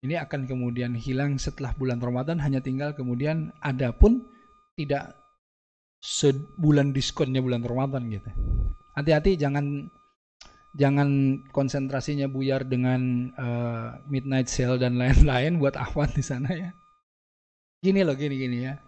ini 0.00 0.14
akan 0.16 0.48
kemudian 0.48 0.96
hilang 0.96 1.36
setelah 1.36 1.76
bulan 1.76 2.00
Ramadan 2.00 2.40
hanya 2.40 2.64
tinggal 2.64 2.96
kemudian 2.96 3.52
ada 3.60 3.92
pun 3.92 4.24
tidak 4.80 5.12
sebulan 6.06 6.94
diskonnya 6.94 7.42
bulan 7.42 7.66
Ramadan 7.66 8.06
gitu. 8.06 8.30
Hati-hati 8.94 9.34
jangan 9.34 9.90
jangan 10.78 11.42
konsentrasinya 11.50 12.30
buyar 12.30 12.62
dengan 12.62 13.32
uh, 13.34 13.98
midnight 14.06 14.46
sale 14.46 14.78
dan 14.78 14.94
lain-lain 14.94 15.58
buat 15.60 15.74
akhwat 15.74 16.14
di 16.14 16.22
sana 16.22 16.50
ya. 16.54 16.70
Gini 17.82 18.06
loh 18.06 18.14
gini 18.14 18.38
gini 18.38 18.58
ya. 18.70 18.78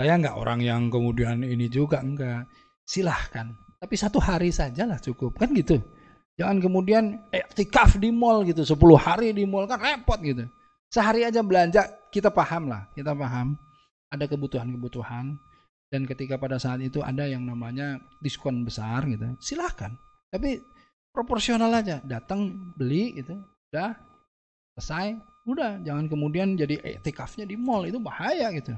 Saya 0.00 0.16
nggak 0.16 0.36
orang 0.40 0.64
yang 0.64 0.88
kemudian 0.88 1.44
ini 1.44 1.68
juga 1.68 2.00
enggak. 2.00 2.48
Silahkan. 2.88 3.52
Tapi 3.76 3.94
satu 3.98 4.16
hari 4.16 4.48
saja 4.48 4.88
lah 4.88 4.96
cukup 4.96 5.36
kan 5.36 5.52
gitu. 5.52 5.76
Jangan 6.40 6.64
kemudian 6.64 7.20
tikaf 7.52 8.00
di 8.00 8.08
mall 8.08 8.48
gitu 8.48 8.64
10 8.64 8.80
hari 8.96 9.36
di 9.36 9.44
mall 9.44 9.68
kan 9.68 9.76
repot 9.76 10.16
gitu. 10.24 10.48
Sehari 10.88 11.28
aja 11.28 11.44
belanja, 11.44 12.08
kita 12.08 12.32
paham 12.32 12.72
lah, 12.72 12.88
kita 12.96 13.12
paham 13.12 13.56
ada 14.08 14.24
kebutuhan-kebutuhan 14.28 15.36
dan 15.92 16.08
ketika 16.08 16.40
pada 16.40 16.56
saat 16.56 16.80
itu 16.80 17.04
ada 17.04 17.28
yang 17.28 17.44
namanya 17.44 18.00
diskon 18.24 18.64
besar 18.64 19.04
gitu, 19.04 19.36
silahkan. 19.44 19.92
Tapi 20.32 20.56
proporsional 21.12 21.68
aja, 21.68 22.00
datang 22.00 22.72
beli 22.80 23.20
gitu, 23.20 23.36
udah 23.68 23.92
selesai, 24.72 25.20
udah 25.44 25.84
jangan 25.84 26.08
kemudian 26.08 26.56
jadi 26.56 26.80
etikafnya 26.80 27.44
di 27.44 27.60
mall 27.60 27.84
itu 27.84 28.00
bahaya 28.00 28.48
gitu. 28.56 28.72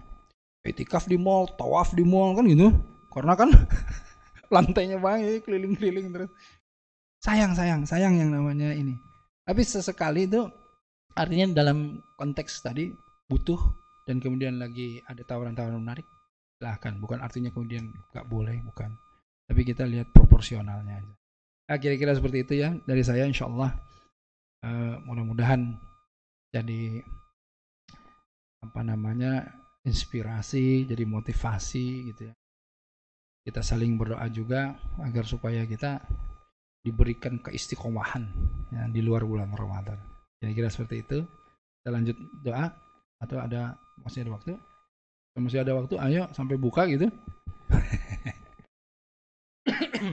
Etikaf 0.66 1.06
di 1.06 1.14
mall, 1.14 1.46
tawaf 1.54 1.94
di 1.94 2.02
mall 2.02 2.34
kan 2.34 2.50
gitu, 2.50 2.74
karena 3.14 3.38
kan 3.38 3.54
lantainya 4.54 4.98
banyak 4.98 5.46
keliling-keliling 5.46 6.10
terus. 6.10 6.30
Sayang, 7.22 7.54
sayang, 7.54 7.86
sayang 7.86 8.18
yang 8.18 8.34
namanya 8.34 8.74
ini. 8.74 8.98
Tapi 9.46 9.62
sesekali 9.62 10.26
itu 10.26 10.44
Artinya 11.14 11.62
dalam 11.62 12.02
konteks 12.18 12.66
tadi 12.66 12.90
butuh 13.30 13.58
dan 14.02 14.18
kemudian 14.18 14.58
lagi 14.58 14.98
ada 15.06 15.22
tawaran-tawaran 15.22 15.78
menarik, 15.78 16.02
silahkan. 16.58 16.94
Bukan 16.98 17.18
artinya 17.20 17.50
kemudian 17.50 17.90
nggak 18.12 18.26
boleh, 18.26 18.58
bukan. 18.64 18.90
Tapi 19.44 19.60
kita 19.62 19.84
lihat 19.84 20.08
proporsionalnya 20.14 21.04
aja. 21.04 21.14
Nah, 21.64 21.78
kira-kira 21.80 22.12
seperti 22.12 22.44
itu 22.44 22.54
ya 22.60 22.76
dari 22.84 23.00
saya 23.00 23.24
insya 23.24 23.48
Allah 23.48 23.72
uh, 24.64 25.00
mudah-mudahan 25.08 25.72
jadi 26.52 27.00
apa 28.64 28.80
namanya 28.80 29.48
inspirasi, 29.84 30.88
jadi 30.88 31.04
motivasi 31.04 31.86
gitu 32.12 32.32
ya. 32.32 32.34
Kita 33.44 33.60
saling 33.60 34.00
berdoa 34.00 34.24
juga 34.32 34.72
agar 35.04 35.28
supaya 35.28 35.68
kita 35.68 36.00
diberikan 36.80 37.40
keistiqomahan 37.44 38.24
ya, 38.72 38.88
di 38.88 39.04
luar 39.04 39.28
bulan 39.28 39.52
Ramadan. 39.52 40.00
Kira-kira 40.40 40.68
seperti 40.72 41.04
itu. 41.04 41.18
Kita 41.80 41.92
lanjut 41.92 42.16
doa 42.40 42.72
atau 43.20 43.36
ada 43.40 43.76
masih 44.00 44.24
ada 44.24 44.32
waktu? 44.40 44.56
Masih 45.34 45.66
ada 45.66 45.74
waktu, 45.74 45.98
ayo 45.98 46.30
sampai 46.30 46.54
buka 46.54 46.86
gitu. 46.86 47.10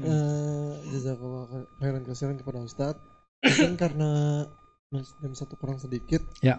uh, 0.01 0.73
jazakallah 0.89 1.45
khairan 1.77 2.03
kasihan 2.05 2.37
kepada 2.37 2.65
Ustadz. 2.65 3.01
Mungkin 3.45 3.77
karena 3.77 4.09
jam 4.91 5.33
satu 5.37 5.53
kurang 5.61 5.77
sedikit. 5.77 6.25
Ya. 6.41 6.57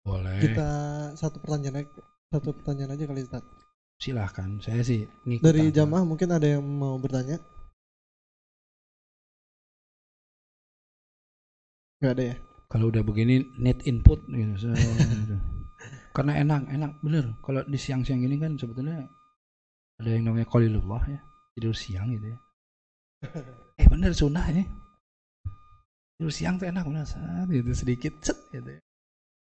Boleh. 0.00 0.40
Kita 0.40 0.68
satu 1.12 1.44
pertanyaan 1.44 1.84
aja, 1.84 2.00
satu 2.32 2.56
pertanyaan 2.56 2.96
aja 2.96 3.04
kali 3.04 3.20
Ustadz. 3.20 3.52
Silahkan, 4.00 4.56
saya 4.64 4.80
sih 4.80 5.04
ngikut 5.28 5.44
Dari 5.44 5.68
jamaah 5.68 6.08
mungkin 6.08 6.32
ada 6.32 6.56
yang 6.56 6.64
mau 6.64 6.96
bertanya? 6.96 7.36
Gak 12.00 12.16
ada 12.16 12.24
ya? 12.32 12.36
kalau 12.70 12.86
udah 12.86 13.02
begini 13.02 13.42
net 13.58 13.82
input 13.82 14.22
gitu, 14.30 14.70
gitu. 14.70 15.36
Karena 16.10 16.32
enak 16.40 16.62
enak. 16.70 16.90
Bener. 17.02 17.24
Kalau 17.42 17.60
di 17.66 17.78
siang-siang 17.78 18.20
ini 18.22 18.36
kan 18.38 18.54
sebetulnya 18.58 19.06
ada 20.00 20.10
yang 20.10 20.30
namanya 20.30 20.46
qalilullah 20.50 21.02
ya. 21.06 21.20
Tidur 21.54 21.74
siang 21.74 22.14
gitu 22.14 22.26
ya. 22.30 22.38
Eh 23.76 23.86
bener 23.90 24.16
sunnah 24.16 24.48
ya 24.48 24.64
tidur 26.20 26.36
siang 26.36 26.60
tuh 26.60 26.68
enak 26.68 26.84
bener. 26.84 27.08
Saat 27.08 27.48
gitu 27.48 27.72
sedikit 27.72 28.12
set 28.20 28.36
gitu 28.52 28.76
ya. 28.76 28.80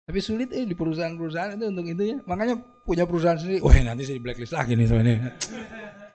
Tapi 0.08 0.20
sulit 0.24 0.50
eh 0.56 0.64
di 0.64 0.74
perusahaan-perusahaan 0.74 1.60
itu 1.60 1.66
untuk 1.68 1.86
itu 1.92 2.04
ya. 2.16 2.18
Makanya 2.24 2.56
punya 2.88 3.04
perusahaan 3.04 3.36
sendiri 3.36 3.60
wah 3.60 3.76
nanti 3.84 4.08
saya 4.08 4.16
di 4.16 4.24
blacklist 4.24 4.56
lagi 4.56 4.80
nih 4.80 4.88
soalnya 4.88 5.36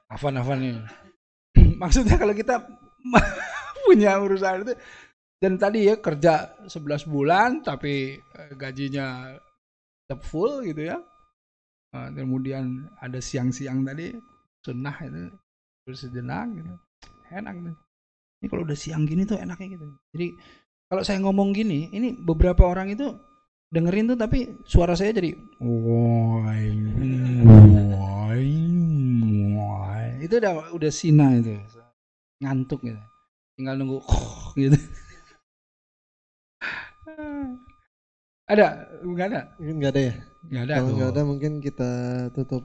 Afan 0.08 0.40
Afan 0.40 0.58
nih. 0.64 0.74
Maksudnya 1.82 2.16
kalau 2.16 2.32
kita 2.32 2.64
punya 3.86 4.16
perusahaan 4.16 4.64
itu 4.64 4.72
dan 5.36 5.60
tadi 5.60 5.84
ya 5.84 6.00
kerja 6.00 6.64
11 6.64 7.12
bulan 7.12 7.60
tapi 7.60 8.16
eh, 8.16 8.52
gajinya 8.56 9.36
tetap 10.04 10.20
full 10.24 10.64
gitu 10.64 10.92
ya. 10.92 10.98
Uh, 11.94 12.10
kemudian 12.10 12.90
ada 12.98 13.22
siang-siang 13.22 13.86
tadi 13.86 14.12
sunnah 14.64 14.96
itu 15.04 15.30
bersejenak 15.86 16.46
gitu. 16.58 16.72
Enak 17.32 17.54
tuh. 17.60 17.76
Ini 18.42 18.46
kalau 18.52 18.62
udah 18.68 18.78
siang 18.78 19.08
gini 19.08 19.24
tuh 19.24 19.40
enaknya 19.40 19.80
gitu. 19.80 19.86
Jadi 20.12 20.28
kalau 20.90 21.02
saya 21.02 21.18
ngomong 21.24 21.56
gini, 21.56 21.88
ini 21.96 22.12
beberapa 22.12 22.68
orang 22.68 22.92
itu 22.92 23.14
dengerin 23.74 24.14
tuh 24.14 24.18
tapi 24.18 24.46
suara 24.62 24.94
saya 24.94 25.10
jadi 25.10 25.34
itu 30.22 30.34
udah 30.38 30.70
udah 30.70 30.92
sina 30.94 31.34
itu 31.34 31.58
ngantuk 32.38 32.86
gitu 32.86 33.02
tinggal 33.58 33.74
nunggu 33.74 33.98
gitu 34.62 34.78
Ada? 38.44 39.00
Enggak 39.00 39.26
ada? 39.32 39.40
Enggak 39.56 39.90
ada 39.96 40.00
ya? 40.00 40.14
Enggak 40.44 40.62
ada. 40.68 40.74
Kalau 40.76 40.90
enggak 40.92 41.10
ada 41.16 41.22
mungkin 41.24 41.52
kita 41.64 41.90
tutup 42.36 42.64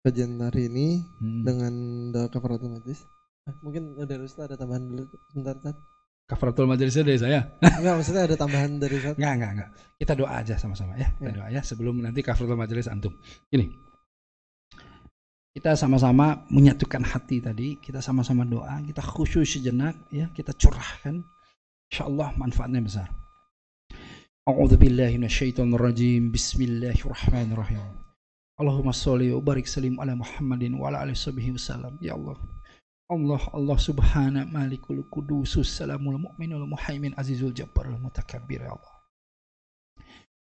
kajian 0.00 0.40
hari 0.40 0.72
ini 0.72 1.04
hmm. 1.20 1.42
dengan 1.44 1.74
doa 2.10 2.26
kafaratul 2.32 2.72
majlis. 2.80 3.04
Ah, 3.44 3.54
mungkin 3.60 3.98
dari 4.08 4.22
Ustaz 4.24 4.48
ada 4.48 4.56
tambahan 4.56 4.88
dulu 4.88 5.04
sebentar, 5.28 5.54
Ustaz. 5.60 5.76
Kafaratul 6.24 6.64
majlisnya 6.64 7.04
dari 7.04 7.20
saya? 7.20 7.40
enggak, 7.78 7.94
maksudnya 8.00 8.22
ada 8.24 8.36
tambahan 8.40 8.80
dari 8.80 8.94
Ustaz. 8.96 9.14
Enggak, 9.20 9.32
enggak, 9.36 9.50
enggak. 9.52 9.70
Kita 10.00 10.12
doa 10.16 10.32
aja 10.40 10.54
sama-sama 10.56 10.92
ya. 10.96 11.08
Kita 11.20 11.30
ya. 11.30 11.36
doa 11.36 11.48
ya 11.52 11.60
sebelum 11.60 11.94
nanti 12.00 12.20
kafaratul 12.24 12.56
majlis 12.56 12.88
antum. 12.88 13.12
Ini. 13.52 13.68
Kita 15.52 15.76
sama-sama 15.76 16.48
menyatukan 16.48 17.04
hati 17.04 17.44
tadi, 17.44 17.76
kita 17.76 18.00
sama-sama 18.00 18.48
doa, 18.48 18.80
kita 18.88 19.04
khusyuk 19.04 19.44
sejenak 19.44 19.92
ya, 20.08 20.32
kita 20.32 20.56
curahkan. 20.56 21.20
Insyaallah 21.92 22.40
manfaatnya 22.40 22.80
besar. 22.80 23.21
أعوذ 24.47 24.77
بالله 24.77 25.17
من 25.17 25.23
الشيطان 25.23 25.73
الرجيم 25.73 26.31
بسم 26.31 26.59
الله 26.63 26.95
الرحمن 27.05 27.51
الرحيم 27.51 27.83
اللهم 28.61 28.91
صل 28.91 29.31
وبارك 29.31 29.65
سلم 29.67 30.01
على 30.01 30.15
محمد 30.15 30.63
وعلى 30.71 31.03
آله 31.03 31.11
وصحبه 31.11 31.51
وسلم 31.51 31.99
يا 32.01 32.13
الله 32.15 32.37
الله 33.11 33.41
الله 33.55 33.77
سبحانه 33.77 34.43
مالك 34.43 34.91
القدوس 34.91 35.57
السلام 35.57 36.03
المؤمن 36.09 36.51
المحيمن 36.53 37.11
عزيز 37.19 37.43
الجبار 37.43 37.85
المتكبر 37.95 38.61
يا 38.61 38.73
الله 38.75 38.93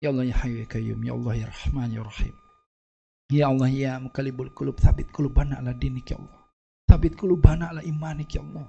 يا 0.04 0.10
الله 0.10 0.24
يا 0.24 0.34
حي 0.34 0.60
يا 0.60 0.66
قيوم 0.66 1.04
يا 1.04 1.14
الله 1.14 1.34
يا 1.36 1.48
رحمن 1.48 1.90
يا 1.94 2.02
رحيم 2.02 2.34
يا 3.32 3.46
الله 3.48 3.70
يا 3.70 4.00
مقلب 4.00 4.42
القلوب 4.42 4.76
ثبت 4.80 5.08
قلوبنا 5.16 5.56
على 5.56 5.74
دينك 5.74 6.12
يا 6.12 6.18
الله 6.18 6.42
ثبت 6.92 7.14
قلوبنا 7.22 7.66
على 7.66 7.82
إيمانك 7.82 8.36
يا 8.36 8.42
الله 8.42 8.68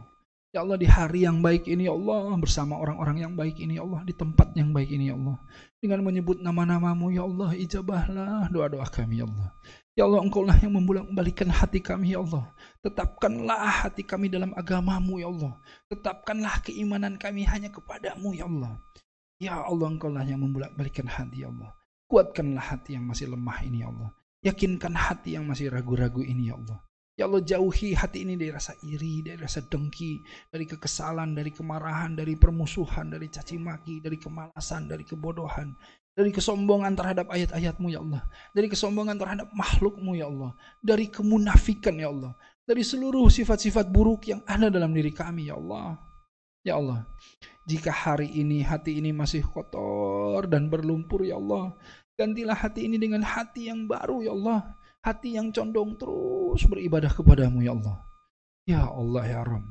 Ya 0.55 0.63
Allah 0.63 0.79
di 0.79 0.87
hari 0.87 1.27
yang 1.27 1.43
baik 1.43 1.67
ini 1.67 1.91
ya 1.91 1.93
Allah 1.93 2.31
bersama 2.39 2.79
orang-orang 2.79 3.19
yang 3.19 3.33
baik 3.35 3.59
ini 3.59 3.75
ya 3.75 3.83
Allah 3.83 3.99
di 4.07 4.15
tempat 4.15 4.55
yang 4.55 4.71
baik 4.71 4.87
ini 4.95 5.11
ya 5.11 5.19
Allah. 5.19 5.43
Dengan 5.83 5.99
menyebut 6.07 6.39
nama-namamu 6.39 7.11
ya 7.11 7.27
Allah 7.27 7.51
ijabahlah 7.51 8.47
doa-doa 8.47 8.87
kami 8.87 9.19
ya 9.19 9.27
Allah. 9.27 9.51
Ya 9.99 10.07
Allah 10.07 10.23
engkau 10.23 10.47
lah 10.47 10.55
yang 10.63 10.71
membolak-balikan 10.79 11.51
hati 11.51 11.83
kami 11.83 12.15
ya 12.15 12.23
Allah. 12.23 12.47
Tetapkanlah 12.79 13.83
hati 13.83 14.07
kami 14.07 14.31
dalam 14.31 14.55
agamamu 14.55 15.19
ya 15.19 15.27
Allah. 15.27 15.59
Tetapkanlah 15.91 16.63
keimanan 16.63 17.19
kami 17.19 17.43
hanya 17.43 17.67
kepadamu 17.67 18.31
ya 18.31 18.47
Allah. 18.47 18.79
Ya 19.43 19.53
Allah 19.59 19.87
engkau 19.91 20.07
lah 20.07 20.23
yang 20.23 20.47
membolak-balikan 20.47 21.11
hati 21.11 21.43
ya 21.43 21.51
Allah. 21.51 21.75
Kuatkanlah 22.07 22.63
hati 22.71 22.95
yang 22.95 23.03
masih 23.03 23.27
lemah 23.35 23.67
ini 23.67 23.83
ya 23.83 23.91
Allah. 23.91 24.15
Yakinkan 24.47 24.95
hati 24.95 25.35
yang 25.35 25.43
masih 25.43 25.67
ragu-ragu 25.67 26.23
ini 26.23 26.47
ya 26.47 26.55
Allah 26.55 26.86
Ya 27.17 27.25
Allah 27.25 27.41
jauhi 27.41 27.97
hati 27.97 28.29
ini 28.29 28.37
dari 28.37 28.53
rasa 28.53 28.77
iri, 28.85 29.25
dari 29.25 29.41
rasa 29.41 29.65
dengki, 29.65 30.21
dari 30.53 30.69
kekesalan, 30.69 31.33
dari 31.33 31.49
kemarahan, 31.49 32.13
dari 32.13 32.37
permusuhan, 32.37 33.09
dari 33.09 33.25
caci 33.25 33.57
maki, 33.57 34.05
dari 34.05 34.21
kemalasan, 34.21 34.85
dari 34.85 35.01
kebodohan, 35.01 35.73
dari 36.13 36.29
kesombongan 36.29 36.93
terhadap 36.93 37.25
ayat-ayatmu 37.33 37.89
ya 37.89 38.05
Allah, 38.05 38.21
dari 38.53 38.69
kesombongan 38.69 39.17
terhadap 39.17 39.49
makhlukmu 39.49 40.13
ya 40.13 40.29
Allah, 40.29 40.53
dari 40.77 41.09
kemunafikan 41.09 41.97
ya 41.97 42.13
Allah, 42.13 42.37
dari 42.69 42.85
seluruh 42.85 43.33
sifat-sifat 43.33 43.89
buruk 43.89 44.29
yang 44.29 44.45
ada 44.45 44.69
dalam 44.69 44.93
diri 44.93 45.09
kami 45.09 45.49
ya 45.49 45.57
Allah. 45.57 45.97
Ya 46.61 46.77
Allah, 46.77 47.01
jika 47.65 47.89
hari 47.89 48.29
ini 48.29 48.61
hati 48.61 49.01
ini 49.01 49.09
masih 49.09 49.41
kotor 49.41 50.45
dan 50.45 50.69
berlumpur 50.69 51.25
ya 51.25 51.41
Allah, 51.41 51.73
gantilah 52.13 52.53
hati 52.53 52.85
ini 52.85 53.01
dengan 53.01 53.25
hati 53.25 53.73
yang 53.73 53.89
baru 53.89 54.21
ya 54.21 54.37
Allah 54.37 54.76
hati 55.03 55.37
yang 55.37 55.53
condong 55.53 55.97
terus 55.97 56.63
beribadah 56.65 57.11
kepadamu 57.11 57.61
ya 57.61 57.73
Allah. 57.73 57.97
Ya 58.67 58.83
Allah 58.83 59.23
ya 59.23 59.41
Rabb. 59.47 59.67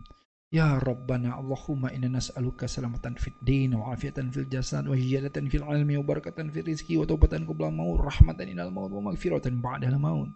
Ya 0.55 0.79
Rabbana 0.79 1.37
Allahumma 1.37 1.91
inna 1.91 2.17
nas'aluka 2.17 2.71
salamatan 2.71 3.19
fid 3.19 3.35
din 3.43 3.75
wa 3.75 3.91
afiatan 3.91 4.31
fil 4.31 4.47
jasad 4.47 4.87
wa 4.87 4.95
hiyadatan 4.95 5.51
fil 5.51 5.67
ilmi 5.67 5.99
wa 5.99 6.07
barakatan 6.07 6.55
fil 6.55 6.63
rizki 6.63 6.95
wa 6.95 7.03
taubatan 7.03 7.45
qabla 7.45 7.69
maut 7.75 7.99
rahmatan 7.99 8.55
inal 8.55 8.71
maut 8.71 8.95
wa 8.95 9.11
maghfiratan 9.11 9.59
ba'dal 9.59 9.99
maut. 9.99 10.31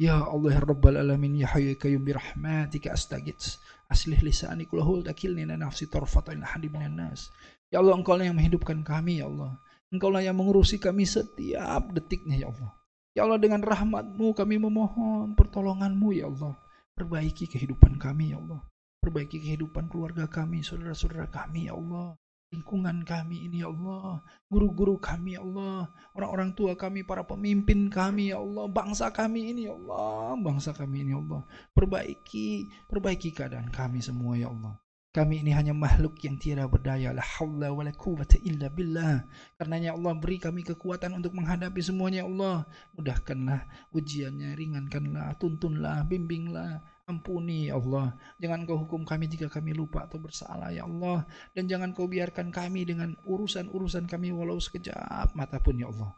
Ya 0.00 0.20
Allah 0.20 0.56
ya 0.56 0.62
Rabbal 0.64 1.00
alamin 1.00 1.40
ya 1.40 1.48
hayyu 1.56 1.76
kayyum 1.76 2.04
bi 2.04 2.16
rahmatika 2.16 2.92
astaghits 2.96 3.60
aslih 3.90 4.20
lisani 4.24 4.64
kulahul 4.64 5.04
takilni 5.04 5.44
nafsi 5.44 5.88
tarfatan 5.88 6.40
hadi 6.46 6.72
minan 6.72 6.96
nas. 6.96 7.28
Ya 7.72 7.84
Allah 7.84 7.96
engkau 7.96 8.16
yang 8.16 8.36
menghidupkan 8.36 8.80
kami 8.86 9.20
ya 9.20 9.28
Allah. 9.28 9.60
Engkau 9.90 10.08
lah 10.08 10.22
yang 10.22 10.38
mengurusi 10.38 10.78
kami 10.78 11.04
setiap 11.08 11.90
detiknya 11.90 12.46
ya 12.46 12.48
Allah. 12.54 12.79
Ya 13.10 13.26
Allah 13.26 13.42
dengan 13.42 13.58
rahmatmu 13.58 14.38
kami 14.38 14.62
memohon 14.62 15.34
pertolonganmu 15.34 16.14
ya 16.14 16.30
Allah. 16.30 16.54
Perbaiki 16.94 17.50
kehidupan 17.50 17.98
kami 17.98 18.30
ya 18.30 18.38
Allah. 18.38 18.62
Perbaiki 19.00 19.40
kehidupan 19.40 19.90
keluarga 19.90 20.28
kami, 20.28 20.62
saudara-saudara 20.62 21.26
kami 21.32 21.66
ya 21.66 21.74
Allah. 21.74 22.14
Lingkungan 22.54 23.02
kami 23.02 23.50
ini 23.50 23.66
ya 23.66 23.70
Allah. 23.70 24.22
Guru-guru 24.46 25.00
kami 25.02 25.34
ya 25.34 25.42
Allah. 25.42 25.90
Orang-orang 26.14 26.54
tua 26.54 26.78
kami, 26.78 27.02
para 27.02 27.26
pemimpin 27.26 27.90
kami 27.90 28.30
ya 28.30 28.38
Allah. 28.38 28.70
Bangsa 28.70 29.10
kami 29.10 29.54
ini 29.54 29.66
ya 29.66 29.74
Allah. 29.74 30.36
Bangsa 30.38 30.70
kami 30.70 31.02
ini 31.02 31.10
ya 31.16 31.18
Allah. 31.18 31.42
Perbaiki, 31.74 32.68
perbaiki 32.86 33.34
keadaan 33.34 33.72
kami 33.74 33.98
semua 34.04 34.38
ya 34.38 34.52
Allah. 34.52 34.76
Kami 35.10 35.42
ini 35.42 35.50
hanya 35.50 35.74
makhluk 35.74 36.22
yang 36.22 36.38
tiada 36.38 36.70
berdaya. 36.70 37.10
La 37.10 37.18
haula 37.18 37.74
wa 37.74 37.82
la 37.82 37.90
quwata 37.90 38.38
illa 38.46 38.70
billah. 38.70 39.26
Karenanya 39.58 39.98
Allah 39.98 40.14
beri 40.14 40.38
kami 40.38 40.62
kekuatan 40.62 41.18
untuk 41.18 41.34
menghadapi 41.34 41.82
semuanya 41.82 42.22
Allah. 42.22 42.62
Mudahkanlah 42.94 43.90
ujiannya, 43.90 44.54
ringankanlah, 44.54 45.34
tuntunlah, 45.42 46.06
bimbinglah. 46.06 46.78
Ampuni 47.10 47.66
ya 47.66 47.82
Allah. 47.82 48.14
Jangan 48.38 48.62
kau 48.70 48.86
hukum 48.86 49.02
kami 49.02 49.26
jika 49.26 49.50
kami 49.50 49.74
lupa 49.74 50.06
atau 50.06 50.22
bersalah 50.22 50.70
ya 50.70 50.86
Allah. 50.86 51.26
Dan 51.58 51.66
jangan 51.66 51.90
kau 51.90 52.06
biarkan 52.06 52.54
kami 52.54 52.86
dengan 52.86 53.18
urusan-urusan 53.26 54.06
kami 54.06 54.30
walau 54.30 54.62
sekejap 54.62 55.34
mata 55.34 55.58
pun 55.58 55.74
ya 55.74 55.90
Allah. 55.90 56.14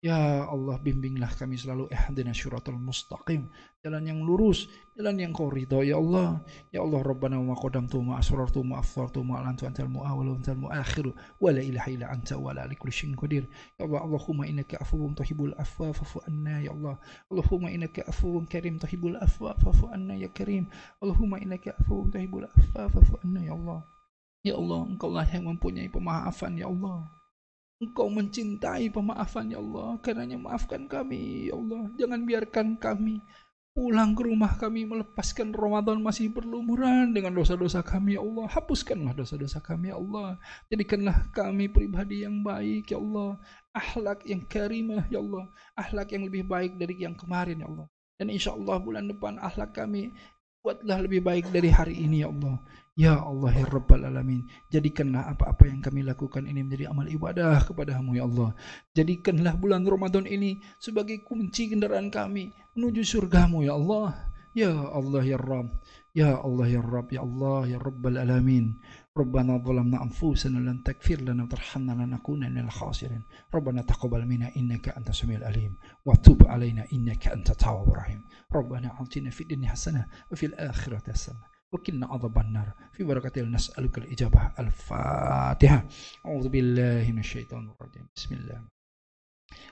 Ya 0.00 0.48
Allah 0.48 0.80
bimbinglah 0.80 1.28
kami 1.36 1.60
selalu 1.60 1.92
ihdina 1.92 2.32
syuratul 2.32 2.80
mustaqim. 2.80 3.52
Jalan 3.84 4.08
yang 4.08 4.24
lurus 4.24 4.64
jalan 4.96 5.20
yang 5.20 5.36
kau 5.36 5.52
ya 5.52 6.00
Allah. 6.00 6.40
Ya 6.72 6.80
Allah 6.80 7.04
Rabbana 7.04 7.36
wa 7.36 7.52
qadamtu 7.52 8.00
ma 8.00 8.16
asrartu 8.16 8.64
ma 8.64 8.80
afdhartu 8.80 9.20
ma 9.20 9.44
alantu 9.44 9.68
antal 9.68 9.92
muawwal 9.92 10.32
wa 10.32 10.36
antal 10.40 10.56
muakhir 10.56 11.04
wa 11.12 11.52
la 11.52 11.60
ilaha 11.60 11.88
illa 11.92 12.08
anta 12.08 12.40
wa 12.40 12.56
la 12.56 12.64
likulli 12.64 12.96
syai'in 12.96 13.12
qadir. 13.12 13.44
Ya 13.76 13.84
Allah 13.84 14.00
Allahumma 14.00 14.48
innaka 14.48 14.80
afuwun 14.80 15.12
tuhibbul 15.12 15.52
afwa 15.60 15.92
fa'fu 15.92 16.24
anna 16.24 16.64
ya 16.64 16.72
Allah. 16.72 16.96
Allahumma 17.28 17.68
innaka 17.68 18.00
afuwun 18.08 18.48
karim 18.48 18.80
tuhibbul 18.80 19.20
afwa 19.20 19.52
fa'fu 19.60 19.92
anna 19.92 20.16
ya 20.16 20.32
karim. 20.32 20.64
Allahumma 21.04 21.44
innaka 21.44 21.76
afuwun 21.76 22.08
tuhibbul 22.08 22.48
afwa 22.48 22.88
fa'fu 22.88 23.20
anna 23.20 23.44
ya 23.44 23.52
Allah. 23.52 23.84
Ya 24.48 24.56
Allah 24.56 24.80
engkau 24.88 25.12
lah 25.12 25.28
yang 25.28 25.44
mempunyai 25.44 25.92
pemaafan 25.92 26.56
ya 26.56 26.72
Allah 26.72 27.19
Engkau 27.80 28.12
mencintai 28.12 28.92
pemaafan 28.92 29.48
ya 29.48 29.56
Allah. 29.56 29.96
Karenanya 30.04 30.36
maafkan 30.36 30.84
kami 30.84 31.48
ya 31.48 31.56
Allah. 31.56 31.88
Jangan 31.96 32.28
biarkan 32.28 32.76
kami 32.76 33.24
pulang 33.72 34.12
ke 34.12 34.28
rumah 34.28 34.52
kami 34.60 34.84
melepaskan 34.84 35.56
Ramadan 35.56 36.04
masih 36.04 36.28
berlumuran 36.28 37.16
dengan 37.16 37.32
dosa-dosa 37.32 37.80
kami 37.80 38.20
ya 38.20 38.22
Allah. 38.22 38.52
Hapuskanlah 38.52 39.16
dosa-dosa 39.16 39.64
kami 39.64 39.88
ya 39.88 39.96
Allah. 39.96 40.36
Jadikanlah 40.68 41.32
kami 41.32 41.72
pribadi 41.72 42.20
yang 42.28 42.44
baik 42.44 42.92
ya 42.92 43.00
Allah. 43.00 43.40
Akhlak 43.72 44.28
yang 44.28 44.44
karimah 44.44 45.08
ya 45.08 45.24
Allah. 45.24 45.48
Akhlak 45.72 46.12
yang 46.12 46.28
lebih 46.28 46.44
baik 46.44 46.76
dari 46.76 47.00
yang 47.00 47.16
kemarin 47.16 47.64
ya 47.64 47.68
Allah. 47.72 47.88
Dan 48.20 48.28
insya 48.28 48.52
Allah 48.52 48.76
bulan 48.76 49.08
depan 49.08 49.40
akhlak 49.40 49.72
kami 49.72 50.12
buatlah 50.60 51.00
lebih 51.00 51.24
baik 51.24 51.48
dari 51.48 51.72
hari 51.72 51.96
ini 51.96 52.20
ya 52.20 52.28
Allah. 52.28 52.60
Ya 52.95 53.19
Allah 53.19 53.51
ya 53.51 53.67
Rabbal 53.67 54.07
Alamin 54.07 54.47
Jadikanlah 54.71 55.35
apa-apa 55.35 55.67
yang 55.67 55.83
kami 55.83 56.07
lakukan 56.07 56.47
ini 56.47 56.63
menjadi 56.63 56.87
amal 56.87 57.03
ibadah 57.11 57.59
kepadamu 57.67 58.15
ya 58.15 58.23
Allah 58.23 58.55
Jadikanlah 58.95 59.59
bulan 59.59 59.83
Ramadan 59.83 60.23
ini 60.23 60.63
sebagai 60.79 61.19
kunci 61.27 61.67
kendaraan 61.67 62.07
kami 62.07 62.55
menuju 62.73 63.03
surgamu 63.03 63.67
ya 63.67 63.75
Allah 63.75 64.15
Ya 64.55 64.71
Allah 64.71 65.23
ya 65.27 65.35
Rabb 65.35 65.75
Ya 66.15 66.39
Allah 66.39 66.67
ya 66.71 66.79
Rabb 66.79 67.07
ya 67.11 67.21
Allah 67.27 67.59
ya 67.67 67.77
Rabbal 67.83 68.15
Alamin 68.15 68.79
ربنا 69.15 69.63
ظلمنا 69.63 70.03
أنفسنا 70.03 70.59
لن 70.59 70.83
تغفر 70.83 71.23
لنا 71.23 71.43
وترحمنا 71.43 72.03
لنكون 72.03 72.51
من 72.51 72.67
الخاسرين 72.67 73.23
ربنا 73.55 73.81
تقبل 73.81 74.27
منا 74.27 74.51
إنك 74.59 74.89
أنت 74.89 75.09
السميع 75.09 75.37
العليم 75.39 75.75
وتب 76.05 76.47
علينا 76.47 76.85
إنك 76.93 77.27
أنت 77.27 77.49
التواب 77.49 77.89
الرحيم 77.95 78.21
ربنا 78.51 78.87
أعطنا 78.91 79.29
في 79.29 79.41
الدنيا 79.41 79.69
حسنة 79.69 80.05
وفي 80.31 80.45
الآخرة 80.45 81.11
حسنة 81.11 81.48
وكلنا 81.73 82.07
عذاب 82.07 82.37
النار 82.37 82.73
في 82.93 83.03
بركة 83.03 83.41
نسألك 83.41 83.97
الإجابة 83.97 84.51
الفاتحة 84.59 85.85
أعوذ 86.25 86.49
بالله 86.49 87.11
من 87.11 87.19
الشيطان 87.19 87.69
الرجيم 87.69 88.05
بسم 88.15 88.35
الله 88.35 88.59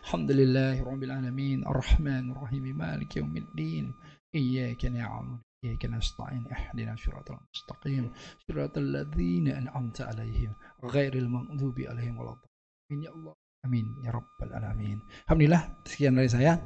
الحمد 0.04 0.32
لله 0.32 0.84
رب 0.84 1.04
العالمين 1.04 1.68
الرحمن 1.68 2.32
الرحيم 2.32 2.78
مالك 2.78 3.18
يوم 3.18 3.38
الدين 3.38 3.94
إياك 4.36 4.86
نعبد 4.86 5.40
إياك 5.64 5.86
نستعين 5.86 6.44
اهدنا 6.52 6.96
صراط 6.96 7.32
المستقيم 7.32 8.12
صراط 8.48 8.78
الذين 8.78 9.48
أنعمت 9.48 10.02
عليهم 10.02 10.52
غير 10.84 11.14
المغضوب 11.14 11.80
عليهم 11.80 12.18
ولا 12.20 12.36
الضالين 12.36 13.04
يا 13.04 13.12
الله 13.12 13.34
Amin 13.64 13.88
ya 14.04 14.12
rabbal 14.12 14.52
alamin. 14.60 15.00
Alhamdulillah 15.24 15.88
sekian 15.88 16.20
dari 16.20 16.28
saya. 16.28 16.60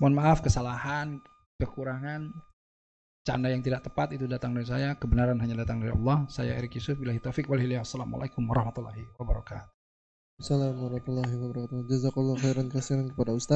Mohon 0.00 0.14
maaf 0.16 0.40
kesalahan, 0.40 1.20
kekurangan 1.60 2.32
canda 3.23 3.47
yang 3.47 3.63
tidak 3.63 3.87
tepat 3.87 4.11
itu 4.19 4.27
datang 4.27 4.51
dari 4.51 4.67
saya, 4.67 4.99
kebenaran 4.99 5.39
hanya 5.39 5.63
datang 5.63 5.79
dari 5.79 5.95
Allah. 5.95 6.27
Saya 6.27 6.59
Erik 6.59 6.75
Yusuf, 6.75 6.99
bila 6.99 7.15
taufik 7.15 7.47
wal 7.47 7.59
hidayah. 7.59 7.87
Assalamualaikum 7.87 8.43
warahmatullahi 8.43 9.07
wabarakatuh. 9.15 9.63
Assalamualaikum 10.43 11.15
warahmatullahi 11.15 11.35
wabarakatuh. 11.39 11.79
Jazakallah 11.87 12.35
khairan 12.43 12.67
kasihan 12.67 13.07
kepada 13.07 13.31
Ustaz. 13.31 13.51